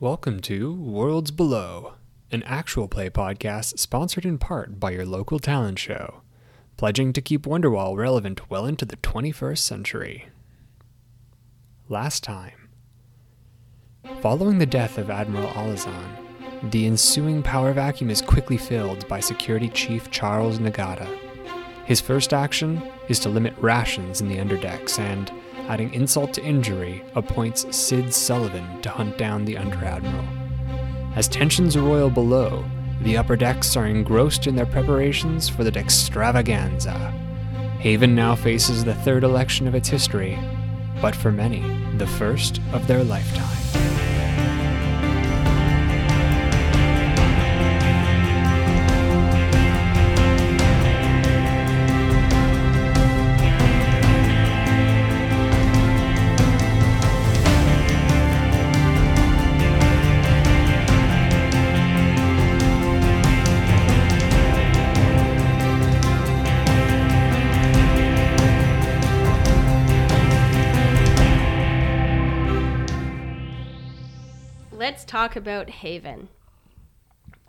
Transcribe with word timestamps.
Welcome 0.00 0.38
to 0.42 0.74
Worlds 0.74 1.32
Below, 1.32 1.94
an 2.30 2.44
actual 2.44 2.86
play 2.86 3.10
podcast 3.10 3.80
sponsored 3.80 4.24
in 4.24 4.38
part 4.38 4.78
by 4.78 4.92
your 4.92 5.04
local 5.04 5.40
talent 5.40 5.80
show, 5.80 6.20
pledging 6.76 7.12
to 7.14 7.20
keep 7.20 7.42
Wonderwall 7.42 7.96
relevant 7.96 8.48
well 8.48 8.64
into 8.64 8.84
the 8.84 8.98
21st 8.98 9.58
century. 9.58 10.28
Last 11.88 12.22
time. 12.22 12.68
Following 14.20 14.58
the 14.58 14.66
death 14.66 14.98
of 14.98 15.10
Admiral 15.10 15.48
Alazan, 15.48 16.70
the 16.70 16.86
ensuing 16.86 17.42
power 17.42 17.72
vacuum 17.72 18.08
is 18.08 18.22
quickly 18.22 18.56
filled 18.56 19.08
by 19.08 19.18
Security 19.18 19.68
Chief 19.68 20.12
Charles 20.12 20.60
Nagata. 20.60 21.08
His 21.86 22.00
first 22.00 22.32
action 22.32 22.80
is 23.08 23.18
to 23.18 23.28
limit 23.28 23.54
rations 23.58 24.20
in 24.20 24.28
the 24.28 24.36
underdecks 24.36 25.00
and, 25.00 25.32
adding 25.68 25.92
insult 25.94 26.32
to 26.34 26.44
injury, 26.44 27.04
appoints 27.14 27.64
Sid 27.76 28.12
Sullivan 28.12 28.80
to 28.82 28.90
hunt 28.90 29.18
down 29.18 29.44
the 29.44 29.56
Under 29.56 29.84
Admiral. 29.84 30.24
As 31.14 31.28
tensions 31.28 31.76
roil 31.76 32.10
below, 32.10 32.64
the 33.02 33.16
upper 33.16 33.36
decks 33.36 33.76
are 33.76 33.86
engrossed 33.86 34.46
in 34.46 34.56
their 34.56 34.66
preparations 34.66 35.48
for 35.48 35.62
the 35.64 35.72
Dextravaganza. 35.72 37.12
Haven 37.78 38.14
now 38.14 38.34
faces 38.34 38.84
the 38.84 38.94
third 38.94 39.22
election 39.22 39.68
of 39.68 39.74
its 39.74 39.88
history, 39.88 40.38
but 41.00 41.14
for 41.14 41.30
many, 41.30 41.62
the 41.98 42.06
first 42.06 42.60
of 42.72 42.86
their 42.86 43.04
lifetime. 43.04 43.87
Talk 75.08 75.34
about 75.36 75.68
Haven. 75.70 76.28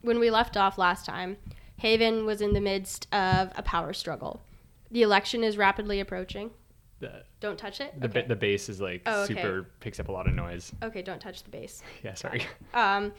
When 0.01 0.19
we 0.19 0.31
left 0.31 0.57
off 0.57 0.77
last 0.77 1.05
time, 1.05 1.37
Haven 1.77 2.25
was 2.25 2.41
in 2.41 2.53
the 2.53 2.61
midst 2.61 3.07
of 3.13 3.51
a 3.55 3.61
power 3.61 3.93
struggle. 3.93 4.41
The 4.89 5.01
election 5.03 5.43
is 5.43 5.57
rapidly 5.57 5.99
approaching. 5.99 6.51
The, 6.99 7.23
Don't 7.39 7.57
touch 7.57 7.79
it. 7.79 7.97
the, 7.99 8.07
okay. 8.09 8.25
the 8.27 8.35
bass 8.35 8.67
is 8.67 8.81
like 8.81 9.03
Oh, 9.05 9.23
okay. 9.23 9.35
super, 9.35 9.67
picks 9.79 9.99
up 9.99 10.09
a 10.09 10.11
lot 10.11 10.27
of 10.27 10.33
noise. 10.33 10.73
okay, 10.83 11.01
don't 11.01 11.21
touch 11.21 11.43
the 11.43 11.49
base. 11.49 11.81
Yeah, 12.03 12.13
sorry. 12.15 12.43
Um, 12.73 13.13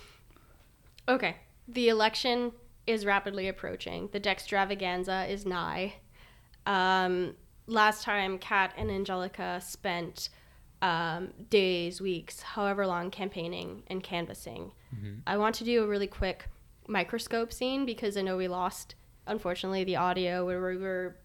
okay, 1.08 1.36
the 1.68 1.88
election 1.88 2.52
is 2.86 3.06
rapidly 3.06 3.48
approaching. 3.48 4.08
The 4.12 4.20
Dextravaganza 4.20 5.30
is 5.30 5.46
nigh. 5.46 5.94
Um, 6.66 7.36
last 7.66 8.02
time, 8.04 8.36
Kat 8.38 8.74
and 8.76 8.90
Angelica 8.90 9.60
spent 9.64 10.28
um, 10.82 11.32
days, 11.50 12.00
weeks, 12.00 12.40
however 12.40 12.86
long, 12.86 13.10
campaigning 13.10 13.82
and 13.88 14.02
canvassing. 14.02 14.72
I 15.26 15.36
want 15.36 15.54
to 15.56 15.64
do 15.64 15.84
a 15.84 15.86
really 15.86 16.06
quick 16.06 16.46
microscope 16.86 17.52
scene 17.52 17.86
because 17.86 18.16
I 18.16 18.22
know 18.22 18.36
we 18.36 18.48
lost, 18.48 18.94
unfortunately, 19.26 19.84
the 19.84 19.96
audio 19.96 20.44
where 20.44 20.60
we 20.60 20.76
were 20.76 21.16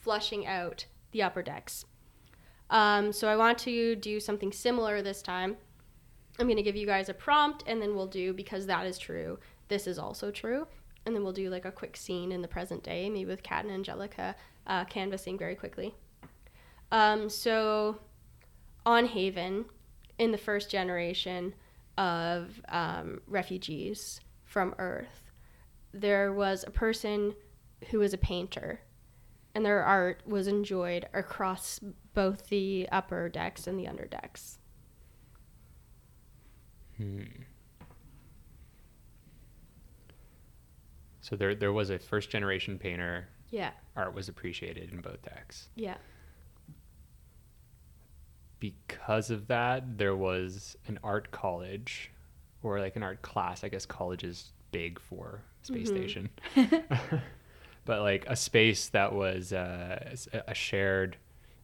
flushing 0.00 0.46
out 0.46 0.86
the 1.12 1.22
upper 1.22 1.42
decks. 1.42 1.84
Um, 2.70 3.12
so 3.12 3.28
I 3.28 3.36
want 3.36 3.58
to 3.58 3.96
do 3.96 4.20
something 4.20 4.52
similar 4.52 5.02
this 5.02 5.22
time. 5.22 5.56
I'm 6.38 6.46
going 6.46 6.56
to 6.56 6.62
give 6.62 6.76
you 6.76 6.86
guys 6.86 7.08
a 7.08 7.14
prompt 7.14 7.64
and 7.66 7.82
then 7.82 7.94
we'll 7.94 8.06
do, 8.06 8.32
because 8.32 8.66
that 8.66 8.86
is 8.86 8.98
true, 8.98 9.38
this 9.68 9.86
is 9.86 9.98
also 9.98 10.30
true. 10.30 10.66
And 11.04 11.14
then 11.14 11.22
we'll 11.24 11.32
do 11.32 11.50
like 11.50 11.64
a 11.64 11.72
quick 11.72 11.96
scene 11.96 12.30
in 12.32 12.42
the 12.42 12.48
present 12.48 12.82
day, 12.82 13.10
maybe 13.10 13.26
with 13.26 13.42
Kat 13.42 13.64
and 13.64 13.74
Angelica 13.74 14.36
uh, 14.66 14.84
canvassing 14.84 15.36
very 15.36 15.56
quickly. 15.56 15.94
Um, 16.92 17.28
so 17.28 17.98
on 18.84 19.06
Haven, 19.06 19.66
in 20.18 20.32
the 20.32 20.38
first 20.38 20.70
generation 20.70 21.54
of 21.98 22.60
um, 22.68 23.20
refugees 23.26 24.20
from 24.44 24.74
Earth, 24.78 25.30
there 25.92 26.32
was 26.32 26.64
a 26.66 26.70
person 26.70 27.34
who 27.90 27.98
was 27.98 28.12
a 28.14 28.18
painter, 28.18 28.80
and 29.54 29.64
their 29.64 29.82
art 29.82 30.22
was 30.26 30.46
enjoyed 30.46 31.06
across 31.12 31.80
both 32.14 32.48
the 32.48 32.88
upper 32.92 33.28
decks 33.28 33.66
and 33.66 33.78
the 33.78 33.86
under 33.88 34.06
decks. 34.06 34.58
Hmm. 36.96 37.22
So 41.20 41.36
there, 41.36 41.54
there 41.54 41.72
was 41.72 41.90
a 41.90 41.98
first 41.98 42.30
generation 42.30 42.78
painter. 42.78 43.28
Yeah, 43.50 43.70
Art 43.96 44.14
was 44.14 44.28
appreciated 44.28 44.92
in 44.92 45.00
both 45.00 45.22
decks. 45.22 45.68
yeah. 45.76 45.96
Because 48.62 49.30
of 49.30 49.48
that, 49.48 49.98
there 49.98 50.14
was 50.14 50.76
an 50.86 50.98
art 51.02 51.32
college, 51.32 52.12
or 52.62 52.78
like 52.78 52.94
an 52.94 53.02
art 53.02 53.20
class. 53.20 53.64
I 53.64 53.68
guess 53.68 53.84
college 53.84 54.22
is 54.22 54.52
big 54.70 55.00
for 55.00 55.42
space 55.62 55.90
Mhm. 55.90 55.96
station, 55.96 56.30
but 57.84 58.02
like 58.02 58.24
a 58.28 58.36
space 58.36 58.88
that 58.90 59.12
was 59.12 59.52
uh, 59.52 60.14
a 60.46 60.54
shared, 60.54 61.16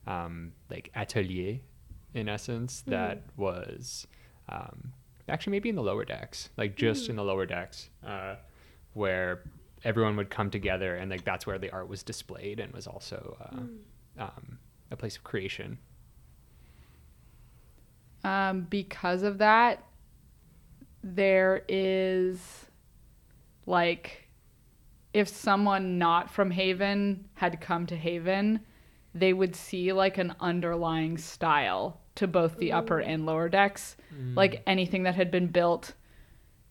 um, 0.09 0.53
like 0.71 0.91
atelier, 0.97 1.61
in 2.15 2.29
essence, 2.29 2.83
that 2.89 3.23
was 3.37 4.07
um, 4.49 4.93
actually 5.29 5.53
maybe 5.53 5.69
in 5.69 5.77
the 5.77 5.83
lower 5.83 6.05
decks, 6.05 6.51
like 6.57 6.75
just 6.75 7.09
in 7.09 7.15
the 7.17 7.23
lower 7.25 7.47
decks, 7.47 7.91
uh, 8.05 8.35
where 8.95 9.43
everyone 9.85 10.17
would 10.17 10.31
come 10.31 10.51
together 10.51 10.97
and 10.97 11.09
like 11.13 11.25
that's 11.25 11.47
where 11.47 11.59
the 11.59 11.71
art 11.71 11.89
was 11.89 12.03
displayed 12.03 12.59
and 12.59 12.73
was 12.73 12.89
also 12.89 13.37
uh, 13.41 14.25
um, 14.25 14.59
a 14.91 14.97
place 14.97 15.17
of 15.17 15.23
creation. 15.23 15.79
Um, 18.29 18.67
because 18.69 19.23
of 19.23 19.39
that, 19.39 19.83
there 21.03 21.65
is 21.69 22.67
like 23.67 24.29
if 25.13 25.29
someone 25.29 25.99
not 25.99 26.31
from 26.31 26.51
Haven 26.51 27.29
had 27.35 27.61
come 27.61 27.87
to 27.87 27.97
Haven, 27.97 28.61
they 29.15 29.33
would 29.33 29.57
see 29.57 29.93
like 29.93 30.19
an 30.19 30.35
underlying 30.41 31.17
style 31.19 32.01
to 32.17 32.27
both 32.27 32.57
the 32.59 32.73
upper 32.73 32.99
and 33.01 33.25
lower 33.27 33.49
decks. 33.49 33.97
Like 34.35 34.63
anything 34.67 35.05
that 35.05 35.15
had 35.15 35.31
been 35.31 35.47
built 35.47 35.95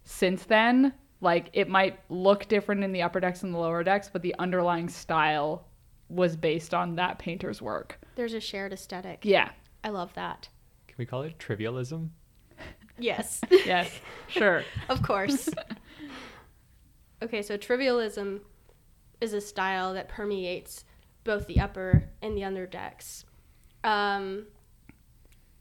since 0.04 0.44
then, 0.44 0.94
like 1.22 1.50
it 1.54 1.70
might 1.70 2.00
look 2.10 2.48
different 2.48 2.84
in 2.84 2.92
the 2.92 3.02
upper 3.02 3.20
decks 3.20 3.44
and 3.44 3.54
the 3.54 3.58
lower 3.58 3.84
decks, 3.84 4.10
but 4.12 4.22
the 4.22 4.36
underlying 4.40 4.90
style 4.90 5.68
was 6.10 6.36
based 6.36 6.74
on 6.74 6.96
that 6.96 7.20
painter's 7.20 7.62
work. 7.62 8.00
There's 8.16 8.34
a 8.34 8.40
shared 8.40 8.74
aesthetic. 8.74 9.20
Yeah. 9.24 9.50
I 9.84 9.90
love 9.90 10.14
that. 10.14 10.50
Can 10.98 11.04
we 11.04 11.06
call 11.06 11.22
it 11.22 11.38
trivialism? 11.38 12.10
Yes, 12.98 13.40
Yes. 13.52 13.92
sure. 14.30 14.64
of 14.90 15.04
course. 15.04 15.48
okay, 17.24 17.44
so 17.44 17.56
trivialism 17.56 18.40
is 19.22 19.34
a 19.34 19.40
style 19.40 19.94
that 19.94 20.10
permeates 20.10 20.86
both 21.24 21.46
the 21.46 21.60
upper 21.60 22.10
and 22.24 22.36
the 22.36 22.44
under 22.44 22.66
decks. 22.66 23.26
Um, 23.84 24.48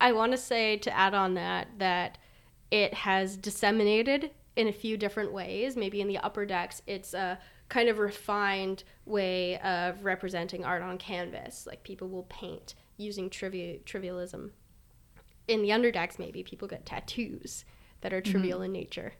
I 0.00 0.12
want 0.12 0.32
to 0.32 0.38
say 0.38 0.78
to 0.78 0.96
add 0.96 1.12
on 1.12 1.34
that 1.34 1.68
that 1.76 2.16
it 2.70 2.94
has 2.94 3.36
disseminated 3.36 4.30
in 4.56 4.68
a 4.68 4.72
few 4.72 4.96
different 4.96 5.34
ways. 5.34 5.76
Maybe 5.76 6.00
in 6.00 6.08
the 6.08 6.16
upper 6.16 6.46
decks, 6.46 6.80
it's 6.86 7.12
a 7.12 7.38
kind 7.68 7.90
of 7.90 7.98
refined 7.98 8.84
way 9.04 9.58
of 9.58 10.02
representing 10.02 10.64
art 10.64 10.80
on 10.80 10.96
canvas. 10.96 11.66
Like 11.66 11.82
people 11.82 12.08
will 12.08 12.22
paint 12.30 12.74
using 12.96 13.28
trivi- 13.28 13.82
trivialism. 13.84 14.52
In 15.48 15.62
the 15.62 15.68
underdecks, 15.70 16.18
maybe 16.18 16.42
people 16.42 16.66
get 16.68 16.84
tattoos 16.86 17.64
that 18.00 18.12
are 18.12 18.20
trivial 18.20 18.62
in 18.62 18.72
nature. 18.72 19.12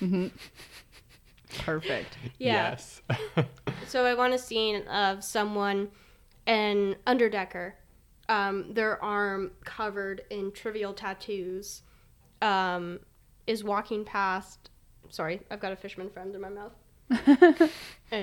Perfect. 1.58 2.16
Yeah. 2.38 2.70
Yes. 2.70 3.02
So 3.86 4.04
I 4.04 4.14
want 4.14 4.32
a 4.34 4.38
scene 4.38 4.86
of 4.86 5.24
someone, 5.24 5.88
an 6.46 6.94
underdecker, 7.08 7.72
um, 8.28 8.72
their 8.72 9.02
arm 9.02 9.50
covered 9.64 10.22
in 10.30 10.52
trivial 10.52 10.92
tattoos, 10.94 11.82
um, 12.40 13.00
is 13.48 13.64
walking 13.64 14.04
past. 14.04 14.70
Sorry, 15.08 15.40
I've 15.50 15.58
got 15.58 15.72
a 15.72 15.76
fisherman 15.76 16.08
friend 16.08 16.32
in 16.36 16.40
my 16.40 16.50
mouth, 16.50 16.72
and 17.10 17.70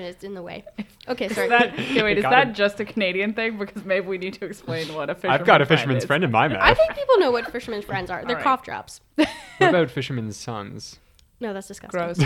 it's 0.04 0.24
in 0.24 0.34
the 0.34 0.42
way. 0.42 0.64
Okay, 1.08 1.24
Is 1.24 1.34
sorry. 1.36 1.48
that, 1.48 1.72
okay, 1.72 2.02
wait, 2.02 2.18
is 2.18 2.24
that 2.24 2.48
it. 2.48 2.52
just 2.52 2.78
a 2.80 2.84
Canadian 2.84 3.32
thing? 3.32 3.56
Because 3.56 3.82
maybe 3.86 4.06
we 4.06 4.18
need 4.18 4.34
to 4.34 4.44
explain 4.44 4.92
what 4.94 5.08
a 5.08 5.14
fisherman 5.14 5.32
I've 5.40 5.46
got 5.46 5.62
a 5.62 5.64
fisherman's 5.64 6.02
is. 6.02 6.06
friend 6.06 6.22
in 6.22 6.30
my 6.30 6.48
mouth. 6.48 6.58
I 6.60 6.74
think 6.74 6.94
people 6.94 7.16
know 7.18 7.30
what 7.30 7.50
fisherman's 7.50 7.86
friends 7.86 8.10
are. 8.10 8.22
They're 8.26 8.36
right. 8.36 8.44
cough 8.44 8.62
drops. 8.62 9.00
what 9.14 9.26
about 9.58 9.90
fisherman's 9.90 10.36
sons? 10.36 10.98
No, 11.40 11.54
that's 11.54 11.66
disgusting. 11.66 11.98
Gross. 11.98 12.18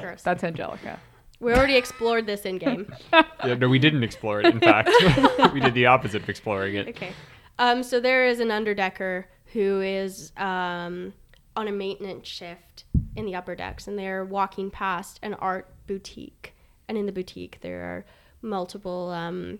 Gross. 0.00 0.22
That's 0.22 0.44
Angelica. 0.44 1.00
We 1.40 1.54
already 1.54 1.76
explored 1.76 2.26
this 2.26 2.42
in 2.42 2.58
game. 2.58 2.92
Yeah, 3.14 3.54
no, 3.54 3.66
we 3.68 3.78
didn't 3.78 4.02
explore 4.02 4.40
it. 4.40 4.46
In 4.46 4.60
fact, 4.60 4.90
we 5.54 5.60
did 5.60 5.72
the 5.72 5.86
opposite 5.86 6.24
of 6.24 6.28
exploring 6.28 6.74
it. 6.74 6.88
Okay. 6.88 7.12
Um, 7.58 7.82
so 7.82 7.98
there 7.98 8.26
is 8.26 8.40
an 8.40 8.48
underdecker 8.48 9.24
who 9.54 9.80
is 9.80 10.32
um, 10.36 11.14
on 11.56 11.66
a 11.66 11.72
maintenance 11.72 12.28
shift 12.28 12.84
in 13.18 13.26
the 13.26 13.34
upper 13.34 13.56
decks 13.56 13.88
and 13.88 13.98
they're 13.98 14.24
walking 14.24 14.70
past 14.70 15.18
an 15.22 15.34
art 15.34 15.68
boutique. 15.88 16.54
And 16.88 16.96
in 16.96 17.04
the 17.04 17.12
boutique, 17.12 17.58
there 17.60 17.82
are 17.82 18.04
multiple 18.40 19.10
um, 19.10 19.58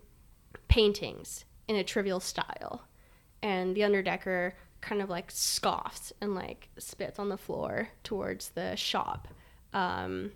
paintings 0.69 1.44
in 1.66 1.75
a 1.75 1.82
trivial 1.82 2.20
style. 2.20 2.82
And 3.43 3.75
the 3.75 3.81
underdecker 3.81 4.52
kind 4.81 5.02
of 5.02 5.10
like 5.10 5.32
scoffs 5.32 6.12
and 6.20 6.37
like 6.37 6.69
spits 6.78 7.19
on 7.19 7.31
the 7.31 7.37
floor 7.37 7.88
towards 8.05 8.50
the 8.50 8.76
shop 8.76 9.26
um, 9.72 10.31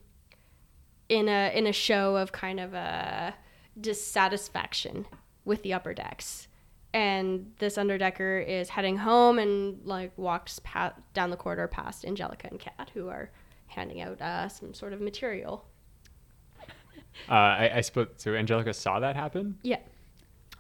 in 1.08 1.28
a 1.28 1.56
in 1.56 1.68
a 1.68 1.72
show 1.72 2.16
of 2.16 2.32
kind 2.32 2.58
of 2.58 2.74
a 2.74 3.34
dissatisfaction 3.80 5.06
with 5.44 5.62
the 5.62 5.72
upper 5.72 5.94
decks 5.94 6.48
and 6.94 7.52
this 7.58 7.76
underdecker 7.76 8.46
is 8.46 8.68
heading 8.68 8.96
home 8.98 9.38
and 9.38 9.80
like 9.84 10.12
walks 10.18 10.58
pa- 10.62 10.92
down 11.14 11.30
the 11.30 11.36
corridor 11.36 11.66
past 11.68 12.04
angelica 12.04 12.48
and 12.50 12.60
kat 12.60 12.90
who 12.94 13.08
are 13.08 13.30
handing 13.66 14.00
out 14.02 14.20
uh, 14.20 14.48
some 14.48 14.74
sort 14.74 14.92
of 14.92 15.00
material 15.00 15.64
Uh, 17.28 17.32
I, 17.34 17.70
I 17.76 17.80
suppose 17.82 18.08
so. 18.16 18.34
Angelica 18.34 18.72
saw 18.72 18.98
that 19.00 19.16
happen. 19.16 19.58
yeah 19.62 19.80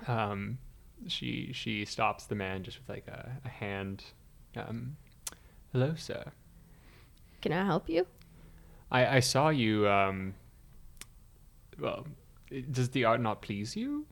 Um, 0.06 0.58
she 1.06 1.50
she 1.54 1.84
stops 1.84 2.26
the 2.26 2.34
man 2.34 2.62
just 2.62 2.78
with 2.78 2.88
like 2.88 3.06
a, 3.08 3.32
a 3.44 3.48
hand. 3.48 4.04
Um, 4.56 4.96
Hello, 5.72 5.94
sir. 5.96 6.24
can 7.40 7.52
i 7.52 7.64
help 7.64 7.88
you 7.88 8.06
I, 8.90 9.16
I 9.16 9.20
saw 9.20 9.48
you. 9.48 9.88
Um, 9.88 10.34
well, 11.80 12.06
does 12.70 12.90
the 12.90 13.06
art 13.06 13.22
not 13.22 13.40
please 13.40 13.74
you? 13.74 14.04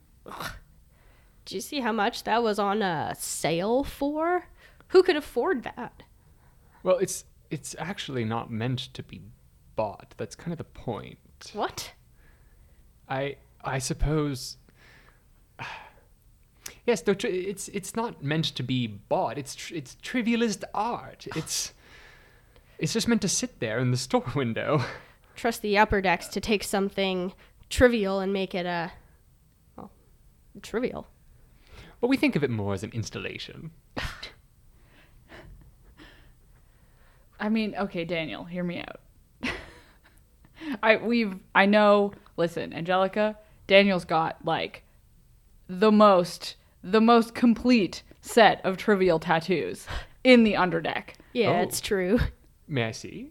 Do 1.44 1.54
you 1.54 1.60
see 1.60 1.80
how 1.80 1.92
much 1.92 2.24
that 2.24 2.42
was 2.42 2.58
on 2.58 2.82
a 2.82 3.14
sale 3.18 3.82
for 3.84 4.44
who 4.88 5.02
could 5.02 5.16
afford 5.16 5.62
that 5.64 6.02
Well, 6.82 6.98
it's 6.98 7.24
it's 7.50 7.74
actually 7.78 8.24
not 8.24 8.50
meant 8.50 8.78
to 8.94 9.02
be 9.02 9.20
bought. 9.76 10.14
That's 10.16 10.36
kind 10.36 10.52
of 10.52 10.58
the 10.58 10.64
point. 10.64 11.18
what 11.52 11.92
I 13.08 13.36
I 13.64 13.78
suppose. 13.78 14.56
Yes, 16.86 17.02
though 17.02 17.14
it's 17.22 17.68
it's 17.68 17.94
not 17.94 18.22
meant 18.22 18.46
to 18.56 18.62
be 18.62 18.86
bought. 18.86 19.36
It's 19.38 19.54
tr- 19.54 19.74
it's 19.74 19.96
trivialist 20.02 20.64
art. 20.74 21.26
It's 21.36 21.72
it's 22.78 22.92
just 22.94 23.06
meant 23.06 23.20
to 23.22 23.28
sit 23.28 23.60
there 23.60 23.78
in 23.78 23.90
the 23.90 23.96
store 23.96 24.24
window. 24.34 24.82
trust 25.36 25.62
the 25.62 25.76
upper 25.78 26.00
decks 26.00 26.26
to 26.28 26.40
take 26.40 26.64
something 26.64 27.32
trivial 27.68 28.20
and 28.20 28.32
make 28.32 28.54
it 28.54 28.66
a 28.66 28.92
well 29.76 29.90
trivial 30.62 31.06
But 32.00 32.08
we 32.08 32.16
think 32.16 32.34
of 32.36 32.42
it 32.44 32.50
more 32.50 32.72
as 32.74 32.82
an 32.82 32.90
installation. 32.92 33.70
I 37.38 37.48
mean, 37.48 37.74
okay, 37.78 38.04
Daniel, 38.04 38.44
hear 38.44 38.62
me 38.64 38.82
out. 38.82 39.00
I 40.82 40.96
we've 40.96 41.36
I 41.54 41.66
know. 41.66 42.12
Listen, 42.36 42.72
Angelica, 42.72 43.36
Daniel's 43.66 44.04
got 44.04 44.44
like 44.44 44.82
the 45.68 45.90
most 45.92 46.56
the 46.82 47.00
most 47.00 47.34
complete 47.34 48.02
set 48.20 48.64
of 48.64 48.76
trivial 48.76 49.18
tattoos 49.18 49.86
in 50.24 50.44
the 50.44 50.54
underdeck. 50.54 51.14
yeah 51.32 51.50
Oh. 51.50 51.62
it's 51.62 51.80
true 51.80 52.18
May 52.68 52.84
I 52.84 52.90
see? 52.92 53.30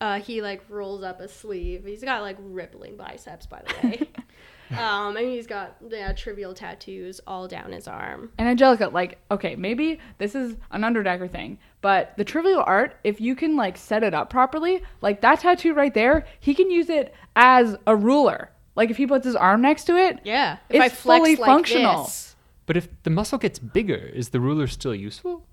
Uh, 0.00 0.20
he 0.20 0.42
like 0.42 0.62
rolls 0.68 1.02
up 1.02 1.20
a 1.20 1.28
sleeve. 1.28 1.84
He's 1.86 2.02
got 2.04 2.20
like 2.20 2.36
rippling 2.40 2.96
biceps, 2.96 3.46
by 3.46 3.62
the 3.66 3.88
way. 3.88 4.08
um, 4.70 5.16
and 5.16 5.26
he's 5.26 5.46
got 5.46 5.76
yeah, 5.88 6.12
trivial 6.12 6.54
tattoos 6.54 7.20
all 7.26 7.46
down 7.48 7.72
his 7.72 7.86
arm. 7.88 8.30
And 8.38 8.48
Angelica, 8.48 8.88
like, 8.88 9.18
okay, 9.30 9.56
maybe 9.56 9.98
this 10.18 10.34
is 10.34 10.56
an 10.70 10.82
underdecker 10.82 11.30
thing, 11.30 11.58
but 11.80 12.16
the 12.16 12.24
trivial 12.24 12.62
art, 12.66 12.96
if 13.04 13.20
you 13.20 13.34
can 13.36 13.56
like 13.56 13.76
set 13.76 14.02
it 14.02 14.14
up 14.14 14.30
properly, 14.30 14.82
like 15.00 15.20
that 15.20 15.40
tattoo 15.40 15.74
right 15.74 15.92
there, 15.94 16.24
he 16.40 16.54
can 16.54 16.70
use 16.70 16.88
it 16.88 17.14
as 17.36 17.76
a 17.86 17.94
ruler. 17.94 18.50
Like 18.76 18.90
if 18.90 18.96
he 18.96 19.06
puts 19.06 19.24
his 19.24 19.36
arm 19.36 19.60
next 19.62 19.84
to 19.84 19.96
it, 19.96 20.20
Yeah, 20.24 20.58
if 20.68 20.82
It's 20.82 20.94
fully 20.94 21.36
functional. 21.36 22.04
this, 22.04 22.34
But 22.66 22.76
if 22.76 22.88
the 23.04 23.10
muscle 23.10 23.38
gets 23.38 23.58
bigger, 23.58 23.94
is 24.14 24.30
the 24.30 24.40
ruler 24.40 24.66
still 24.66 24.94
useful? 24.94 25.46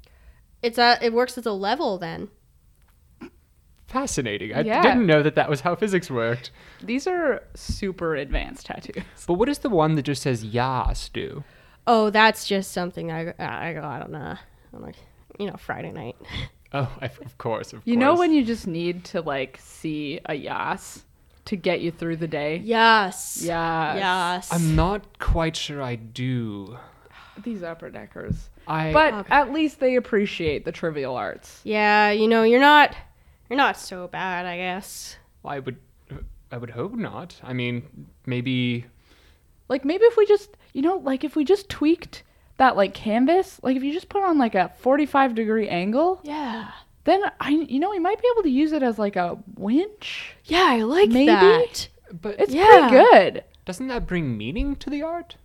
it's 0.63 0.77
a 0.77 0.97
it 1.01 1.11
works 1.11 1.37
as 1.39 1.45
a 1.47 1.51
level 1.51 1.97
then. 1.97 2.29
Fascinating. 3.91 4.53
I 4.55 4.61
Yeah. 4.61 4.81
didn't 4.81 5.05
know 5.05 5.21
that 5.21 5.35
that 5.35 5.49
was 5.49 5.61
how 5.61 5.75
physics 5.75 6.09
worked. 6.09 6.51
these 6.81 7.05
are 7.07 7.43
super 7.53 8.15
advanced 8.15 8.65
tattoos. 8.67 9.03
But 9.27 9.33
what 9.35 9.47
does 9.47 9.59
the 9.59 9.69
one 9.69 9.95
that 9.95 10.03
just 10.03 10.21
says 10.21 10.43
"Yas" 10.43 11.09
do? 11.09 11.43
Oh, 11.87 12.09
that's 12.09 12.47
just 12.47 12.71
something 12.71 13.11
I 13.11 13.25
go, 13.25 13.33
I 13.39 13.73
got 13.73 14.03
on 14.03 14.15
a 14.15 14.39
on 14.73 14.81
like 14.81 14.95
you 15.39 15.47
know 15.47 15.55
Friday 15.57 15.91
night. 15.91 16.15
Oh, 16.73 16.89
I, 17.01 17.07
of 17.07 17.37
course, 17.37 17.73
of 17.73 17.81
You 17.83 17.97
know 17.97 18.15
when 18.15 18.31
you 18.33 18.45
just 18.45 18.65
need 18.65 19.03
to 19.11 19.19
like 19.19 19.59
see 19.61 20.21
a 20.25 20.33
yas 20.35 21.03
to 21.43 21.57
get 21.57 21.81
you 21.81 21.91
through 21.91 22.15
the 22.15 22.29
day? 22.29 22.61
Yes. 22.63 23.41
Yes. 23.43 23.97
Yes. 23.97 24.53
I'm 24.53 24.73
not 24.73 25.19
quite 25.19 25.57
sure 25.57 25.81
I 25.81 25.95
do. 25.97 26.77
These 27.43 27.61
upper 27.61 27.89
deckers. 27.89 28.49
I 28.69 28.93
But 28.93 29.25
at 29.29 29.51
least 29.51 29.81
they 29.81 29.97
appreciate 29.97 30.63
the 30.63 30.71
trivial 30.71 31.17
arts. 31.17 31.59
Yeah, 31.65 32.11
you 32.11 32.29
know 32.29 32.43
you're 32.43 32.61
not 32.61 32.95
you're 33.51 33.57
not 33.57 33.77
so 33.77 34.07
bad, 34.07 34.45
I 34.45 34.55
guess. 34.55 35.17
I 35.43 35.59
would 35.59 35.75
I 36.51 36.57
would 36.57 36.69
hope 36.69 36.93
not. 36.93 37.35
I 37.43 37.51
mean, 37.53 38.07
maybe 38.25 38.85
Like 39.67 39.83
maybe 39.85 40.05
if 40.05 40.15
we 40.17 40.25
just, 40.25 40.55
you 40.73 40.81
know, 40.81 40.95
like 40.97 41.23
if 41.25 41.35
we 41.35 41.43
just 41.43 41.67
tweaked 41.69 42.23
that 42.57 42.75
like 42.77 42.93
canvas, 42.93 43.59
like 43.61 43.75
if 43.75 43.83
you 43.83 43.91
just 43.93 44.07
put 44.09 44.23
on 44.23 44.37
like 44.37 44.55
a 44.55 44.71
45 44.79 45.35
degree 45.35 45.67
angle, 45.67 46.19
Yeah. 46.23 46.69
then 47.03 47.21
I 47.41 47.49
you 47.49 47.79
know, 47.79 47.89
we 47.89 47.99
might 47.99 48.21
be 48.21 48.27
able 48.33 48.43
to 48.43 48.49
use 48.49 48.71
it 48.71 48.83
as 48.83 48.97
like 48.97 49.15
a 49.17 49.37
winch. 49.57 50.35
Yeah, 50.45 50.65
I 50.69 50.83
like 50.83 51.09
Maybe? 51.09 51.25
that. 51.27 51.89
but 52.21 52.39
It's 52.39 52.53
Yeah. 52.53 52.67
pretty 52.89 52.89
good. 53.31 53.43
doesn't 53.65 53.87
that 53.87 54.07
bring 54.07 54.37
meaning 54.37 54.75
to 54.77 54.89
the 54.89 55.01
art? 55.01 55.35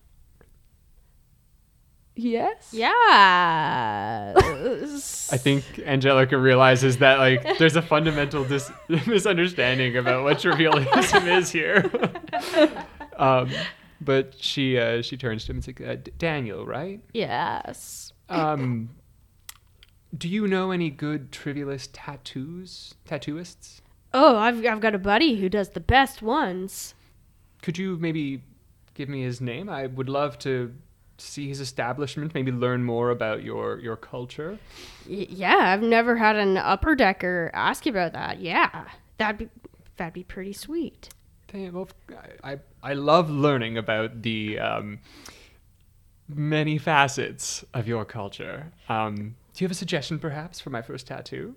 Yes. 2.19 2.69
Yeah. 2.73 4.33
I 4.37 5.37
think 5.37 5.65
Angelica 5.85 6.39
realizes 6.39 6.97
that 6.99 7.19
like 7.19 7.59
there's 7.59 7.77
a 7.77 7.83
fundamental 7.83 8.43
dis- 8.45 8.73
misunderstanding 9.07 9.97
about 9.99 10.25
what 10.25 10.39
trivialism 10.39 11.27
is 11.39 11.51
here. 11.51 11.91
um, 13.17 13.51
but 14.01 14.35
she 14.39 14.79
uh, 14.79 15.03
she 15.03 15.17
turns 15.19 15.45
to 15.45 15.53
him 15.53 15.57
and 15.59 15.65
says, 15.65 15.75
uh, 15.87 15.97
D- 16.03 16.13
"Daniel, 16.19 16.65
right? 16.67 17.01
yes. 17.13 18.13
Um, 18.29 18.91
do 20.17 20.29
you 20.29 20.47
know 20.49 20.71
any 20.71 20.91
good 20.91 21.31
trivialist 21.31 21.91
tattoos 21.93 22.95
tattooists? 23.07 23.81
Oh, 24.15 24.37
I've 24.37 24.65
I've 24.65 24.81
got 24.81 24.95
a 24.95 24.99
buddy 24.99 25.37
who 25.37 25.49
does 25.49 25.71
the 25.71 25.81
best 25.81 26.23
ones. 26.23 26.95
Could 27.63 27.77
you 27.79 27.99
maybe 27.99 28.43
give 28.95 29.09
me 29.09 29.23
his 29.23 29.41
name? 29.41 29.69
I 29.69 29.87
would 29.87 30.09
love 30.09 30.39
to 30.41 30.73
see 31.19 31.49
his 31.49 31.61
establishment, 31.61 32.35
maybe 32.35 32.53
learn 32.53 32.85
more 32.85 33.11
about 33.11 33.43
your 33.43 33.79
your 33.81 33.97
culture. 33.97 34.59
Yeah, 35.07 35.57
I've 35.57 35.83
never 35.83 36.17
had 36.17 36.37
an 36.37 36.57
upper 36.57 36.95
decker 36.95 37.51
ask 37.55 37.87
you 37.87 37.91
about 37.91 38.13
that. 38.13 38.41
Yeah, 38.41 38.87
that'd 39.19 39.39
be 39.39 39.49
that'd 39.97 40.15
be 40.15 40.25
pretty 40.25 40.53
sweet. 40.53 41.09
Damn, 41.53 41.75
well, 41.75 41.89
I, 42.43 42.53
I 42.53 42.59
I 42.83 42.93
love 42.95 43.31
learning 43.31 43.79
about 43.79 44.23
the 44.23 44.59
um, 44.59 44.99
many 46.29 46.79
facets 46.79 47.65
of 47.73 47.87
your 47.87 48.05
culture. 48.05 48.73
Um, 48.89 49.37
do 49.55 49.65
you 49.65 49.67
have 49.67 49.73
a 49.73 49.75
suggestion, 49.75 50.19
perhaps, 50.19 50.61
for 50.61 50.71
my 50.71 50.83
first 50.83 51.07
tattoo? 51.07 51.57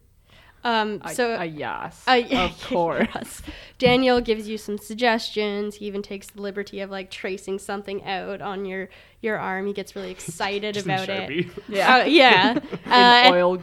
Um, 0.63 1.01
A, 1.05 1.13
so 1.15 1.35
a 1.35 1.45
yes. 1.45 2.03
Uh, 2.07 2.21
of 2.31 2.61
course. 2.67 3.07
yes. 3.15 3.41
Daniel 3.77 4.19
gives 4.19 4.47
you 4.49 4.57
some 4.57 4.77
suggestions. 4.77 5.75
He 5.75 5.85
even 5.85 6.01
takes 6.01 6.27
the 6.27 6.41
liberty 6.41 6.81
of 6.81 6.89
like 6.89 7.09
tracing 7.11 7.59
something 7.59 8.03
out 8.03 8.41
on 8.41 8.65
your 8.65 8.89
your 9.21 9.37
arm. 9.37 9.67
He 9.67 9.73
gets 9.73 9.95
really 9.95 10.11
excited 10.11 10.73
Just 10.73 10.85
about 10.85 11.09
it. 11.09 11.47
Yeah. 11.69 11.97
Uh, 12.01 12.05
yeah. 12.05 12.59
Uh, 12.85 13.31
oil 13.33 13.61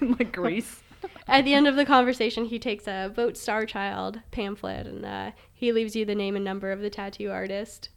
like 0.00 0.32
grease. 0.32 0.82
at 1.28 1.44
the 1.44 1.54
end 1.54 1.66
of 1.66 1.76
the 1.76 1.84
conversation, 1.86 2.44
he 2.44 2.58
takes 2.58 2.86
a 2.86 3.10
Vote 3.14 3.36
Star 3.36 3.64
Child 3.66 4.20
pamphlet 4.30 4.86
and 4.86 5.04
uh, 5.06 5.30
he 5.52 5.72
leaves 5.72 5.96
you 5.96 6.04
the 6.04 6.14
name 6.14 6.36
and 6.36 6.44
number 6.44 6.70
of 6.72 6.80
the 6.80 6.90
tattoo 6.90 7.30
artist. 7.30 7.88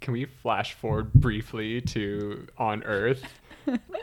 Can 0.00 0.12
we 0.12 0.24
flash 0.26 0.74
forward 0.74 1.12
briefly 1.14 1.80
to 1.80 2.46
on 2.58 2.82
Earth, 2.84 3.24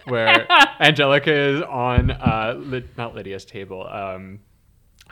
where 0.05 0.47
Angelica 0.79 1.33
is 1.33 1.61
on 1.63 2.11
uh, 2.11 2.55
Ly- 2.57 2.83
not 2.97 3.15
Lydia's 3.15 3.45
table. 3.45 3.87
Um, 3.87 4.39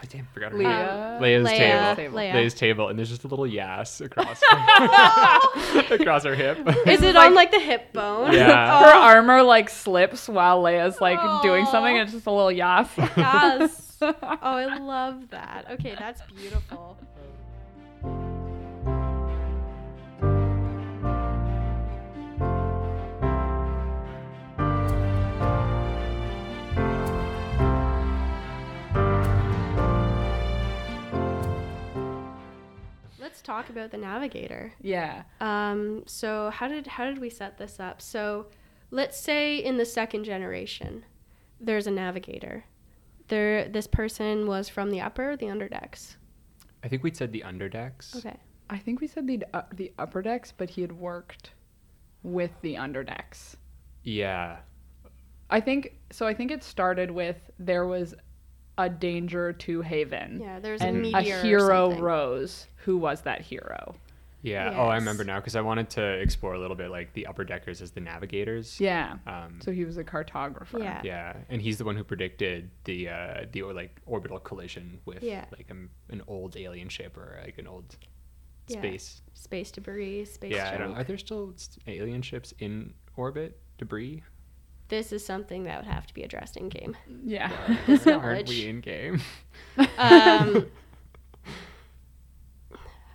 I 0.01 0.05
damn 0.05 0.25
forgot 0.33 0.51
her 0.51 0.57
name. 0.57 0.67
Leia's 0.67 1.47
Leia, 1.47 1.95
table. 1.95 2.17
Leia. 2.17 2.31
Leia's 2.33 2.53
table, 2.55 2.87
and 2.87 2.97
there's 2.97 3.09
just 3.09 3.23
a 3.23 3.27
little 3.27 3.45
yas 3.45 4.01
across 4.01 4.41
her, 4.49 5.79
across 5.95 6.23
her 6.23 6.33
hip. 6.33 6.57
Is 6.87 7.03
it 7.03 7.15
on 7.15 7.35
like 7.35 7.51
the 7.51 7.59
hip 7.59 7.93
bone? 7.93 8.33
Yeah. 8.33 8.79
Her 8.83 8.95
armor 8.95 9.43
like 9.43 9.69
slips 9.69 10.27
while 10.27 10.63
Leia's 10.63 10.99
like 10.99 11.19
doing 11.43 11.65
something. 11.67 11.97
And 11.97 12.03
it's 12.03 12.13
just 12.13 12.25
a 12.25 12.31
little 12.31 12.51
yas. 12.51 12.87
Yes. 12.97 13.97
Oh, 14.01 14.15
I 14.41 14.77
love 14.79 15.29
that. 15.29 15.67
Okay, 15.73 15.95
that's 15.99 16.23
beautiful. 16.35 16.97
Talk 33.51 33.69
about 33.69 33.91
the 33.91 33.97
navigator. 33.97 34.73
Yeah. 34.81 35.23
Um, 35.41 36.03
so 36.05 36.49
how 36.51 36.67
did 36.67 36.87
how 36.87 37.05
did 37.05 37.19
we 37.19 37.29
set 37.29 37.57
this 37.57 37.79
up? 37.79 38.01
So 38.01 38.47
let's 38.91 39.19
say 39.19 39.57
in 39.57 39.77
the 39.77 39.85
second 39.85 40.23
generation, 40.23 41.05
there's 41.59 41.87
a 41.87 41.91
navigator. 41.91 42.65
There, 43.27 43.67
this 43.69 43.87
person 43.87 44.47
was 44.47 44.67
from 44.69 44.89
the 44.89 45.01
upper, 45.01 45.31
or 45.31 45.37
the 45.37 45.47
underdecks. 45.47 46.15
I 46.83 46.87
think 46.87 47.03
we 47.03 47.13
said 47.13 47.31
the 47.31 47.43
underdecks. 47.45 48.15
Okay. 48.17 48.37
I 48.69 48.77
think 48.77 49.01
we 49.01 49.07
said 49.07 49.27
the 49.27 49.43
uh, 49.53 49.63
the 49.73 49.91
upper 49.99 50.21
decks, 50.21 50.53
but 50.55 50.69
he 50.69 50.81
had 50.81 50.91
worked 50.91 51.51
with 52.23 52.51
the 52.61 52.75
underdecks. 52.75 53.55
Yeah. 54.03 54.57
I 55.49 55.59
think 55.59 55.97
so. 56.11 56.25
I 56.25 56.33
think 56.33 56.51
it 56.51 56.63
started 56.63 57.11
with 57.11 57.37
there 57.59 57.85
was 57.85 58.15
a 58.77 58.89
danger 58.89 59.53
to 59.53 59.81
Haven, 59.81 60.39
Yeah, 60.41 60.59
there's 60.59 60.81
and 60.81 60.97
a 60.97 60.99
a 60.99 61.01
meteor. 61.11 61.37
or 61.39 61.41
hero 61.43 61.89
something. 61.89 62.03
rose. 62.03 62.67
Who 62.85 62.97
was 62.97 63.21
that 63.21 63.41
hero? 63.41 63.95
Yeah. 64.43 64.73
Oh, 64.75 64.85
I 64.87 64.95
remember 64.95 65.23
now 65.23 65.39
because 65.39 65.55
I 65.55 65.61
wanted 65.61 65.91
to 65.91 66.03
explore 66.03 66.55
a 66.55 66.59
little 66.59 66.75
bit 66.75 66.89
like 66.89 67.13
the 67.13 67.27
upper 67.27 67.43
deckers 67.43 67.79
as 67.79 67.91
the 67.91 67.99
navigators. 68.01 68.79
Yeah. 68.79 69.17
Um, 69.27 69.59
So 69.61 69.71
he 69.71 69.85
was 69.85 69.97
a 69.97 70.03
cartographer. 70.03 70.79
Yeah. 70.79 70.99
yeah, 71.03 71.37
and 71.49 71.61
he's 71.61 71.77
the 71.77 71.85
one 71.85 71.95
who 71.95 72.03
predicted 72.03 72.71
the 72.85 73.09
uh, 73.09 73.45
the 73.51 73.61
or, 73.61 73.71
like 73.73 74.01
orbital 74.07 74.39
collision 74.39 74.99
with 75.05 75.21
Yeah. 75.21 75.45
like 75.55 75.69
an, 75.69 75.89
an 76.09 76.23
old 76.27 76.57
alien 76.57 76.89
ship 76.89 77.17
or 77.17 77.39
like 77.45 77.59
an 77.59 77.67
old 77.67 77.95
Yeah. 78.67 78.79
space. 78.79 79.21
Space 79.35 79.69
debris, 79.69 80.25
space 80.25 80.53
yeah, 80.53 80.71
I 80.73 80.77
don't, 80.77 80.95
are 80.95 81.03
there 81.03 81.17
still 81.19 81.53
alien 81.85 82.23
ships 82.23 82.51
in 82.57 82.95
orbit? 83.15 83.59
Debris? 83.77 84.23
This 84.91 85.11
is 85.13 85.25
something 85.25 85.63
that 85.63 85.77
would 85.83 85.91
have 85.91 86.05
to 86.05 86.13
be 86.13 86.21
addressed 86.21 86.57
in 86.57 86.67
game. 86.69 86.95
Yeah. 87.25 87.49
This 87.87 88.05
Aren't 88.05 88.49
we 88.49 88.67
in 88.67 88.81
game? 88.81 89.21
Um, 89.77 89.87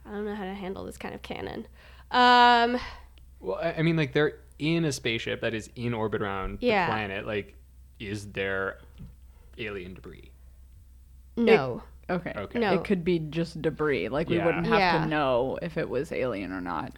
I 0.06 0.10
don't 0.10 0.24
know 0.24 0.34
how 0.34 0.44
to 0.44 0.54
handle 0.54 0.84
this 0.84 0.96
kind 0.96 1.14
of 1.14 1.20
canon. 1.22 1.66
Um, 2.10 2.78
Well, 3.40 3.58
I 3.62 3.74
I 3.78 3.82
mean, 3.82 3.96
like 3.96 4.12
they're 4.12 4.38
in 4.58 4.84
a 4.86 4.92
spaceship 4.92 5.42
that 5.42 5.52
is 5.52 5.68
in 5.76 5.92
orbit 5.92 6.22
around 6.22 6.58
Yeah. 6.62 6.86
the 6.86 6.92
planet. 6.92 7.26
Like, 7.26 7.54
is 8.00 8.32
there 8.32 8.78
alien 9.58 9.94
debris? 9.94 10.30
no. 11.36 11.82
Okay. 12.08 12.32
Okay. 12.36 12.58
No. 12.60 12.72
It 12.74 12.84
could 12.84 13.04
be 13.04 13.18
just 13.18 13.60
debris. 13.60 14.08
Like 14.08 14.28
we 14.30 14.36
Yeah. 14.36 14.46
wouldn't 14.46 14.66
have 14.68 14.78
Yeah. 14.78 15.00
to 15.00 15.06
know 15.06 15.58
if 15.60 15.76
it 15.76 15.88
was 15.90 16.12
alien 16.12 16.52
or 16.52 16.60
not. 16.60 16.92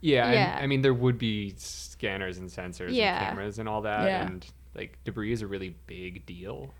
Yeah, 0.00 0.32
Yeah. 0.32 0.58
I 0.60 0.66
mean, 0.66 0.82
there 0.82 0.94
would 0.94 1.18
be 1.18 1.54
scanners 1.56 2.38
and 2.38 2.48
sensors 2.48 2.94
Yeah. 2.94 3.18
and 3.18 3.26
cameras 3.28 3.58
and 3.58 3.68
all 3.68 3.82
that, 3.82 4.06
Yeah. 4.06 4.26
and 4.26 4.46
like 4.74 4.98
debris 5.04 5.32
is 5.32 5.42
a 5.42 5.46
really 5.46 5.74
big 5.86 6.24
deal 6.26 6.72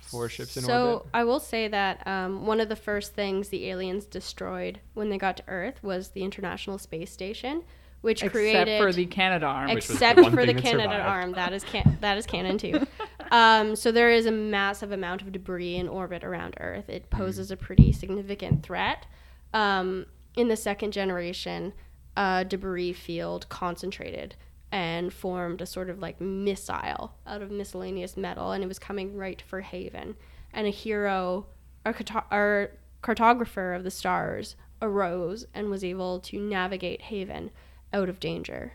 for 0.00 0.28
ships 0.28 0.56
in 0.56 0.62
so 0.62 0.92
orbit. 0.98 1.08
I 1.14 1.24
will 1.24 1.40
say 1.40 1.66
that 1.68 2.06
um, 2.06 2.46
one 2.46 2.60
of 2.60 2.68
the 2.68 2.76
first 2.76 3.14
things 3.14 3.48
the 3.48 3.68
aliens 3.68 4.04
destroyed 4.06 4.80
when 4.94 5.10
they 5.10 5.18
got 5.18 5.36
to 5.38 5.42
Earth 5.48 5.82
was 5.82 6.10
the 6.10 6.22
International 6.22 6.78
Space 6.78 7.10
Station, 7.10 7.64
which 8.00 8.22
Except 8.22 8.32
created 8.32 8.80
for 8.80 8.92
the 8.92 9.06
Canadarm, 9.06 9.74
was 9.74 9.86
the 9.88 9.94
except 9.94 10.20
for 10.30 10.46
the 10.46 10.54
Canada 10.54 10.82
survived. 10.84 11.08
arm. 11.08 11.32
That 11.32 11.52
is 11.52 11.64
can- 11.64 11.98
that 12.00 12.16
is 12.16 12.26
canon 12.26 12.56
too. 12.58 12.86
um, 13.32 13.74
so 13.74 13.90
there 13.90 14.12
is 14.12 14.26
a 14.26 14.30
massive 14.30 14.92
amount 14.92 15.22
of 15.22 15.32
debris 15.32 15.74
in 15.76 15.88
orbit 15.88 16.22
around 16.22 16.54
Earth. 16.60 16.84
Mm-hmm. 16.84 16.92
It 16.92 17.10
poses 17.10 17.50
a 17.50 17.56
pretty 17.56 17.90
significant 17.92 18.62
threat. 18.62 19.04
Um, 19.52 20.06
in 20.36 20.46
the 20.48 20.56
second 20.56 20.92
generation, 20.92 21.72
a 22.18 22.44
debris 22.44 22.92
field 22.92 23.48
concentrated 23.48 24.34
and 24.72 25.12
formed 25.12 25.62
a 25.62 25.66
sort 25.66 25.88
of 25.88 26.00
like 26.00 26.20
missile 26.20 27.14
out 27.26 27.40
of 27.40 27.50
miscellaneous 27.50 28.16
metal, 28.16 28.52
and 28.52 28.62
it 28.64 28.66
was 28.66 28.78
coming 28.78 29.16
right 29.16 29.40
for 29.40 29.60
Haven. 29.60 30.16
And 30.52 30.66
a 30.66 30.70
hero, 30.70 31.46
carto- 31.86 32.30
or 32.32 32.72
cartographer 33.02 33.76
of 33.76 33.84
the 33.84 33.90
stars, 33.90 34.56
arose 34.82 35.46
and 35.54 35.70
was 35.70 35.84
able 35.84 36.20
to 36.20 36.38
navigate 36.40 37.02
Haven 37.02 37.50
out 37.92 38.08
of 38.08 38.20
danger. 38.20 38.72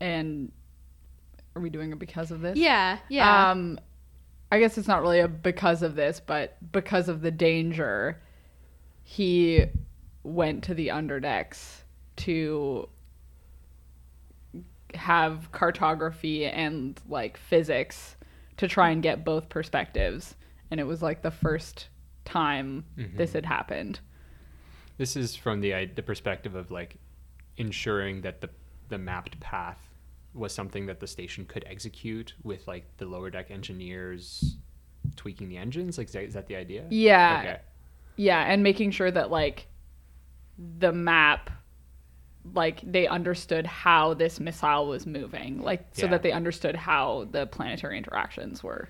and 0.00 0.50
are 1.54 1.62
we 1.62 1.70
doing 1.70 1.92
it 1.92 1.98
because 1.98 2.30
of 2.32 2.40
this? 2.40 2.58
Yeah, 2.58 2.98
yeah. 3.08 3.50
Um, 3.50 3.78
I 4.50 4.58
guess 4.58 4.76
it's 4.76 4.88
not 4.88 5.00
really 5.00 5.20
a 5.20 5.28
because 5.28 5.82
of 5.82 5.94
this, 5.94 6.20
but 6.24 6.56
because 6.72 7.08
of 7.08 7.20
the 7.22 7.30
danger, 7.30 8.20
he 9.04 9.66
went 10.24 10.64
to 10.64 10.74
the 10.74 10.88
underdecks 10.88 11.82
to 12.16 12.88
have 14.94 15.50
cartography 15.52 16.46
and 16.46 17.00
like 17.08 17.36
physics 17.36 18.16
to 18.58 18.68
try 18.68 18.90
and 18.90 19.02
get 19.02 19.24
both 19.24 19.48
perspectives. 19.48 20.34
And 20.70 20.78
it 20.78 20.84
was 20.84 21.02
like 21.02 21.22
the 21.22 21.30
first 21.30 21.88
time 22.24 22.84
mm-hmm. 22.96 23.16
this 23.16 23.32
had 23.32 23.46
happened. 23.46 24.00
This 24.98 25.16
is 25.16 25.34
from 25.34 25.60
the 25.60 25.86
the 25.94 26.02
perspective 26.02 26.54
of 26.54 26.70
like 26.70 26.96
ensuring 27.56 28.20
that 28.22 28.40
the 28.40 28.50
the 28.88 28.98
mapped 28.98 29.40
path 29.40 29.80
was 30.34 30.54
something 30.54 30.86
that 30.86 31.00
the 31.00 31.06
station 31.06 31.44
could 31.44 31.64
execute 31.66 32.34
with 32.42 32.66
like 32.66 32.84
the 32.98 33.06
lower 33.06 33.30
deck 33.30 33.50
engineers 33.50 34.56
tweaking 35.16 35.48
the 35.48 35.56
engines. 35.56 35.98
Like, 35.98 36.06
is 36.06 36.12
that, 36.12 36.22
is 36.24 36.34
that 36.34 36.46
the 36.46 36.56
idea? 36.56 36.84
Yeah. 36.90 37.40
Okay. 37.40 37.60
Yeah, 38.16 38.40
and 38.42 38.62
making 38.62 38.90
sure 38.90 39.10
that 39.10 39.30
like 39.30 39.66
the 40.78 40.92
map 40.92 41.50
like 42.54 42.80
they 42.82 43.06
understood 43.06 43.66
how 43.66 44.14
this 44.14 44.40
missile 44.40 44.86
was 44.88 45.06
moving, 45.06 45.62
like 45.62 45.86
so 45.92 46.06
Yeah. 46.06 46.10
that 46.10 46.22
they 46.22 46.32
understood 46.32 46.74
how 46.74 47.28
the 47.30 47.46
planetary 47.46 47.96
interactions 47.96 48.62
were. 48.64 48.88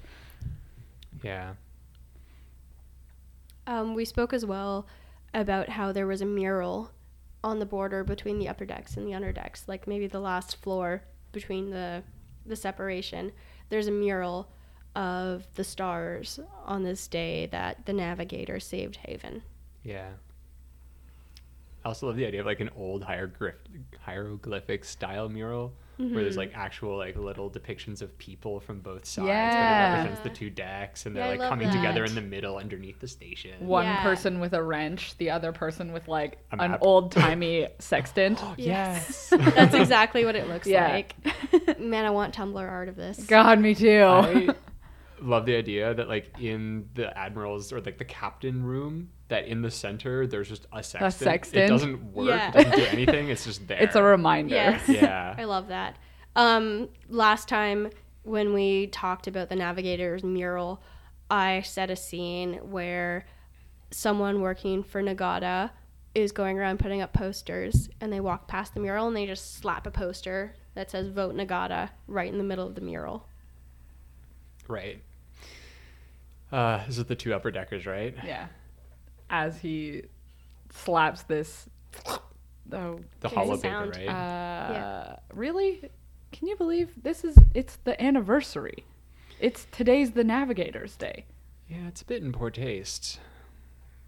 Yeah. 1.23 1.55
Um, 3.67 3.95
we 3.95 4.05
spoke 4.05 4.33
as 4.33 4.45
well 4.45 4.87
about 5.35 5.69
how 5.69 5.93
there 5.93 6.07
was 6.07 6.21
a 6.21 6.27
mural 6.27 6.91
on 7.45 7.59
the 7.59 7.67
border 7.67 8.05
between 8.05 8.39
the 8.39 8.49
upper 8.49 8.65
decks 8.65 8.97
and 8.97 9.07
the 9.07 9.15
under 9.15 9.33
decks, 9.33 9.65
like 9.69 9.87
maybe 9.87 10.07
the 10.07 10.21
last 10.21 10.57
floor 10.57 11.03
between 11.33 11.71
the 11.71 12.03
the 12.45 12.57
separation. 12.57 13.33
There's 13.69 13.87
a 13.87 13.93
mural 13.93 14.49
of 14.97 15.47
the 15.55 15.63
stars 15.65 16.41
on 16.65 16.83
this 16.83 17.07
day 17.07 17.47
that 17.47 17.87
the 17.87 17.93
navigator 17.93 18.59
saved 18.59 18.97
Haven. 18.97 19.43
Yeah. 19.85 20.11
I 21.85 21.89
also 21.89 22.07
love 22.07 22.17
the 22.17 22.27
idea 22.27 22.41
of 22.41 22.47
like 22.47 22.61
an 22.61 22.71
old 22.77 23.03
hieroglyph 23.03 23.55
hieroglyphic 24.01 24.85
style 24.85 25.29
mural 25.29 25.73
where 25.97 26.09
Mm-hmm. 26.09 26.17
there's 26.17 26.37
like 26.39 26.53
actual 26.55 26.97
like 26.97 27.17
little 27.17 27.49
depictions 27.51 28.01
of 28.03 28.17
people 28.19 28.59
from 28.61 28.81
both 28.81 29.05
sides, 29.05 29.29
Yeah. 29.29 29.91
but 29.93 29.99
it 29.99 30.03
represents 30.03 30.23
the 30.23 30.31
two 30.37 30.51
decks 30.51 31.07
and 31.07 31.15
Yeah, 31.15 31.23
they're 31.23 31.31
like 31.33 31.41
love 31.41 31.51
coming 31.51 31.71
together 31.71 32.05
in 32.05 32.15
the 32.15 32.23
middle 32.23 32.57
underneath 32.57 32.99
the 32.99 33.07
station. 33.07 33.67
One 33.67 33.85
Yeah. 33.85 34.03
person 34.03 34.41
with 34.41 34.53
a 34.55 34.63
wrench, 34.63 35.17
the 35.19 35.31
other 35.31 35.53
person 35.53 35.93
with 35.93 36.09
like 36.09 36.39
A 36.51 36.61
an 36.61 36.71
map. 36.73 36.79
old 36.83 37.13
timey 37.13 37.69
sextant. 37.79 38.43
Yes. 38.57 39.29
That's 39.31 39.75
exactly 39.75 40.25
what 40.25 40.35
it 40.35 40.49
looks 40.49 40.67
Yeah. 40.67 40.89
like. 40.89 41.15
Man, 41.79 42.05
I 42.05 42.11
want 42.11 42.35
Tumblr 42.35 42.57
art 42.59 42.89
of 42.89 42.97
this. 42.97 43.23
God, 43.25 43.61
me 43.61 43.75
too. 43.75 44.03
I 44.03 44.49
love 45.21 45.47
the 45.47 45.55
idea 45.57 45.95
that 45.95 46.09
like 46.09 46.35
in 46.41 46.89
the 46.95 47.17
admiral's 47.17 47.71
or 47.73 47.81
like 47.81 47.99
the 47.99 48.05
captain 48.07 48.65
room 48.65 49.11
that 49.33 49.47
in 49.47 49.63
the 49.63 49.71
center 49.71 50.27
there's 50.27 50.49
just 50.49 50.67
a 50.73 50.83
sextant. 50.83 51.55
It 51.55 51.69
doesn't 51.69 52.13
work. 52.13 52.29
Yeah. 52.29 52.51
It 52.51 52.53
doesn't 52.53 52.77
do 52.77 52.85
anything. 52.85 53.29
It's 53.29 53.45
just 53.45 53.67
there. 53.67 53.79
it's 53.81 53.97
a 53.97 54.03
reminder. 54.03 54.55
Yes. 54.55 54.89
Yeah. 54.89 55.35
I 55.39 55.45
love 55.45 55.69
that. 55.69 55.97
Um, 56.37 56.91
last 57.09 57.49
time 57.49 57.91
when 58.25 58.53
we 58.53 58.89
talked 58.89 59.27
about 59.27 59.49
the 59.49 59.57
Navigator's 59.57 60.23
mural, 60.23 60.83
I 61.31 61.63
set 61.63 61.91
a 61.91 61.97
scene 61.97 62.55
where 62.57 63.25
someone 63.91 64.43
working 64.43 64.83
for 64.83 65.03
Nagata 65.03 65.71
is 66.15 66.31
going 66.31 66.59
around 66.59 66.79
putting 66.79 67.01
up 67.01 67.15
posters 67.15 67.89
and 68.01 68.13
they 68.13 68.21
walk 68.21 68.49
past 68.49 68.75
the 68.75 68.81
mural 68.81 69.07
and 69.09 69.17
they 69.17 69.25
just 69.25 69.55
slap 69.55 69.87
a 69.87 69.91
poster 69.91 70.55
that 70.75 70.91
says 70.91 71.09
vote 71.09 71.35
Nagata 71.35 71.89
right 72.07 72.31
in 72.31 72.37
the 72.37 72.45
middle 72.45 72.67
of 72.67 72.75
the 72.75 72.83
mural. 72.83 73.27
Right. 74.69 75.03
Uh, 76.53 76.85
this 76.87 76.99
is 76.99 77.07
the 77.07 77.15
two 77.15 77.33
upper 77.33 77.51
deckers, 77.51 77.87
right? 77.87 78.15
Yeah. 78.25 78.49
As 79.33 79.59
he 79.59 80.03
slaps 80.71 81.23
this 81.25 81.67
oh 82.07 83.01
The 83.21 83.27
Okay, 83.27 83.35
hollow 83.35 83.57
sound. 83.57 83.93
paper, 83.95 84.07
right? 84.13 84.15
Uh, 84.15 85.17
really? 85.35 85.91
Can 86.31 86.49
you 86.49 86.57
believe 86.57 86.91
this 87.03 87.25
is 87.25 87.37
it's 87.55 87.77
the 87.85 88.01
anniversary? 88.01 88.85
It's 89.41 89.67
today's 89.73 90.13
the 90.13 90.23
Navigator's 90.25 90.97
Day. 90.97 91.25
yeah, 91.69 91.89
it's 91.89 92.03
a 92.03 92.05
bit 92.05 92.23
in 92.23 92.31
poor 92.33 92.51
taste. 92.51 93.19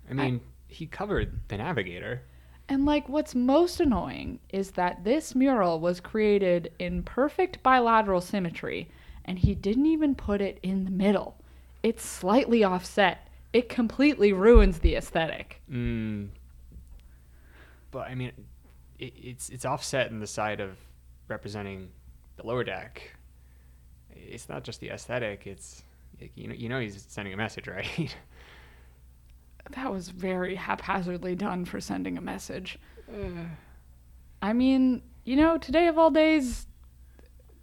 I 0.08 0.12
mean, 0.14 0.40
he 0.68 0.86
covered 0.86 1.40
the 1.48 1.56
navigator. 1.56 2.22
And 2.68 2.84
like 2.86 3.08
what's 3.08 3.34
most 3.34 3.80
annoying 3.80 4.38
is 4.50 4.72
that 4.72 5.04
this 5.04 5.34
mural 5.34 5.80
was 5.80 6.00
created 6.00 6.72
in 6.78 7.02
perfect 7.02 7.62
bilateral 7.62 8.20
symmetry 8.20 8.88
and 9.24 9.38
he 9.38 9.54
didn't 9.54 9.86
even 9.86 10.14
put 10.14 10.40
it 10.40 10.58
in 10.62 10.84
the 10.84 10.90
middle. 10.90 11.36
It's 11.82 12.04
slightly 12.04 12.62
offset. 12.64 13.26
It 13.54 13.70
completely 13.70 14.32
ruins 14.32 14.80
the 14.80 14.96
aesthetic. 14.96 15.62
Mm. 15.70 16.28
But 17.90 18.08
I 18.08 18.14
mean, 18.14 18.32
it, 18.98 19.14
it's 19.16 19.48
it's 19.48 19.64
offset 19.64 20.10
in 20.10 20.18
the 20.18 20.26
side 20.26 20.60
of 20.60 20.76
representing 21.28 21.88
the 22.36 22.44
lower 22.46 22.64
deck. 22.64 23.14
It's 24.10 24.48
not 24.48 24.64
just 24.64 24.80
the 24.80 24.90
aesthetic. 24.90 25.46
It's 25.46 25.84
you 26.34 26.48
know 26.48 26.54
you 26.54 26.68
know 26.68 26.80
he's 26.80 27.06
sending 27.08 27.32
a 27.32 27.36
message, 27.36 27.68
right? 27.68 28.14
that 29.70 29.90
was 29.90 30.08
very 30.08 30.56
haphazardly 30.56 31.34
done 31.34 31.64
for 31.64 31.80
sending 31.80 32.18
a 32.18 32.20
message. 32.20 32.78
I 34.42 34.52
mean, 34.52 35.02
you 35.24 35.36
know, 35.36 35.58
today 35.58 35.86
of 35.86 35.96
all 35.96 36.10
days, 36.10 36.66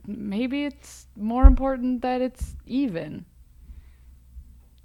maybe 0.08 0.66
it's 0.66 1.08
more 1.16 1.46
important 1.46 2.02
that 2.02 2.22
it's 2.22 2.56
even. 2.66 3.26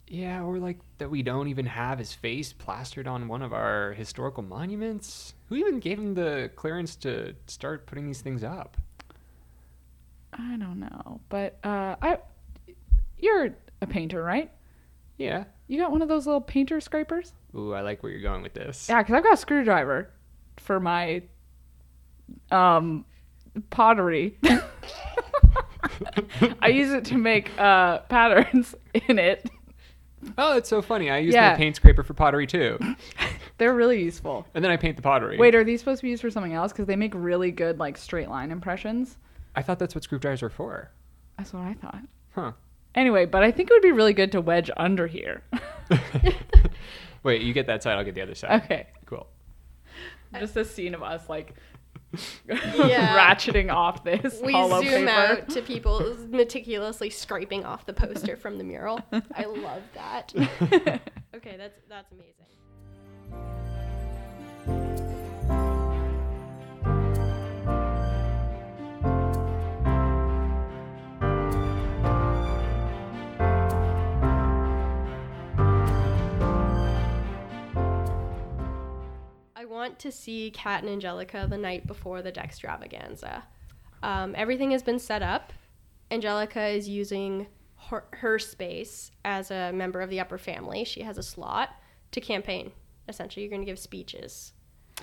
Yeah, 0.08 0.42
or 0.44 0.58
like 0.58 0.78
that 0.98 1.10
we 1.10 1.22
don't 1.22 1.48
even 1.48 1.66
have 1.66 1.98
his 1.98 2.12
face 2.12 2.52
plastered 2.52 3.08
on 3.08 3.26
one 3.26 3.42
of 3.42 3.52
our 3.52 3.92
historical 3.92 4.42
monuments. 4.42 5.34
Who 5.48 5.56
even 5.56 5.80
gave 5.80 5.98
him 5.98 6.14
the 6.14 6.50
clearance 6.54 6.94
to 6.96 7.34
start 7.46 7.86
putting 7.86 8.06
these 8.06 8.20
things 8.20 8.44
up? 8.44 8.76
I 10.32 10.56
don't 10.56 10.78
know, 10.80 11.20
but 11.28 11.58
uh, 11.64 11.96
I, 12.00 12.18
you're 13.18 13.56
a 13.80 13.86
painter, 13.86 14.22
right? 14.22 14.50
Yeah. 15.18 15.44
You 15.66 15.80
got 15.80 15.90
one 15.90 16.02
of 16.02 16.08
those 16.08 16.26
little 16.26 16.40
painter 16.40 16.80
scrapers? 16.80 17.32
Ooh, 17.56 17.72
I 17.75 17.80
like 17.80 18.02
where 18.02 18.12
you're 18.12 18.20
going 18.22 18.42
with 18.42 18.54
this. 18.54 18.86
Yeah, 18.88 19.02
because 19.02 19.14
I've 19.14 19.25
got 19.25 19.34
a 19.34 19.38
screwdriver 19.38 20.10
for 20.58 20.78
my 20.78 21.22
um 22.50 23.04
pottery. 23.70 24.38
I 26.60 26.68
use 26.68 26.92
it 26.92 27.04
to 27.06 27.16
make 27.16 27.50
uh 27.58 27.98
patterns 28.00 28.75
in 29.08 29.18
it. 29.18 29.48
Oh, 30.38 30.56
it's 30.56 30.68
so 30.68 30.83
funny. 30.83 31.11
I 31.11 31.18
use 31.18 31.35
Yeah. 31.35 31.50
my 31.52 31.56
paint 31.56 31.76
scraper 31.76 32.02
for 32.02 32.14
pottery 32.14 32.47
too. 32.47 32.78
They're 33.59 33.75
really 33.75 34.02
useful. 34.02 34.47
And 34.54 34.62
then 34.64 34.71
I 34.71 34.76
paint 34.76 34.97
the 34.97 35.02
pottery. 35.02 35.38
Wait, 35.38 35.54
are 35.54 35.64
these 35.64 35.80
supposed 35.80 36.00
to 36.00 36.02
be 36.04 36.11
used 36.11 36.23
for 36.23 36.30
something 36.30 36.52
else? 36.52 36.73
Because 36.73 36.87
they 36.87 36.97
make 36.97 37.12
really 37.14 37.50
good 37.50 37.78
like 37.78 37.97
straight 37.97 38.28
line 38.28 38.50
impressions. 38.50 39.16
I 39.54 39.62
thought 39.62 39.78
that's 39.78 39.95
what 39.95 40.04
screwdrivers 40.04 40.42
are 40.42 40.50
for. 40.50 40.90
That's 41.38 41.52
what 41.52 41.62
I 41.62 41.75
thought. 41.75 42.00
Huh. 42.35 42.52
Anyway, 42.95 43.25
but 43.26 43.42
I 43.42 43.50
think 43.50 43.71
it 43.71 43.75
would 43.75 43.83
be 43.83 43.92
really 43.92 44.12
good 44.14 44.33
to 44.33 44.40
wedge 44.40 44.71
under 44.76 45.06
here. 45.06 45.42
Wait, 47.23 47.42
you 47.42 47.52
get 47.52 47.66
that 47.66 47.83
side, 47.83 47.97
I'll 47.99 48.04
get 48.04 48.14
the 48.14 48.23
other 48.23 48.35
side. 48.35 48.62
okay. 48.64 48.87
Cool. 49.06 49.26
Just 50.38 50.56
a 50.56 50.64
scene 50.64 50.95
of 50.95 51.02
us 51.02 51.28
like 51.28 51.54
Yeah. 52.49 53.16
ratcheting 53.16 53.73
off 53.73 54.04
this 54.04 54.40
We 54.42 54.52
zoom 54.52 54.82
paper. 55.06 55.11
out 55.11 55.49
to 55.50 55.62
people 55.73 56.16
meticulously 56.28 57.11
scraping 57.11 57.64
off 57.64 57.87
the 57.87 57.92
poster 57.92 58.37
from 58.37 58.58
the 58.58 58.64
mural. 58.64 59.00
I 59.35 59.44
love 59.44 59.82
that. 59.94 60.32
Okay, 61.37 61.56
that's 61.58 61.78
that's 61.88 62.11
amazing. 62.12 62.46
Want 79.87 79.99
to 80.00 80.11
see 80.11 80.50
Kat 80.50 80.83
and 80.83 80.90
Angelica 80.90 81.47
the 81.49 81.57
night 81.59 81.87
before 81.87 82.21
the 82.23 82.33
Dextravaganza. 82.33 83.43
Um, 84.02 84.35
everything 84.37 84.73
has 84.73 84.83
been 84.83 84.99
set 84.99 85.23
up. 85.23 85.52
Angelica 86.11 86.66
is 86.66 86.88
using 86.88 87.47
her, 87.88 88.05
her 88.14 88.38
space 88.38 89.12
as 89.25 89.50
a 89.50 89.73
member 89.73 90.00
of 90.00 90.11
the 90.11 90.19
upper 90.21 90.38
family. 90.38 90.85
She 90.85 91.02
has 91.02 91.19
a 91.19 91.23
slot 91.23 91.71
to 92.12 92.21
campaign. 92.21 92.73
Essentially, 93.09 93.45
you're 93.45 93.50
going 93.50 93.62
to 93.62 93.66
give 93.66 93.78
speeches 93.78 94.52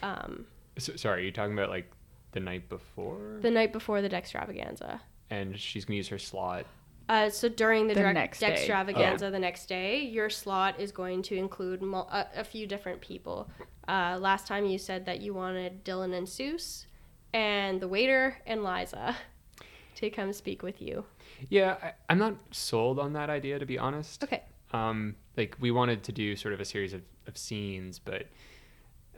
um, 0.02 0.46
So, 0.78 0.96
sorry, 0.98 1.22
are 1.22 1.25
you 1.25 1.32
talking 1.32 1.54
about 1.54 1.70
like 1.70 1.90
the 2.34 2.40
night 2.42 2.68
before? 2.68 3.38
the 3.42 3.52
night 3.52 3.72
before 3.72 4.02
the 4.02 4.10
Dextravaganza. 4.10 5.00
and 5.30 5.58
she's 5.58 5.86
gonna 5.86 5.98
use 5.98 6.10
her 6.10 6.20
slot. 6.20 6.66
Uh, 7.10 7.29
so 7.29 7.50
during 7.50 7.88
the, 7.88 7.93
The 7.93 8.00
direct 8.01 8.15
next 8.15 8.39
day. 8.39 8.55
Dextravaganza 8.67 9.31
the 9.31 9.39
next 9.39 9.65
day, 9.67 10.01
your 10.01 10.29
slot 10.29 10.79
is 10.79 10.91
going 10.91 11.22
to 11.24 11.35
include 11.35 11.81
mul- 11.81 12.09
a, 12.11 12.25
a 12.37 12.44
few 12.44 12.66
different 12.66 13.01
people. 13.01 13.50
Uh, 13.87 14.18
last 14.22 14.48
time 14.48 14.66
you 14.66 14.77
said 14.77 15.05
that 15.05 15.20
you 15.22 15.33
wanted 15.33 15.83
Dylan 15.83 16.13
and 16.18 16.25
Seuss, 16.27 16.85
and 17.33 17.81
the 17.81 17.87
waiter 17.87 18.37
and 18.46 18.63
Liza 18.63 19.16
to 19.96 20.09
come 20.09 20.31
speak 20.31 20.63
with 20.63 20.81
you. 20.81 21.03
Yeah, 21.50 21.75
I, 21.83 21.94
I'm 22.09 22.20
not 22.20 22.35
sold 22.51 23.00
on 23.00 23.13
that 23.13 23.29
idea 23.29 23.59
to 23.59 23.66
be 23.66 23.77
honest. 23.77 24.24
Okay. 24.24 24.44
Um, 24.72 25.16
like 25.35 25.55
we 25.59 25.72
wanted 25.72 26.03
to 26.03 26.11
do 26.11 26.35
sort 26.35 26.53
of 26.53 26.59
a 26.61 26.66
series 26.66 26.94
of, 26.94 27.01
of 27.27 27.37
scenes, 27.37 28.00
but 28.00 28.27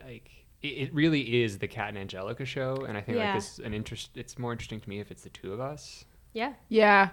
like 0.04 0.30
it, 0.62 0.66
it 0.66 0.94
really 0.94 1.42
is 1.44 1.58
the 1.58 1.68
Kat 1.68 1.90
and 1.90 1.98
Angelica 1.98 2.44
show, 2.44 2.84
and 2.88 2.98
I 2.98 3.00
think 3.00 3.18
Yeah. 3.18 3.26
like 3.26 3.34
this 3.42 3.58
an 3.60 3.72
interest. 3.72 4.10
It's 4.16 4.38
more 4.38 4.50
interesting 4.52 4.80
to 4.80 4.88
me 4.88 4.98
if 4.98 5.10
it's 5.10 5.22
the 5.22 5.30
two 5.30 5.52
of 5.52 5.60
us. 5.60 6.04
Yeah. 6.32 6.54
Yeah. 6.68 7.10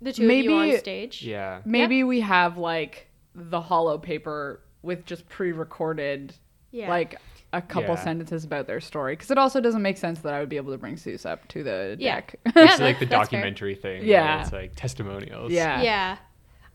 The 0.00 0.12
two 0.12 0.22
of 0.24 0.30
you 0.30 0.50
Maybe- 0.50 0.72
on 0.74 0.78
stage. 0.78 1.22
Yeah. 1.22 1.60
Maybe 1.64 2.04
we 2.04 2.20
have 2.20 2.56
like 2.58 3.08
the 3.34 3.60
hollow 3.60 3.98
paper 3.98 4.60
with 4.82 5.04
just 5.04 5.28
pre-recorded 5.28 6.34
Yeah. 6.70 6.88
like 6.88 7.16
a 7.52 7.60
couple 7.60 7.94
Yeah. 7.94 8.04
sentences 8.04 8.44
about 8.44 8.66
their 8.66 8.80
story 8.80 9.14
because 9.14 9.30
it 9.30 9.38
also 9.38 9.60
doesn't 9.60 9.82
make 9.82 9.98
sense 9.98 10.20
that 10.20 10.32
I 10.32 10.40
would 10.40 10.48
be 10.48 10.56
able 10.56 10.72
to 10.72 10.78
bring 10.78 10.94
Seuss 10.96 11.26
up 11.26 11.46
to 11.48 11.62
the 11.62 11.96
Yeah. 11.98 12.14
deck. 12.16 12.36
Yeah, 12.56 12.64
It's 12.64 12.80
like 12.80 12.98
the 12.98 13.06
that's 13.06 13.28
fair. 13.28 13.40
documentary 13.40 13.74
thing. 13.74 14.04
Yeah. 14.04 14.42
It's 14.42 14.52
like 14.52 14.74
testimonials. 14.76 15.52
yeah. 15.52 15.82
Yeah. 15.82 16.16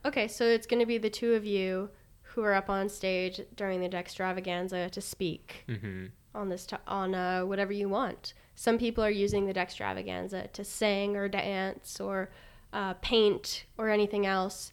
Okay, 0.06 0.28
so 0.28 0.44
it's 0.46 0.68
going 0.68 0.82
to 0.82 0.86
be 0.86 0.98
the 1.00 1.10
two 1.10 1.34
of 1.34 1.46
you 1.46 1.90
who 2.22 2.44
are 2.44 2.54
up 2.54 2.70
on 2.70 2.90
stage 2.90 3.42
during 3.56 3.80
the 3.82 3.90
Dextravaganza 3.90 4.92
to 4.92 5.02
speak 5.02 5.64
hmm 5.68 6.08
on 6.36 6.50
this 6.50 6.66
to- 6.66 6.80
on 6.86 7.16
uh, 7.16 7.42
whatever 7.46 7.72
you 7.72 7.88
want. 7.88 8.34
Some 8.56 8.78
people 8.78 9.04
are 9.04 9.10
using 9.10 9.46
the 9.46 9.54
Dextravaganza 9.54 10.52
to 10.52 10.64
sing 10.66 11.16
or 11.16 11.30
dance 11.30 12.00
or 12.02 12.30
uh, 12.76 12.94
paint 13.02 13.66
or 13.78 13.90
anything 13.90 14.26
else. 14.26 14.72